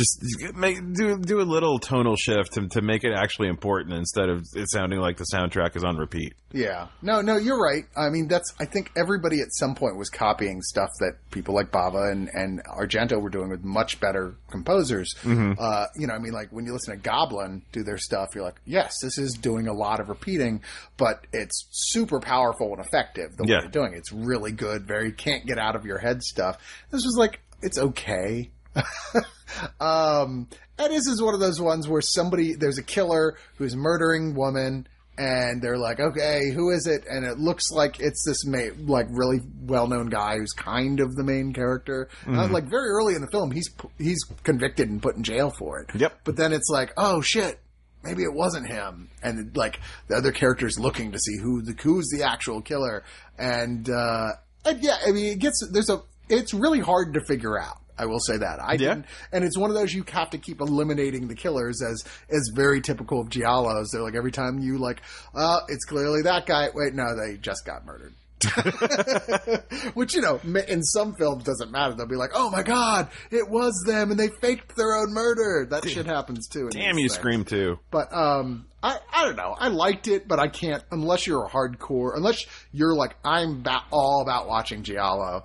[0.00, 4.28] just make do do a little tonal shift to, to make it actually important instead
[4.28, 6.34] of it sounding like the soundtrack is on repeat.
[6.52, 6.88] Yeah.
[7.02, 7.84] No, no, you're right.
[7.96, 11.70] I mean, that's, I think everybody at some point was copying stuff that people like
[11.70, 15.14] Bava and, and Argento were doing with much better composers.
[15.24, 18.42] Uh, you know, I mean, like when you listen to Goblin do their stuff, you're
[18.42, 20.62] like, yes, this is doing a lot of repeating,
[20.96, 23.98] but it's super powerful and effective the way they're doing it.
[23.98, 26.58] It's really good, very can't get out of your head stuff.
[26.90, 28.50] This was like, it's okay.
[29.80, 30.48] um,
[30.78, 34.86] and this is one of those ones where somebody, there's a killer who's murdering woman,
[35.18, 37.04] and they're like, okay, who is it?
[37.06, 41.14] And it looks like it's this ma- like really well known guy who's kind of
[41.14, 42.08] the main character.
[42.26, 43.68] Uh, like very early in the film, he's
[43.98, 45.94] he's convicted and put in jail for it.
[45.94, 46.20] Yep.
[46.24, 47.60] But then it's like, oh shit,
[48.02, 52.08] maybe it wasn't him, and like the other characters looking to see who the who's
[52.08, 53.04] the actual killer,
[53.38, 54.28] and uh,
[54.64, 57.79] and yeah, I mean, it gets there's a it's really hard to figure out.
[58.00, 58.78] I will say that I Yeah.
[58.78, 62.50] didn't, and it's one of those you have to keep eliminating the killers as as
[62.54, 63.86] very typical of giallos.
[63.92, 65.02] They're like every time you like,
[65.34, 66.68] uh, it's clearly that guy.
[66.74, 68.14] Wait, no, they just got murdered.
[69.94, 71.94] Which you know, in some films doesn't matter.
[71.94, 75.66] They'll be like, "Oh my god, it was them," and they faked their own murder.
[75.68, 76.68] That shit happens too.
[76.68, 77.14] in Damn you, things.
[77.14, 77.78] Scream too.
[77.90, 79.54] But um, I I don't know.
[79.58, 82.16] I liked it, but I can't unless you're a hardcore.
[82.16, 85.44] Unless you're like I'm ba- all about watching giallo.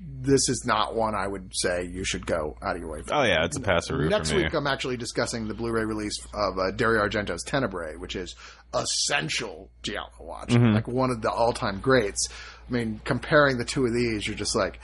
[0.00, 3.14] This is not one I would say you should go out of your way for.
[3.14, 6.70] Oh yeah, it's a passeroo Next week, I'm actually discussing the Blu-ray release of uh,
[6.70, 8.36] Dario Argento's Tenebrae, which is
[8.74, 10.74] essential giallo watch, Mm-hmm.
[10.74, 12.28] like one of the all-time greats.
[12.68, 14.78] I mean, comparing the two of these, you're just like,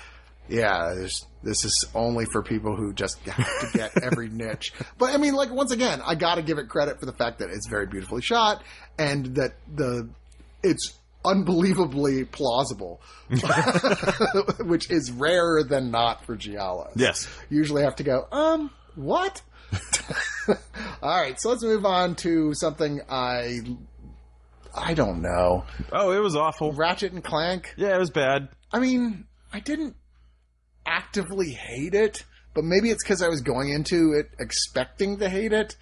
[0.48, 4.72] yeah, there's, this is only for people who just have to get every niche.
[4.98, 7.38] But I mean, like once again, I got to give it credit for the fact
[7.38, 8.62] that it's very beautifully shot
[8.98, 10.08] and that the
[10.62, 13.00] it's unbelievably plausible,
[14.60, 16.90] which is rarer than not for Giallo.
[16.96, 17.28] Yes.
[17.48, 19.42] usually have to go, um, what?
[21.02, 23.60] All right, so let's move on to something I
[24.76, 25.64] I don't know.
[25.92, 26.72] Oh, it was awful.
[26.72, 27.74] Ratchet and Clank.
[27.76, 28.48] Yeah, it was bad.
[28.72, 29.96] I mean, I didn't
[30.84, 35.52] actively hate it, but maybe it's because I was going into it expecting to hate
[35.52, 35.76] it.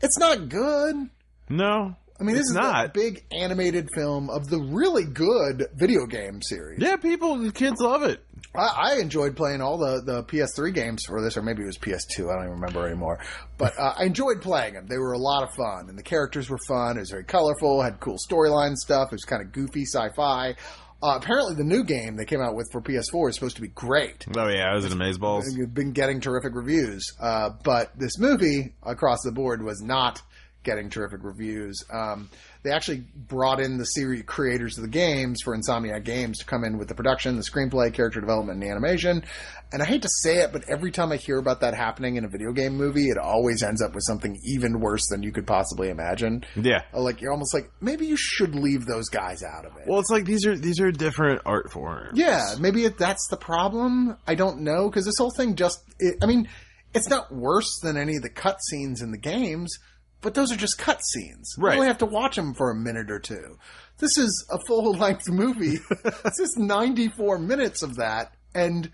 [0.00, 1.10] It's not good.
[1.48, 2.86] No, I mean, this it's is not.
[2.86, 6.80] a big animated film of the really good video game series.
[6.80, 8.22] Yeah, people, kids love it.
[8.54, 11.78] I, I enjoyed playing all the, the PS3 games for this, or maybe it was
[11.78, 12.30] PS2.
[12.30, 13.18] I don't even remember anymore.
[13.58, 14.86] But uh, I enjoyed playing them.
[14.86, 16.96] They were a lot of fun, and the characters were fun.
[16.96, 19.08] It was very colorful, had cool storyline stuff.
[19.08, 20.54] It was kind of goofy sci-fi.
[21.02, 23.68] Uh, apparently, the new game they came out with for PS4 is supposed to be
[23.68, 24.24] great.
[24.34, 25.42] Oh yeah, I was in Amazeballs.
[25.54, 30.22] You've been getting terrific reviews, uh, but this movie across the board was not
[30.66, 31.82] getting terrific reviews.
[31.90, 32.28] Um,
[32.62, 36.64] they actually brought in the series creators of the games for Insomniac Games to come
[36.64, 39.24] in with the production, the screenplay, character development, and the animation.
[39.72, 42.24] And I hate to say it, but every time I hear about that happening in
[42.24, 45.46] a video game movie, it always ends up with something even worse than you could
[45.46, 46.44] possibly imagine.
[46.56, 46.82] Yeah.
[46.92, 49.84] Uh, Like you're almost like maybe you should leave those guys out of it.
[49.86, 52.18] Well, it's like these are these are different art forms.
[52.18, 54.16] Yeah, maybe it, that's the problem.
[54.26, 55.82] I don't know because this whole thing just.
[56.00, 56.48] It, I mean,
[56.94, 59.78] it's not worse than any of the cutscenes in the games,
[60.26, 61.54] but those are just cut scenes.
[61.56, 61.74] Right.
[61.74, 63.58] You only have to watch them for a minute or two.
[63.98, 65.76] This is a full length movie.
[66.02, 68.90] this is 94 minutes of that, and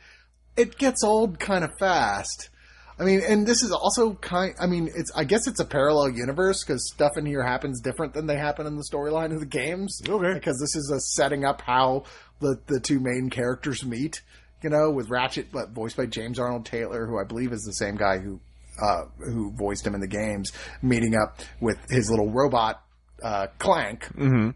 [0.59, 2.51] it gets old kind of fast.
[2.99, 4.55] I mean, and this is also kind.
[4.61, 5.11] I mean, it's.
[5.16, 8.66] I guess it's a parallel universe because stuff in here happens different than they happen
[8.66, 10.03] in the storyline of the games.
[10.07, 10.35] Okay.
[10.35, 12.05] Because this is a setting up how
[12.41, 14.20] the the two main characters meet.
[14.62, 17.72] You know, with Ratchet, but voiced by James Arnold Taylor, who I believe is the
[17.72, 18.39] same guy who
[18.81, 20.53] uh, who voiced him in the games,
[20.83, 22.83] meeting up with his little robot
[23.23, 24.05] uh, Clank.
[24.14, 24.51] Mm-hmm.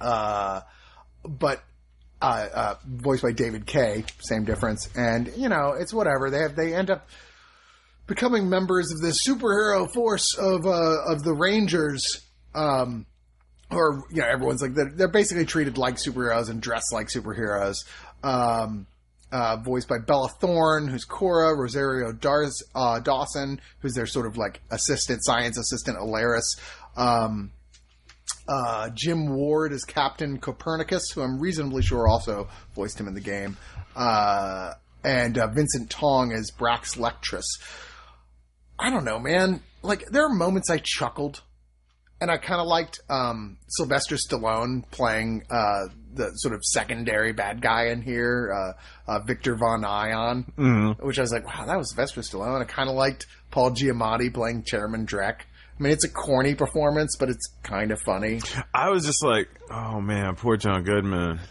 [0.00, 0.60] Uh,
[1.24, 1.62] but
[2.22, 4.88] uh, uh, voiced by David Kaye, same difference.
[4.96, 6.30] And you know, it's whatever.
[6.30, 7.08] They have they end up
[8.06, 12.22] becoming members of this superhero force of uh, of the Rangers.
[12.54, 13.06] Um,
[13.70, 17.76] or you know, everyone's like they're, they're basically treated like superheroes and dressed like superheroes.
[18.22, 18.86] Um,
[19.32, 22.10] uh, voiced by Bella Thorne, who's Cora, Rosario
[22.74, 26.58] uh, Dawson, who's their sort of like assistant, science assistant, Elaris.
[26.96, 27.52] Um,
[28.48, 33.20] uh, Jim Ward is Captain Copernicus, who I'm reasonably sure also voiced him in the
[33.20, 33.56] game.
[33.94, 34.74] Uh,
[35.04, 37.46] and uh, Vincent Tong is Brax Lectrus.
[38.78, 39.62] I don't know, man.
[39.82, 41.42] Like, there are moments I chuckled.
[42.22, 47.60] And I kind of liked um, Sylvester Stallone playing uh, the sort of secondary bad
[47.62, 50.44] guy in here, uh, uh, Victor Von Ion,
[51.00, 52.60] which I was like, wow, that was Sylvester Stallone.
[52.60, 55.40] I kind of liked Paul Giamatti playing Chairman Drek.
[55.80, 58.42] I mean, it's a corny performance, but it's kind of funny.
[58.74, 61.40] I was just like, oh man, poor John Goodman.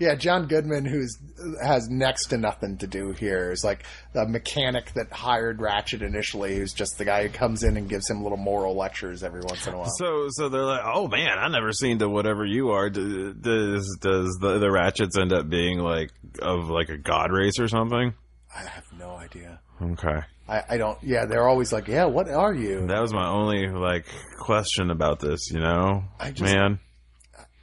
[0.00, 1.16] Yeah, John Goodman, who's
[1.62, 6.56] has next to nothing to do here, is like the mechanic that hired Ratchet initially,
[6.56, 9.66] who's just the guy who comes in and gives him little moral lectures every once
[9.66, 9.90] in a while.
[9.98, 12.90] So, so they're like, oh man, I never seen the whatever you are.
[12.90, 17.68] Does does the the Ratchets end up being like of like a god race or
[17.68, 18.14] something?
[18.54, 19.60] I have no idea.
[19.80, 20.98] Okay, I, I don't.
[21.02, 22.86] Yeah, they're always like, yeah, what are you?
[22.86, 24.06] that was my only like
[24.38, 25.50] question about this.
[25.50, 26.78] You know, I just- man.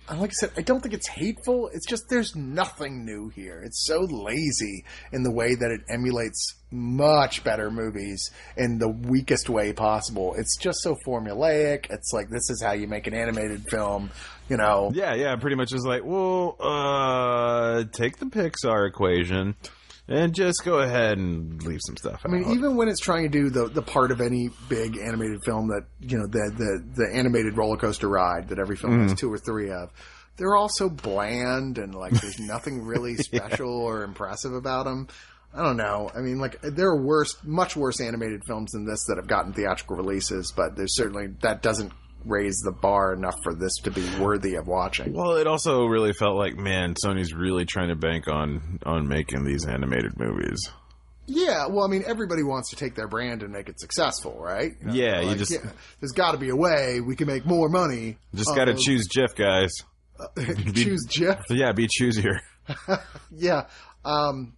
[0.10, 1.70] Like I said, I don't think it's hateful.
[1.74, 3.62] It's just there's nothing new here.
[3.64, 9.50] It's so lazy in the way that it emulates much better movies in the weakest
[9.50, 10.34] way possible.
[10.38, 11.86] It's just so formulaic.
[11.90, 14.12] It's like this is how you make an animated film,
[14.50, 14.92] you know.
[14.94, 19.56] Yeah, yeah, pretty much is like, well, uh, take the Pixar equation
[20.12, 22.22] and just go ahead and leave some stuff.
[22.26, 25.39] I mean, even when it's trying to do the the part of any big animated
[25.45, 29.12] film that you know the the the animated roller coaster ride that every film has
[29.12, 29.18] mm-hmm.
[29.18, 29.89] two or three of,
[30.38, 35.07] they're all so bland and like there's nothing really special or impressive about them.
[35.53, 36.09] I don't know.
[36.16, 39.51] I mean, like there are worse, much worse animated films than this that have gotten
[39.51, 41.91] theatrical releases, but there's certainly that doesn't
[42.26, 45.14] raise the bar enough for this to be worthy of watching.
[45.14, 49.44] Well, it also really felt like, man, Sony's really trying to bank on on making
[49.44, 50.60] these animated movies.
[51.28, 54.72] Yeah, well, I mean, everybody wants to take their brand and make it successful, right?
[54.82, 55.52] You know, Yeah, you like, just-
[56.00, 58.18] there's got to be a way we can make more money.
[58.36, 59.72] Just got to choose Jif, guys.
[60.76, 61.44] choose Jeff.
[61.50, 62.40] Yeah, be choosier.
[63.32, 63.68] Yeah.
[64.06, 64.54] Um,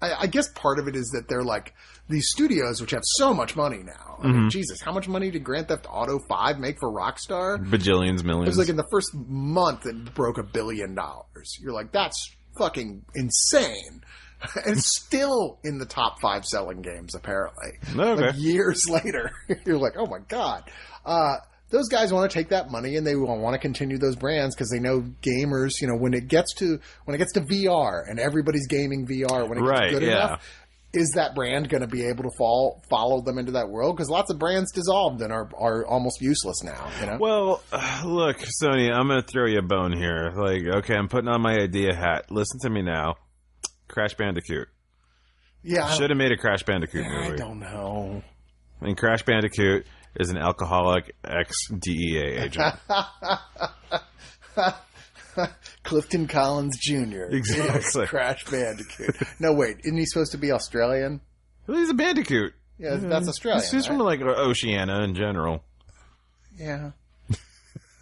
[0.00, 1.74] I, I guess part of it is that they're like
[2.08, 4.18] these studios, which have so much money now.
[4.20, 4.48] I Mm-hmm.
[4.48, 7.58] Jesus, how much money did Grand Theft Auto Five make for Rockstar?
[7.68, 8.48] Bajillions, It millions.
[8.48, 11.56] was like in the first month it broke a billion dollars.
[11.60, 14.02] You're like, that's fucking insane.
[14.66, 17.78] And still in the top five selling games, apparently.
[17.96, 18.26] Okay.
[18.26, 19.30] Like years later,
[19.64, 20.64] you're like, oh my god.
[21.06, 21.36] Uh,
[21.70, 24.68] those guys want to take that money and they want to continue those brands because
[24.68, 25.80] they know gamers.
[25.80, 29.48] You know, when it gets to when it gets to VR and everybody's gaming VR,
[29.48, 30.08] when it gets Right, good yeah.
[30.26, 30.48] enough,
[30.92, 33.96] is that brand going to be able to fall follow them into that world?
[33.96, 36.90] Because lots of brands dissolved and are are almost useless now.
[37.00, 37.16] You know.
[37.18, 40.32] Well, uh, look, Sony, I'm going to throw you a bone here.
[40.36, 42.26] Like, okay, I'm putting on my idea hat.
[42.30, 43.16] Listen to me now.
[43.88, 44.68] Crash Bandicoot.
[45.62, 47.32] yeah, Should have made a Crash Bandicoot I movie.
[47.32, 48.22] I don't know.
[48.80, 49.86] I mean, Crash Bandicoot
[50.18, 52.74] is an alcoholic ex DEA agent.
[55.84, 57.24] Clifton Collins Jr.
[57.30, 58.06] Exactly.
[58.06, 59.16] Crash Bandicoot.
[59.38, 61.20] no, wait, isn't he supposed to be Australian?
[61.66, 62.54] Well, He's a Bandicoot.
[62.78, 63.62] Yeah, that's Australian.
[63.62, 63.84] He's, right?
[63.86, 65.62] from like Oceania in general.
[66.58, 66.92] Yeah.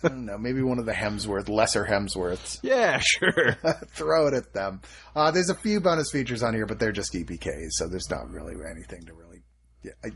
[0.03, 0.39] I don't know.
[0.39, 2.59] Maybe one of the Hemsworth, lesser Hemsworths.
[2.63, 3.59] Yeah, sure.
[3.89, 4.81] Throw it at them.
[5.15, 8.31] Uh, there's a few bonus features on here, but they're just EPKs, so there's not
[8.31, 9.43] really anything to really.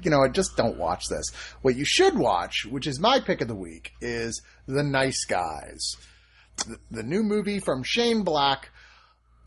[0.02, 1.30] You know, just don't watch this.
[1.62, 5.96] What you should watch, which is my pick of the week, is The Nice Guys,
[6.56, 8.70] the, the new movie from Shane Black.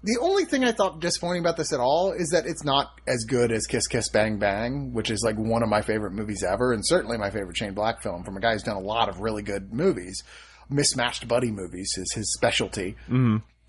[0.03, 3.23] The only thing I thought disappointing about this at all is that it's not as
[3.25, 6.71] good as Kiss Kiss Bang Bang, which is like one of my favorite movies ever,
[6.71, 9.19] and certainly my favorite Shane Black film from a guy who's done a lot of
[9.19, 10.23] really good movies.
[10.69, 12.95] Mismatched buddy movies is his specialty.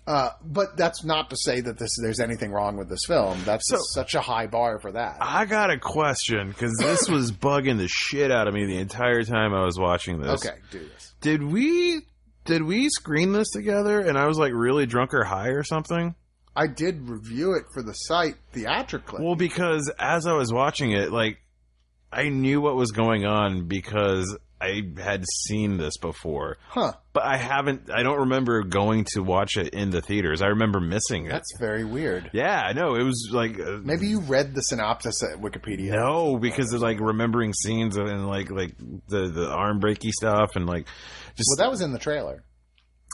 [0.07, 3.39] Uh, but that's not to say that this there's anything wrong with this film.
[3.45, 5.17] That's So- such a high bar for that.
[5.21, 9.23] I got a question because this was bugging the shit out of me the entire
[9.23, 10.45] time I was watching this.
[10.45, 11.13] okay, do this.
[11.21, 12.01] Did we
[12.49, 16.15] did we screen this together and I was like really drunk or high or something?
[16.55, 19.23] I did review it for the site theatrically.
[19.23, 21.37] Well, because as I was watching it, like
[22.11, 26.57] I knew what was going on because I had seen this before.
[26.67, 26.93] huh?
[27.13, 30.41] But I haven't I don't remember going to watch it in the theaters.
[30.41, 31.29] I remember missing it.
[31.29, 32.31] That's very weird.
[32.33, 32.95] yeah, I know.
[32.95, 35.91] It was like uh, Maybe you read the synopsis at Wikipedia.
[35.91, 38.75] No, because of like remembering scenes and like like
[39.07, 40.87] the the arm breaky stuff and like
[41.35, 42.43] just Well, that was in the trailer.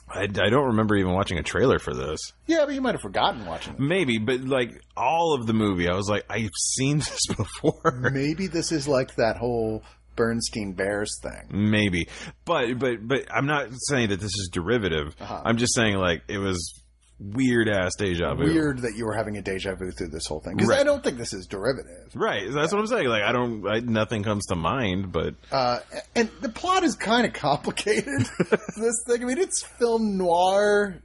[0.07, 2.19] I, I don't remember even watching a trailer for this.
[2.45, 3.79] Yeah, but you might have forgotten watching it.
[3.79, 8.09] Maybe, but like all of the movie, I was like, I've seen this before.
[8.11, 9.83] Maybe this is like that whole
[10.15, 11.49] Bernstein Bears thing.
[11.49, 12.07] Maybe,
[12.45, 15.15] but but but I'm not saying that this is derivative.
[15.19, 15.41] Uh-huh.
[15.43, 16.83] I'm just saying like it was
[17.19, 18.43] weird ass deja vu.
[18.43, 20.81] Weird that you were having a deja vu through this whole thing because Right.
[20.81, 22.11] I don't think this is derivative.
[22.13, 23.07] Right, that's what I'm saying.
[23.07, 25.79] Like I don't, I, nothing comes to mind, but Uh,
[26.15, 28.05] and the plot is kind of complicated.
[28.77, 31.01] this thing, I mean, it's film noir.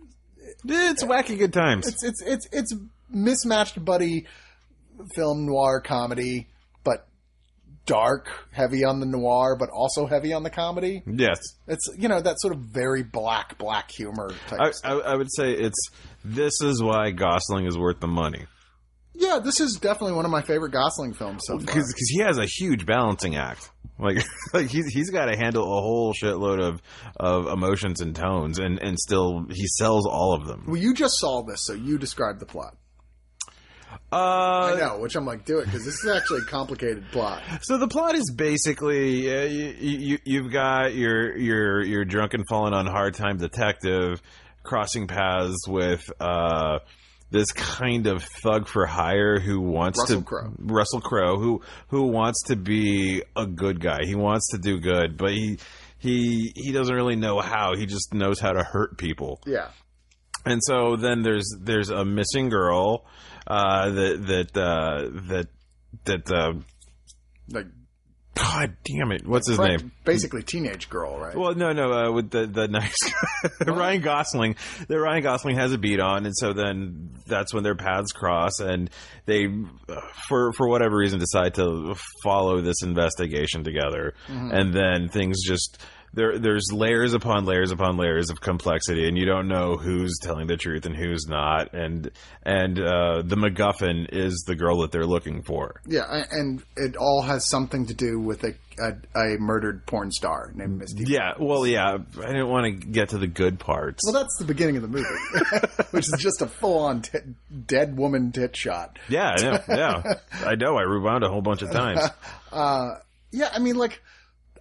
[0.65, 1.87] it's wacky good times.
[1.87, 2.74] It's it's it's it's
[3.09, 4.27] mismatched buddy
[5.15, 6.49] film noir comedy,
[7.90, 11.02] dark, heavy on the noir, but also heavy on the comedy.
[11.06, 14.60] yes, It's you know that sort of very black black humor type.
[14.60, 15.02] I, stuff.
[15.04, 15.90] I, I would say it's
[16.24, 18.46] this is why Gosling is worth the money.
[19.14, 21.66] yeah, this is definitely one of my favorite Gosling films so far.
[21.66, 23.70] because he has a huge balancing act.
[23.98, 26.80] Like, like he's he's got to handle a whole shitload of
[27.16, 30.64] of emotions and tones, and and still he sells all of them.
[30.68, 32.76] Well, you just saw this, so you describe the plot.
[34.12, 37.43] Uh, I know, which I'm like, do it because this is actually a complicated plot.
[37.62, 42.74] So the plot is basically uh, you, you you've got your your your drunken fallen
[42.74, 44.20] on hard time detective
[44.62, 46.81] crossing paths with uh
[47.31, 50.53] this kind of thug for hire who wants Russell to Crowe.
[50.59, 54.01] Russell Crowe who who wants to be a good guy.
[54.05, 55.59] He wants to do good, but he
[55.99, 57.77] he he doesn't really know how.
[57.77, 59.41] He just knows how to hurt people.
[59.47, 59.69] Yeah,
[60.45, 63.05] And so then there's there's a missing girl
[63.46, 65.48] uh, that that uh, that
[66.04, 66.52] that uh,
[67.50, 67.66] like
[68.34, 69.26] God damn it!
[69.26, 69.92] What's his name?
[70.04, 71.36] Basically, teenage girl, right?
[71.36, 72.96] Well, no, no, uh, with the the nice
[73.64, 74.56] guy, Ryan Gosling.
[74.88, 78.60] The Ryan Gosling has a beat on, and so then that's when their paths cross,
[78.60, 78.88] and
[79.26, 85.38] they, uh, for for whatever reason, decide to follow this investigation together, and then things
[85.44, 85.78] just.
[86.12, 90.49] There, there's layers upon layers upon layers of complexity, and you don't know who's telling
[90.49, 91.73] the truth and who's not.
[91.73, 92.11] And
[92.43, 95.81] and uh, the MacGuffin is the girl that they're looking for.
[95.87, 100.51] yeah, and it all has something to do with a a, a murdered porn star
[100.55, 101.05] named Misty.
[101.07, 101.99] Yeah, well, yeah.
[102.19, 104.03] I didn't want to get to the good parts.
[104.05, 105.07] Well, that's the beginning of the movie,
[105.91, 107.19] which is just a full-on t-
[107.66, 108.99] dead woman tit shot.
[109.09, 109.61] Yeah, I know.
[109.69, 110.03] Yeah,
[110.45, 110.77] I know.
[110.77, 112.01] I rewound a whole bunch of times.
[113.32, 114.03] Yeah, I mean, like,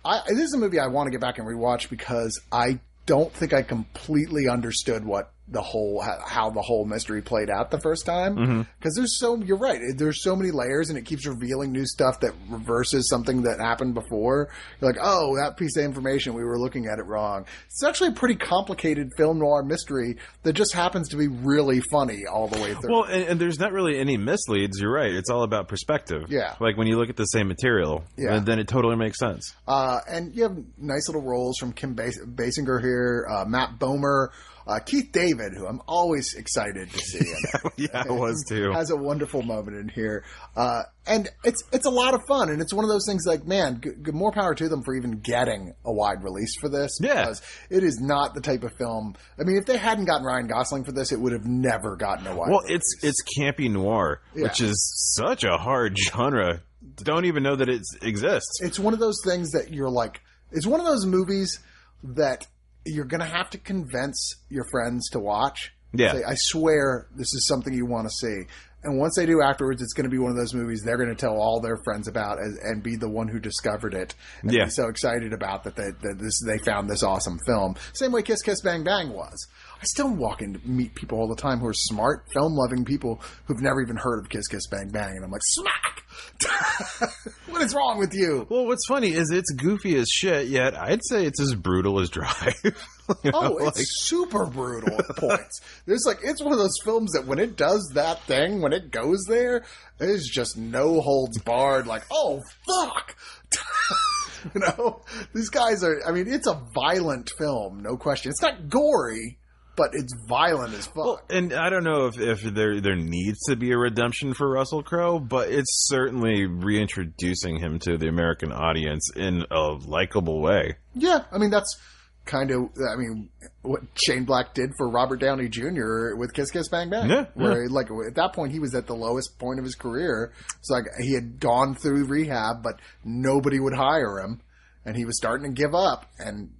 [0.04, 3.34] I, this is a movie I want to get back and rewatch because I don't
[3.34, 8.06] think I completely understood what the whole how, the whole mystery played out the first
[8.06, 8.68] time.
[8.80, 12.20] Because there's so you're right, there's so many layers, and it keeps revealing new stuff
[12.22, 14.50] that reverses something that happened before.
[14.80, 17.46] You're like, oh, that piece of information we were looking at it wrong.
[17.66, 22.24] It's actually a pretty complicated film noir mystery that just happens to be really funny
[22.32, 22.92] all the way through.
[22.92, 24.80] Well, and, and there's not really any misleads.
[24.80, 25.12] You're right.
[25.14, 26.24] It's all about perspective.
[26.30, 26.56] Yeah.
[26.60, 28.34] Like when you look at the same material, Yeah.
[28.36, 29.56] then, then it totally makes sense.
[29.68, 34.30] Uh, and you have nice little roles from Kim Bas- Basinger here, uh, Matt Bomer,
[34.70, 37.26] uh, Keith David, who I'm always excited to see.
[37.78, 38.72] yeah, it was too.
[38.74, 40.24] Has a wonderful moment in here,
[40.56, 43.46] uh, and it's it's a lot of fun, and it's one of those things like,
[43.48, 46.92] man, g- g- more power to them for even getting a wide release for this.
[47.02, 47.22] Yeah.
[47.22, 47.42] because
[47.72, 49.16] it is not the type of film.
[49.40, 52.28] I mean, if they hadn't gotten Ryan Gosling for this, it would have never gotten
[52.28, 52.50] a wide.
[52.50, 52.84] Well, release.
[53.02, 56.62] it's it's campy noir, which is such a hard genre.
[56.98, 58.60] Don't even know that it exists.
[58.62, 60.22] it's one of those things that you're like
[60.52, 61.60] it's one of those movies
[62.04, 62.46] that
[62.92, 66.12] you're gonna have to convince your friends to watch Yeah.
[66.14, 68.44] Say, i swear this is something you want to see
[68.84, 71.10] and once they do afterwards it's going to be one of those movies they're going
[71.10, 74.52] to tell all their friends about and, and be the one who discovered it and
[74.54, 74.66] Yeah.
[74.66, 78.22] be so excited about that they, that this they found this awesome film same way
[78.22, 79.48] kiss kiss bang bang was
[79.82, 83.22] I still walk and meet people all the time who are smart, film loving people
[83.46, 86.04] who've never even heard of Kiss Kiss Bang Bang, and I'm like, smack!
[87.48, 88.46] what is wrong with you?
[88.50, 90.48] Well, what's funny is it's goofy as shit.
[90.48, 92.56] Yet I'd say it's as brutal as Drive.
[93.24, 95.62] You know, Oh, it's like- super brutal at points.
[95.88, 98.92] There's like it's one of those films that when it does that thing, when it
[98.92, 99.66] goes there,
[99.98, 101.88] there's just no holds barred.
[101.88, 103.16] Like, oh fuck,
[104.54, 105.02] you know,
[105.34, 106.00] these guys are.
[106.08, 108.30] I mean, it's a violent film, no question.
[108.30, 109.39] It's not gory,
[109.80, 110.98] but it's violent as fuck.
[110.98, 114.50] Well, and I don't know if, if there there needs to be a redemption for
[114.50, 120.76] Russell Crowe, but it's certainly reintroducing him to the American audience in a likable way.
[120.94, 121.80] yeah, I mean that's
[122.26, 123.30] kind of I mean
[123.62, 126.16] what Shane Black did for Robert Downey Jr.
[126.16, 127.10] with Kiss Kiss Bang Bang.
[127.10, 130.34] Yeah, where like at that point he was at the lowest point of his career.
[130.60, 134.42] It's like he had gone through rehab, but nobody would hire him,
[134.86, 136.52] and he was starting to give up, and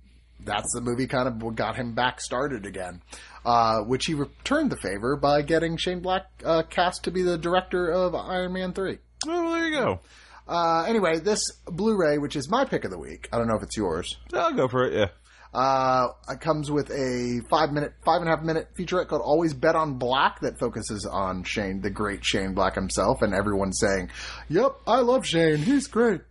[0.44, 3.02] that's the movie kind of got him back started again.
[3.46, 7.38] Uh, which he returned the favor by getting Shane Black uh, cast to be the
[7.38, 9.00] director of Iron Man three.
[9.28, 10.00] Oh, well, there you go.
[10.48, 13.64] Uh, anyway, this Blu-ray, which is my pick of the week, I don't know if
[13.64, 14.18] it's yours.
[14.34, 14.94] I'll go for it.
[14.94, 15.08] Yeah.
[15.54, 19.54] Uh, it comes with a five minute, five and a half minute featurette called "Always
[19.54, 24.10] Bet on Black" that focuses on Shane, the great Shane Black himself, and everyone saying,
[24.50, 25.58] "Yep, I love Shane.
[25.58, 26.22] He's great."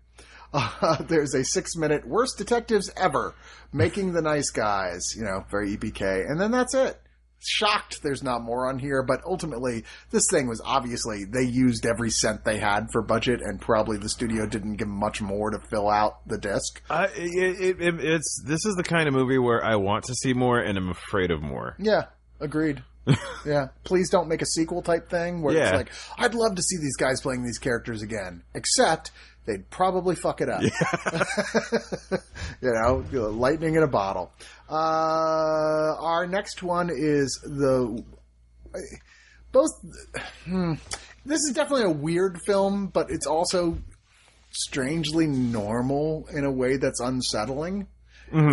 [0.53, 3.35] Uh, there's a six minute worst detectives ever,
[3.73, 5.15] making the nice guys.
[5.17, 7.01] You know, very EPK, and then that's it.
[7.41, 12.11] Shocked there's not more on here, but ultimately this thing was obviously they used every
[12.11, 15.89] cent they had for budget, and probably the studio didn't give much more to fill
[15.89, 16.83] out the disc.
[16.91, 20.33] I, it, it, it's this is the kind of movie where I want to see
[20.35, 21.77] more and I'm afraid of more.
[21.79, 22.07] Yeah,
[22.41, 22.83] agreed.
[23.47, 25.69] yeah, please don't make a sequel type thing where Yeah.
[25.69, 29.13] it's like, I'd love to see these guys playing these characters again, except
[29.49, 30.63] they'd probably fuck it up.
[32.63, 34.31] you know, lightning in a bottle.
[34.71, 38.05] Uh, our next one is the
[39.51, 39.71] both.
[40.45, 40.75] Hmm,
[41.25, 43.79] this is definitely a weird film, but it's also
[44.51, 47.87] strangely normal in a way that's unsettling.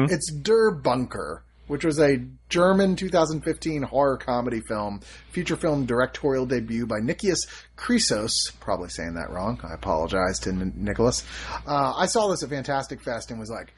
[0.09, 2.17] It's Der Bunker, which was a
[2.49, 5.01] German 2015 horror comedy film,
[5.31, 7.47] feature film directorial debut by Nikias
[7.77, 8.31] Chrysos.
[8.59, 9.59] Probably saying that wrong.
[9.63, 11.23] I apologize to N- Nicholas.
[11.67, 13.73] Uh, I saw this at Fantastic Fest and was like,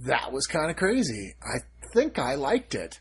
[0.00, 1.34] that was kind of crazy.
[1.42, 1.58] I
[1.92, 3.00] think I liked it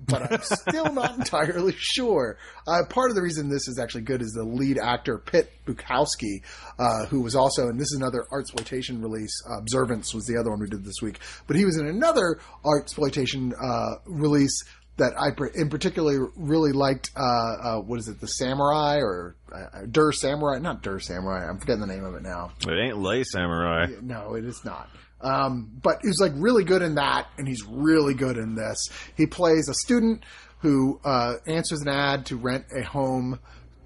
[0.00, 2.38] but I'm still not entirely sure.
[2.66, 6.42] Uh, part of the reason this is actually good is the lead actor Pit Bukowski,
[6.78, 9.32] uh, who was also, and this is another art exploitation release.
[9.48, 12.38] Uh, Observance was the other one we did this week, but he was in another
[12.64, 14.64] art exploitation uh, release
[14.98, 17.10] that I in particular really liked.
[17.16, 20.58] Uh, uh, what is it, the Samurai or uh, Der Samurai?
[20.58, 21.48] Not Der Samurai.
[21.48, 22.50] I'm forgetting the name of it now.
[22.66, 24.02] It ain't Le Samouraï.
[24.02, 24.88] No, it is not.
[25.20, 28.88] Um, but he's like really good in that, and he's really good in this.
[29.16, 30.24] He plays a student
[30.60, 33.38] who uh, answers an ad to rent a home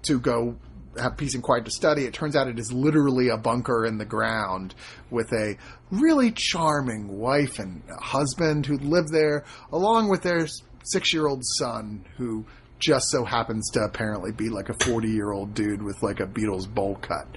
[0.03, 0.57] to go
[0.99, 2.05] have peace and quiet to study.
[2.05, 4.75] It turns out it is literally a bunker in the ground
[5.09, 5.57] with a
[5.91, 10.47] really charming wife and husband who live there, along with their
[10.83, 12.45] six year old son who
[12.83, 16.25] just so happens to apparently be like a 40 year old dude with like a
[16.27, 17.27] Beatles bowl cut.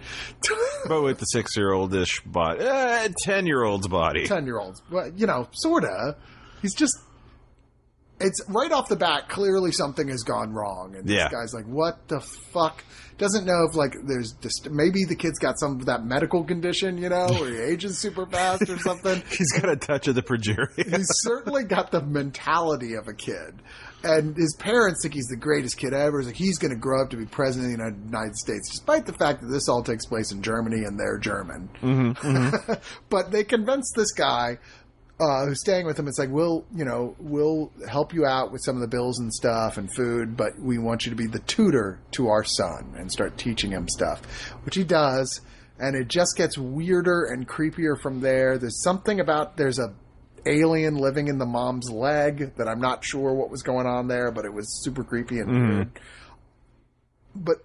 [0.88, 2.60] But with the six year old ish body.
[2.64, 4.24] Eh, 10 year old's body.
[4.26, 4.80] 10 year olds.
[4.88, 6.16] But, you know, sorta.
[6.62, 6.94] He's just.
[8.20, 10.94] It's right off the bat, clearly something has gone wrong.
[10.94, 11.28] And this Yeah.
[11.28, 12.82] guy's like, what the fuck?
[13.18, 14.70] Doesn't know if, like, there's just.
[14.70, 18.24] Maybe the kid's got some of that medical condition, you know, or he ages super
[18.26, 19.22] fast or something.
[19.30, 20.96] He's got a touch of the progeria.
[20.96, 23.60] He's certainly got the mentality of a kid.
[24.04, 26.20] And his parents think he's the greatest kid ever.
[26.20, 29.06] It's like he's going to grow up to be president of the United- States, despite
[29.06, 31.68] the fact that this all takes place in Germany and they're German.
[33.08, 34.58] but they convince this guy
[35.18, 36.08] uh, who's staying with him.
[36.08, 39.32] It's like we'll, you know, we'll help you out with some of the bills and
[39.32, 43.10] stuff and food, but we want you to be the tutor to our son and
[43.10, 44.22] start teaching him stuff,
[44.64, 45.40] which he does.
[45.78, 48.58] And it just gets weirder and creepier from there.
[48.58, 49.94] There's something about there's a
[50.46, 54.30] alien living in the mom's leg that I'm not sure what was going on there,
[54.30, 56.00] but it was super creepy and weird.
[57.34, 57.58] But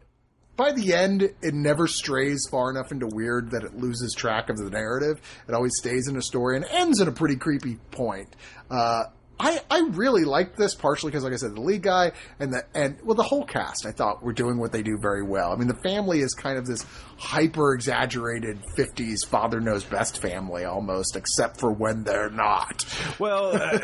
[0.57, 4.57] by the end, it never strays far enough into weird that it loses track of
[4.57, 5.21] the narrative.
[5.47, 8.35] It always stays in a story and ends at a pretty creepy point.
[8.69, 9.03] Uh,
[9.41, 12.63] I, I really liked this partially because, like I said, the lead guy and the
[12.75, 15.51] and well, the whole cast I thought were doing what they do very well.
[15.51, 16.85] I mean, the family is kind of this
[17.17, 22.85] hyper exaggerated '50s father knows best family almost, except for when they're not.
[23.17, 23.69] Well, uh,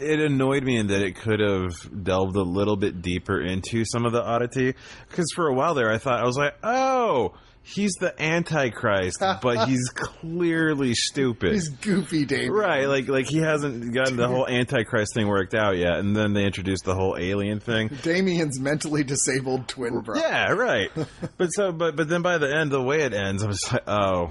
[0.00, 1.72] it annoyed me in that it could have
[2.02, 4.74] delved a little bit deeper into some of the oddity.
[5.08, 7.34] Because for a while there, I thought I was like, "Oh,
[7.64, 11.54] he's the Antichrist," but he's clearly stupid.
[11.54, 12.50] He's goofy, Dave.
[12.50, 16.32] Right, like like he hasn't gotten the whole Antichrist thing worked out yet, and then
[16.34, 17.88] they introduced the whole alien thing.
[18.02, 20.20] Damien's mentally disabled twin brother.
[20.20, 20.90] Yeah, right.
[21.36, 23.88] but so, but but then by the end, the way it ends, I'm just like,
[23.88, 24.30] oh,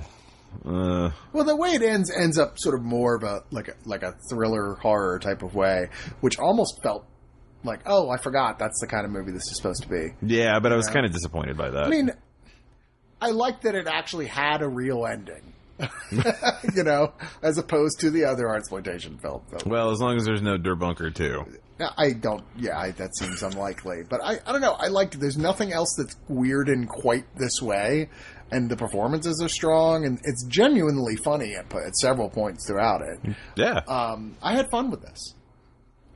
[0.66, 3.74] uh, Well, the way it ends ends up sort of more of a like a
[3.86, 5.90] like a thriller horror type of way,
[6.22, 7.06] which almost felt
[7.64, 10.10] like, oh, I forgot that's the kind of movie this is supposed to be.
[10.22, 10.60] yeah.
[10.60, 11.86] But I was kind of disappointed by that.
[11.86, 12.12] I mean,
[13.24, 15.54] I like that it actually had a real ending.
[16.76, 19.42] you know, as opposed to the other exploitation film.
[19.50, 19.62] film.
[19.66, 21.46] Well, as long as there's no Der Bunker too.
[21.98, 22.44] I don't.
[22.58, 24.04] Yeah, I, that seems unlikely.
[24.08, 24.74] But I, I don't know.
[24.74, 25.20] I liked.
[25.20, 28.10] There's nothing else that's weird in quite this way,
[28.52, 33.36] and the performances are strong, and it's genuinely funny at, at several points throughout it.
[33.56, 33.80] Yeah.
[33.88, 35.34] Um, I had fun with this.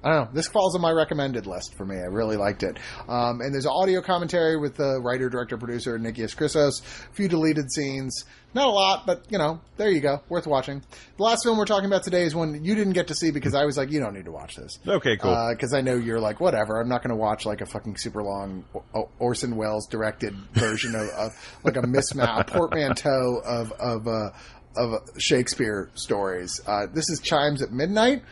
[0.07, 0.29] I don't know.
[0.33, 1.97] This falls on my recommended list for me.
[1.97, 2.77] I really liked it.
[3.09, 6.81] Um, and there's audio commentary with the writer, director, producer Nikias Chrysos.
[7.09, 8.23] A few deleted scenes.
[8.53, 10.21] Not a lot, but you know, there you go.
[10.29, 10.81] Worth watching.
[11.17, 13.53] The last film we're talking about today is one you didn't get to see because
[13.53, 14.79] I was like, you don't need to watch this.
[14.87, 15.49] Okay, cool.
[15.51, 16.79] Because I know you're like, whatever.
[16.79, 18.63] I'm not going to watch like a fucking super long
[18.95, 24.29] O- Orson Welles directed version of, of like a mismatch, a portmanteau of of uh,
[24.77, 26.61] of Shakespeare stories.
[26.65, 28.23] Uh, this is Chimes at Midnight.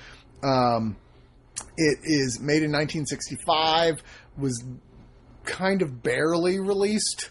[0.41, 0.95] Um,
[1.77, 4.01] it is made in 1965.
[4.37, 4.63] Was
[5.45, 7.29] kind of barely released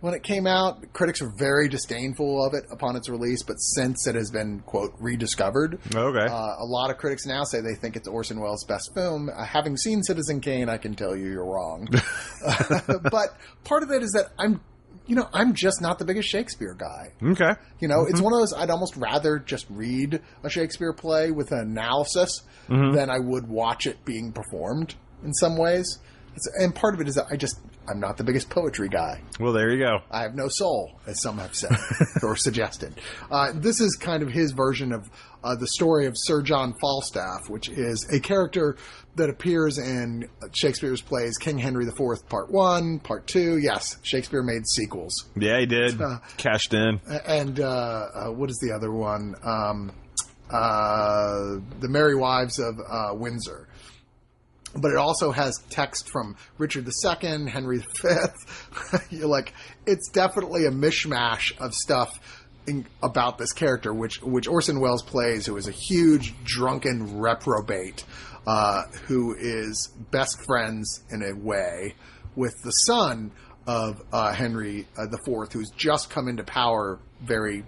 [0.00, 0.92] when it came out.
[0.92, 4.94] Critics were very disdainful of it upon its release, but since it has been quote
[4.98, 6.32] rediscovered, okay.
[6.32, 9.28] uh, a lot of critics now say they think it's Orson Welles' best film.
[9.28, 11.88] Uh, having seen Citizen Kane, I can tell you you're wrong.
[13.10, 14.60] but part of it is that I'm,
[15.06, 17.12] you know, I'm just not the biggest Shakespeare guy.
[17.32, 17.54] okay.
[17.80, 21.52] You know, it's one of those I'd almost rather just read a Shakespeare play with
[21.52, 25.98] an analysis than I would watch it being performed in some ways.
[26.34, 27.58] It's, and part of it is that I just
[27.88, 29.22] I'm not the biggest poetry guy.
[29.38, 30.00] Well, there you go.
[30.10, 31.70] I have no soul, as some have said
[32.22, 32.94] or suggested.
[33.30, 35.08] Uh, this is kind of his version of
[35.44, 38.76] uh, the story of Sir John Falstaff, which is a character
[39.16, 43.58] that appears in Shakespeare's plays King Henry IV, Part One, Part Two.
[43.58, 45.98] Yes, Shakespeare made sequels, Yeah, he did.
[46.36, 47.00] Cashed in.
[47.26, 49.34] and uh, uh, what is the other one?
[49.42, 49.92] Um,
[50.50, 53.68] uh, the Merry Wives of uh, Windsor.
[54.78, 58.08] But it also has text from Richard II, Henry V.
[59.10, 59.54] You're like,
[59.86, 62.35] it's definitely a mishmash of stuff
[62.66, 68.04] in, about this character, which which Orson Welles plays, who is a huge drunken reprobate,
[68.46, 71.94] uh, who is best friends in a way
[72.34, 73.32] with the son
[73.66, 77.64] of uh, Henry uh, IV, who's just come into power, very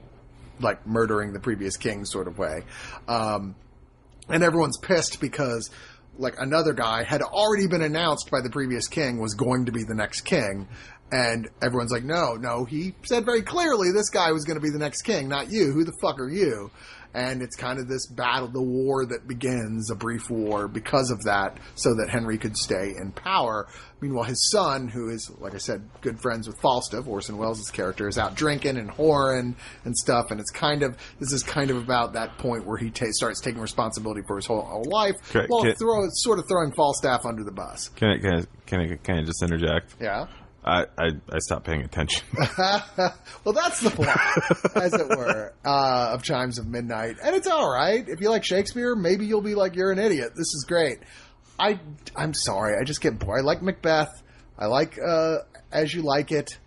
[0.61, 2.63] like murdering the previous king sort of way.
[3.07, 3.55] Um,
[4.29, 5.71] and everyone's pissed because
[6.19, 9.85] like another guy had already been announced by the previous king was going to be
[9.85, 10.69] the next king
[11.11, 14.71] and everyone's like no no he said very clearly this guy was going to be
[14.71, 15.73] the next king not you.
[15.73, 16.71] Who the fuck are you?
[17.15, 21.23] And it's kind of this battle the war that begins a brief war because of
[21.25, 23.67] that so that henry could stay in power.
[24.03, 28.07] Meanwhile his son who is like i said good friends with falstaff orson welles' character
[28.09, 29.55] is out drinking and whoring
[29.87, 30.31] and stuff.
[30.31, 33.41] And it's kind of this is kind of about that point where he ta- starts
[33.41, 35.73] taking responsibility for his whole, whole life Okay, while okay.
[35.75, 37.89] throw, sort of throwing falstaff under the bus.
[37.97, 39.95] Can I, can I, can I, can I just interject?
[39.99, 40.27] yeah
[40.69, 42.23] I, I, I stopped paying attention.
[42.37, 47.17] well, that's the plot, as it were, uh, of Chimes of Midnight.
[47.25, 48.07] And it's all right.
[48.07, 50.33] If you like Shakespeare, maybe you'll be like, you're an idiot.
[50.37, 50.99] This is great.
[51.59, 51.81] I,
[52.15, 52.75] I'm sorry.
[52.79, 53.41] I just get bored.
[53.41, 54.11] I like Macbeth.
[54.59, 55.39] I like uh,
[55.73, 56.59] As You Like It.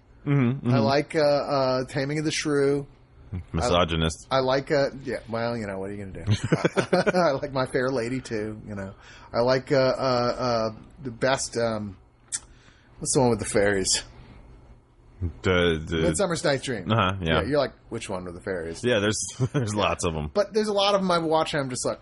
[0.73, 2.87] I like uh, uh, Taming of the Shrew.
[3.53, 4.27] Misogynist.
[4.31, 6.35] I like, uh, yeah, well, you know, what are you going to do?
[7.17, 8.93] I like My Fair Lady, too, you know.
[9.33, 10.69] I like uh, uh, uh,
[11.03, 11.97] the best, um,
[13.01, 14.03] what's the one with the fairies?
[15.41, 15.97] Duh, duh.
[15.97, 16.91] Midsummer's Night's Dream.
[16.91, 17.41] Uh-huh, yeah.
[17.41, 18.83] You're like, which one with the fairies?
[18.83, 19.19] yeah, there's
[19.53, 20.29] there's lots of them.
[20.33, 21.99] But there's a lot of them I watch and I'm just like,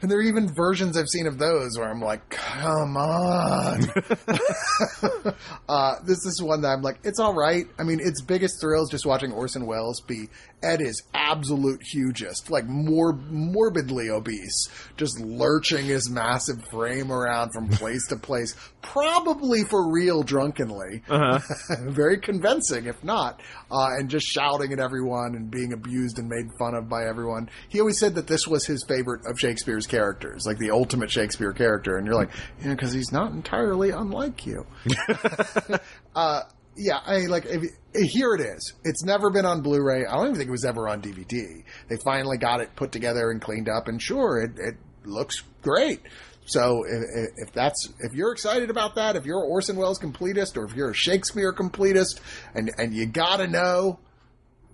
[0.00, 3.82] and there are even versions I've seen of those where I'm like, come on.
[5.68, 7.66] uh, this is one that I'm like, it's all right.
[7.78, 10.28] I mean, its biggest thrill is just watching Orson Welles be
[10.62, 17.68] at his absolute hugest, like more morbidly obese, just lurching his massive frame around from
[17.68, 21.02] place to place, probably for real drunkenly.
[21.80, 23.40] Very convincing, if not,
[23.70, 27.48] uh, and just shouting at everyone and being abused and made fun of by everyone.
[27.68, 31.52] He always said that this was his favorite of Shakespeare's characters, like the ultimate Shakespeare
[31.52, 31.96] character.
[31.96, 32.30] And you're like,
[32.62, 34.66] yeah, because he's not entirely unlike you.
[36.16, 36.42] uh,
[36.78, 37.62] yeah, I like if,
[37.94, 38.72] here it is.
[38.84, 40.06] It's never been on Blu-ray.
[40.06, 41.64] I don't even think it was ever on DVD.
[41.88, 46.00] They finally got it put together and cleaned up, and sure, it, it looks great.
[46.46, 50.64] So if, if that's if you're excited about that, if you're Orson Welles completist, or
[50.64, 52.20] if you're a Shakespeare completist,
[52.54, 53.98] and and you gotta know,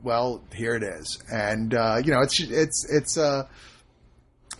[0.02, 1.18] well, here it is.
[1.32, 3.48] And uh, you know, it's it's it's uh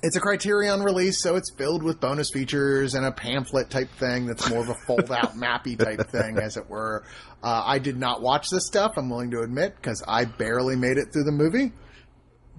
[0.04, 4.26] it's a Criterion release, so it's filled with bonus features and a pamphlet type thing
[4.26, 7.04] that's more of a fold out mappy type thing, as it were.
[7.42, 10.98] Uh, I did not watch this stuff, I'm willing to admit, because I barely made
[10.98, 11.72] it through the movie.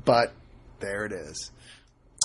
[0.06, 0.34] But
[0.80, 1.52] there it is.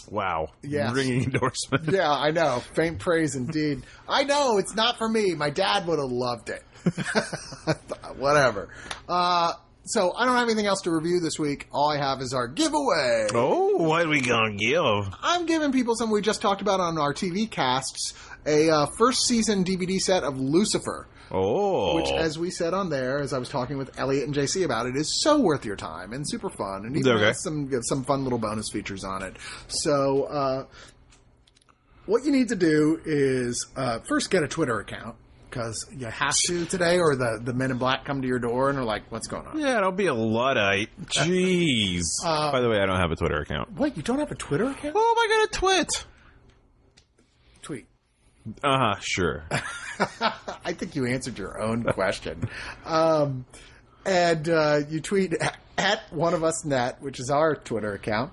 [0.09, 0.49] Wow.
[0.63, 0.95] Yes.
[0.95, 1.85] Ringing endorsement.
[1.93, 2.63] Yeah, I know.
[2.75, 3.83] Faint praise indeed.
[4.09, 5.35] I know, it's not for me.
[5.35, 6.63] My dad would have loved it.
[8.17, 8.71] Whatever.
[9.07, 9.53] Uh,
[9.85, 11.67] so I don't have anything else to review this week.
[11.73, 13.29] All I have is our giveaway.
[13.35, 15.15] Oh, what are we gonna give?
[15.23, 18.15] I'm giving people something we just talked about on our TV casts
[18.47, 21.07] a uh, first season DVD set of Lucifer.
[21.33, 24.65] Oh, Which, as we said on there, as I was talking with Elliot and JC
[24.65, 27.27] about it, is so worth your time and super fun, and even Okay.
[27.27, 29.37] has some some fun little bonus features on it.
[29.69, 30.65] So, uh,
[32.07, 35.15] what you need to do is uh, first get a Twitter account
[35.51, 38.71] because you have to today, or the the Men in Black come to your door
[38.71, 40.89] and are like, "What's going on?" yeah, don't be a luddite.
[41.07, 42.03] Jeez.
[42.25, 43.73] Uh, By the way, I don't have a Twitter account.
[43.73, 43.97] What?
[43.97, 44.95] You don't have a Twitter account?
[44.97, 46.07] Oh, am I gonna twit?
[47.63, 47.87] Tweet.
[48.63, 48.97] Uh huh.
[49.01, 49.45] Sure.
[50.65, 52.49] I think you answered your own question.
[52.87, 53.45] um,
[54.07, 55.35] and uh, you tweet
[55.77, 58.33] at one of us net, which is our Twitter account.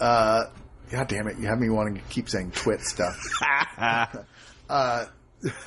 [0.00, 0.44] Uh,
[0.90, 1.38] God damn it!
[1.38, 3.16] You have me wanting to keep saying twit stuff.
[4.68, 5.06] uh,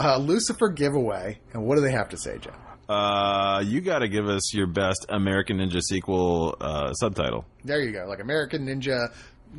[0.00, 2.54] uh, Lucifer giveaway, and what do they have to say, Jeff?
[2.88, 7.44] Uh, you got to give us your best American Ninja sequel uh, subtitle.
[7.64, 9.12] There you go, like American Ninja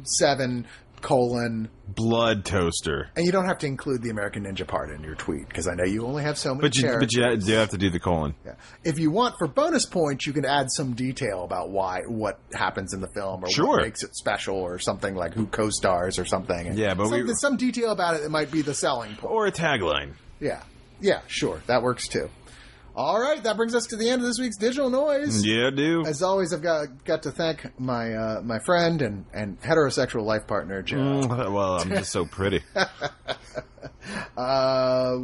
[0.04, 0.68] Seven
[1.02, 3.10] colon, Blood Toaster.
[3.16, 5.74] and you don't have to include the American Ninja part in your tweet because I
[5.74, 6.62] know you only have so many.
[6.62, 8.36] But you, but you do have to do the colon.
[8.46, 8.54] Yeah.
[8.84, 12.94] If you want for bonus points, you can add some detail about why what happens
[12.94, 13.68] in the film or Sure.
[13.68, 16.68] what makes it special or something like who co-stars or something.
[16.68, 19.34] And Yeah, but we- some, some detail about it that might be the selling point.
[19.34, 20.14] Or a tagline.
[20.40, 20.62] Yeah,
[21.02, 22.30] yeah, sure, that works too.
[22.98, 25.46] All right, that brings us to the end of this week's digital noise.
[25.46, 26.04] Yeah, do.
[26.04, 30.48] As always, I've got got to thank my uh, my friend and, and heterosexual life
[30.48, 30.98] partner, Joe.
[30.98, 32.64] Mm, well, I'm just so pretty.
[34.38, 35.24] Uh,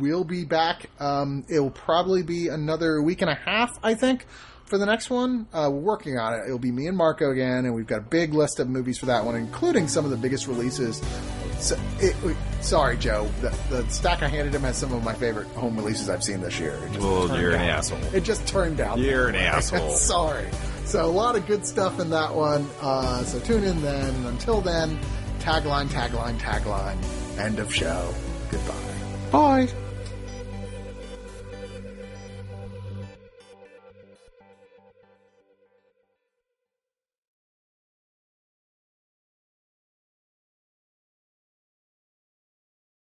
[0.00, 0.90] we'll be back.
[0.98, 4.26] Um, it'll probably be another week and a half, I think,
[4.66, 5.46] for the next one.
[5.52, 6.42] Uh, we're working on it.
[6.46, 9.06] It'll be me and Marco again, and we've got a big list of movies for
[9.06, 11.02] that one, including some of the biggest releases.
[11.58, 13.30] So, it, wait, sorry, Joe.
[13.40, 16.40] The, the stack I handed him has some of my favorite home releases I've seen
[16.40, 16.74] this year.
[16.84, 18.14] It just Well, turned you're an out- asshole.
[18.14, 18.98] It just turned out.
[18.98, 19.46] You're an way.
[19.46, 19.90] asshole.
[19.90, 20.48] sorry.
[20.84, 22.68] So a lot of good stuff in that one.
[22.80, 24.14] Uh, so tune in then.
[24.26, 24.98] Until then,
[25.40, 26.96] tagline, tagline, tagline.
[27.38, 28.12] End of show.
[28.50, 28.74] Goodbye.
[29.30, 29.68] Bye.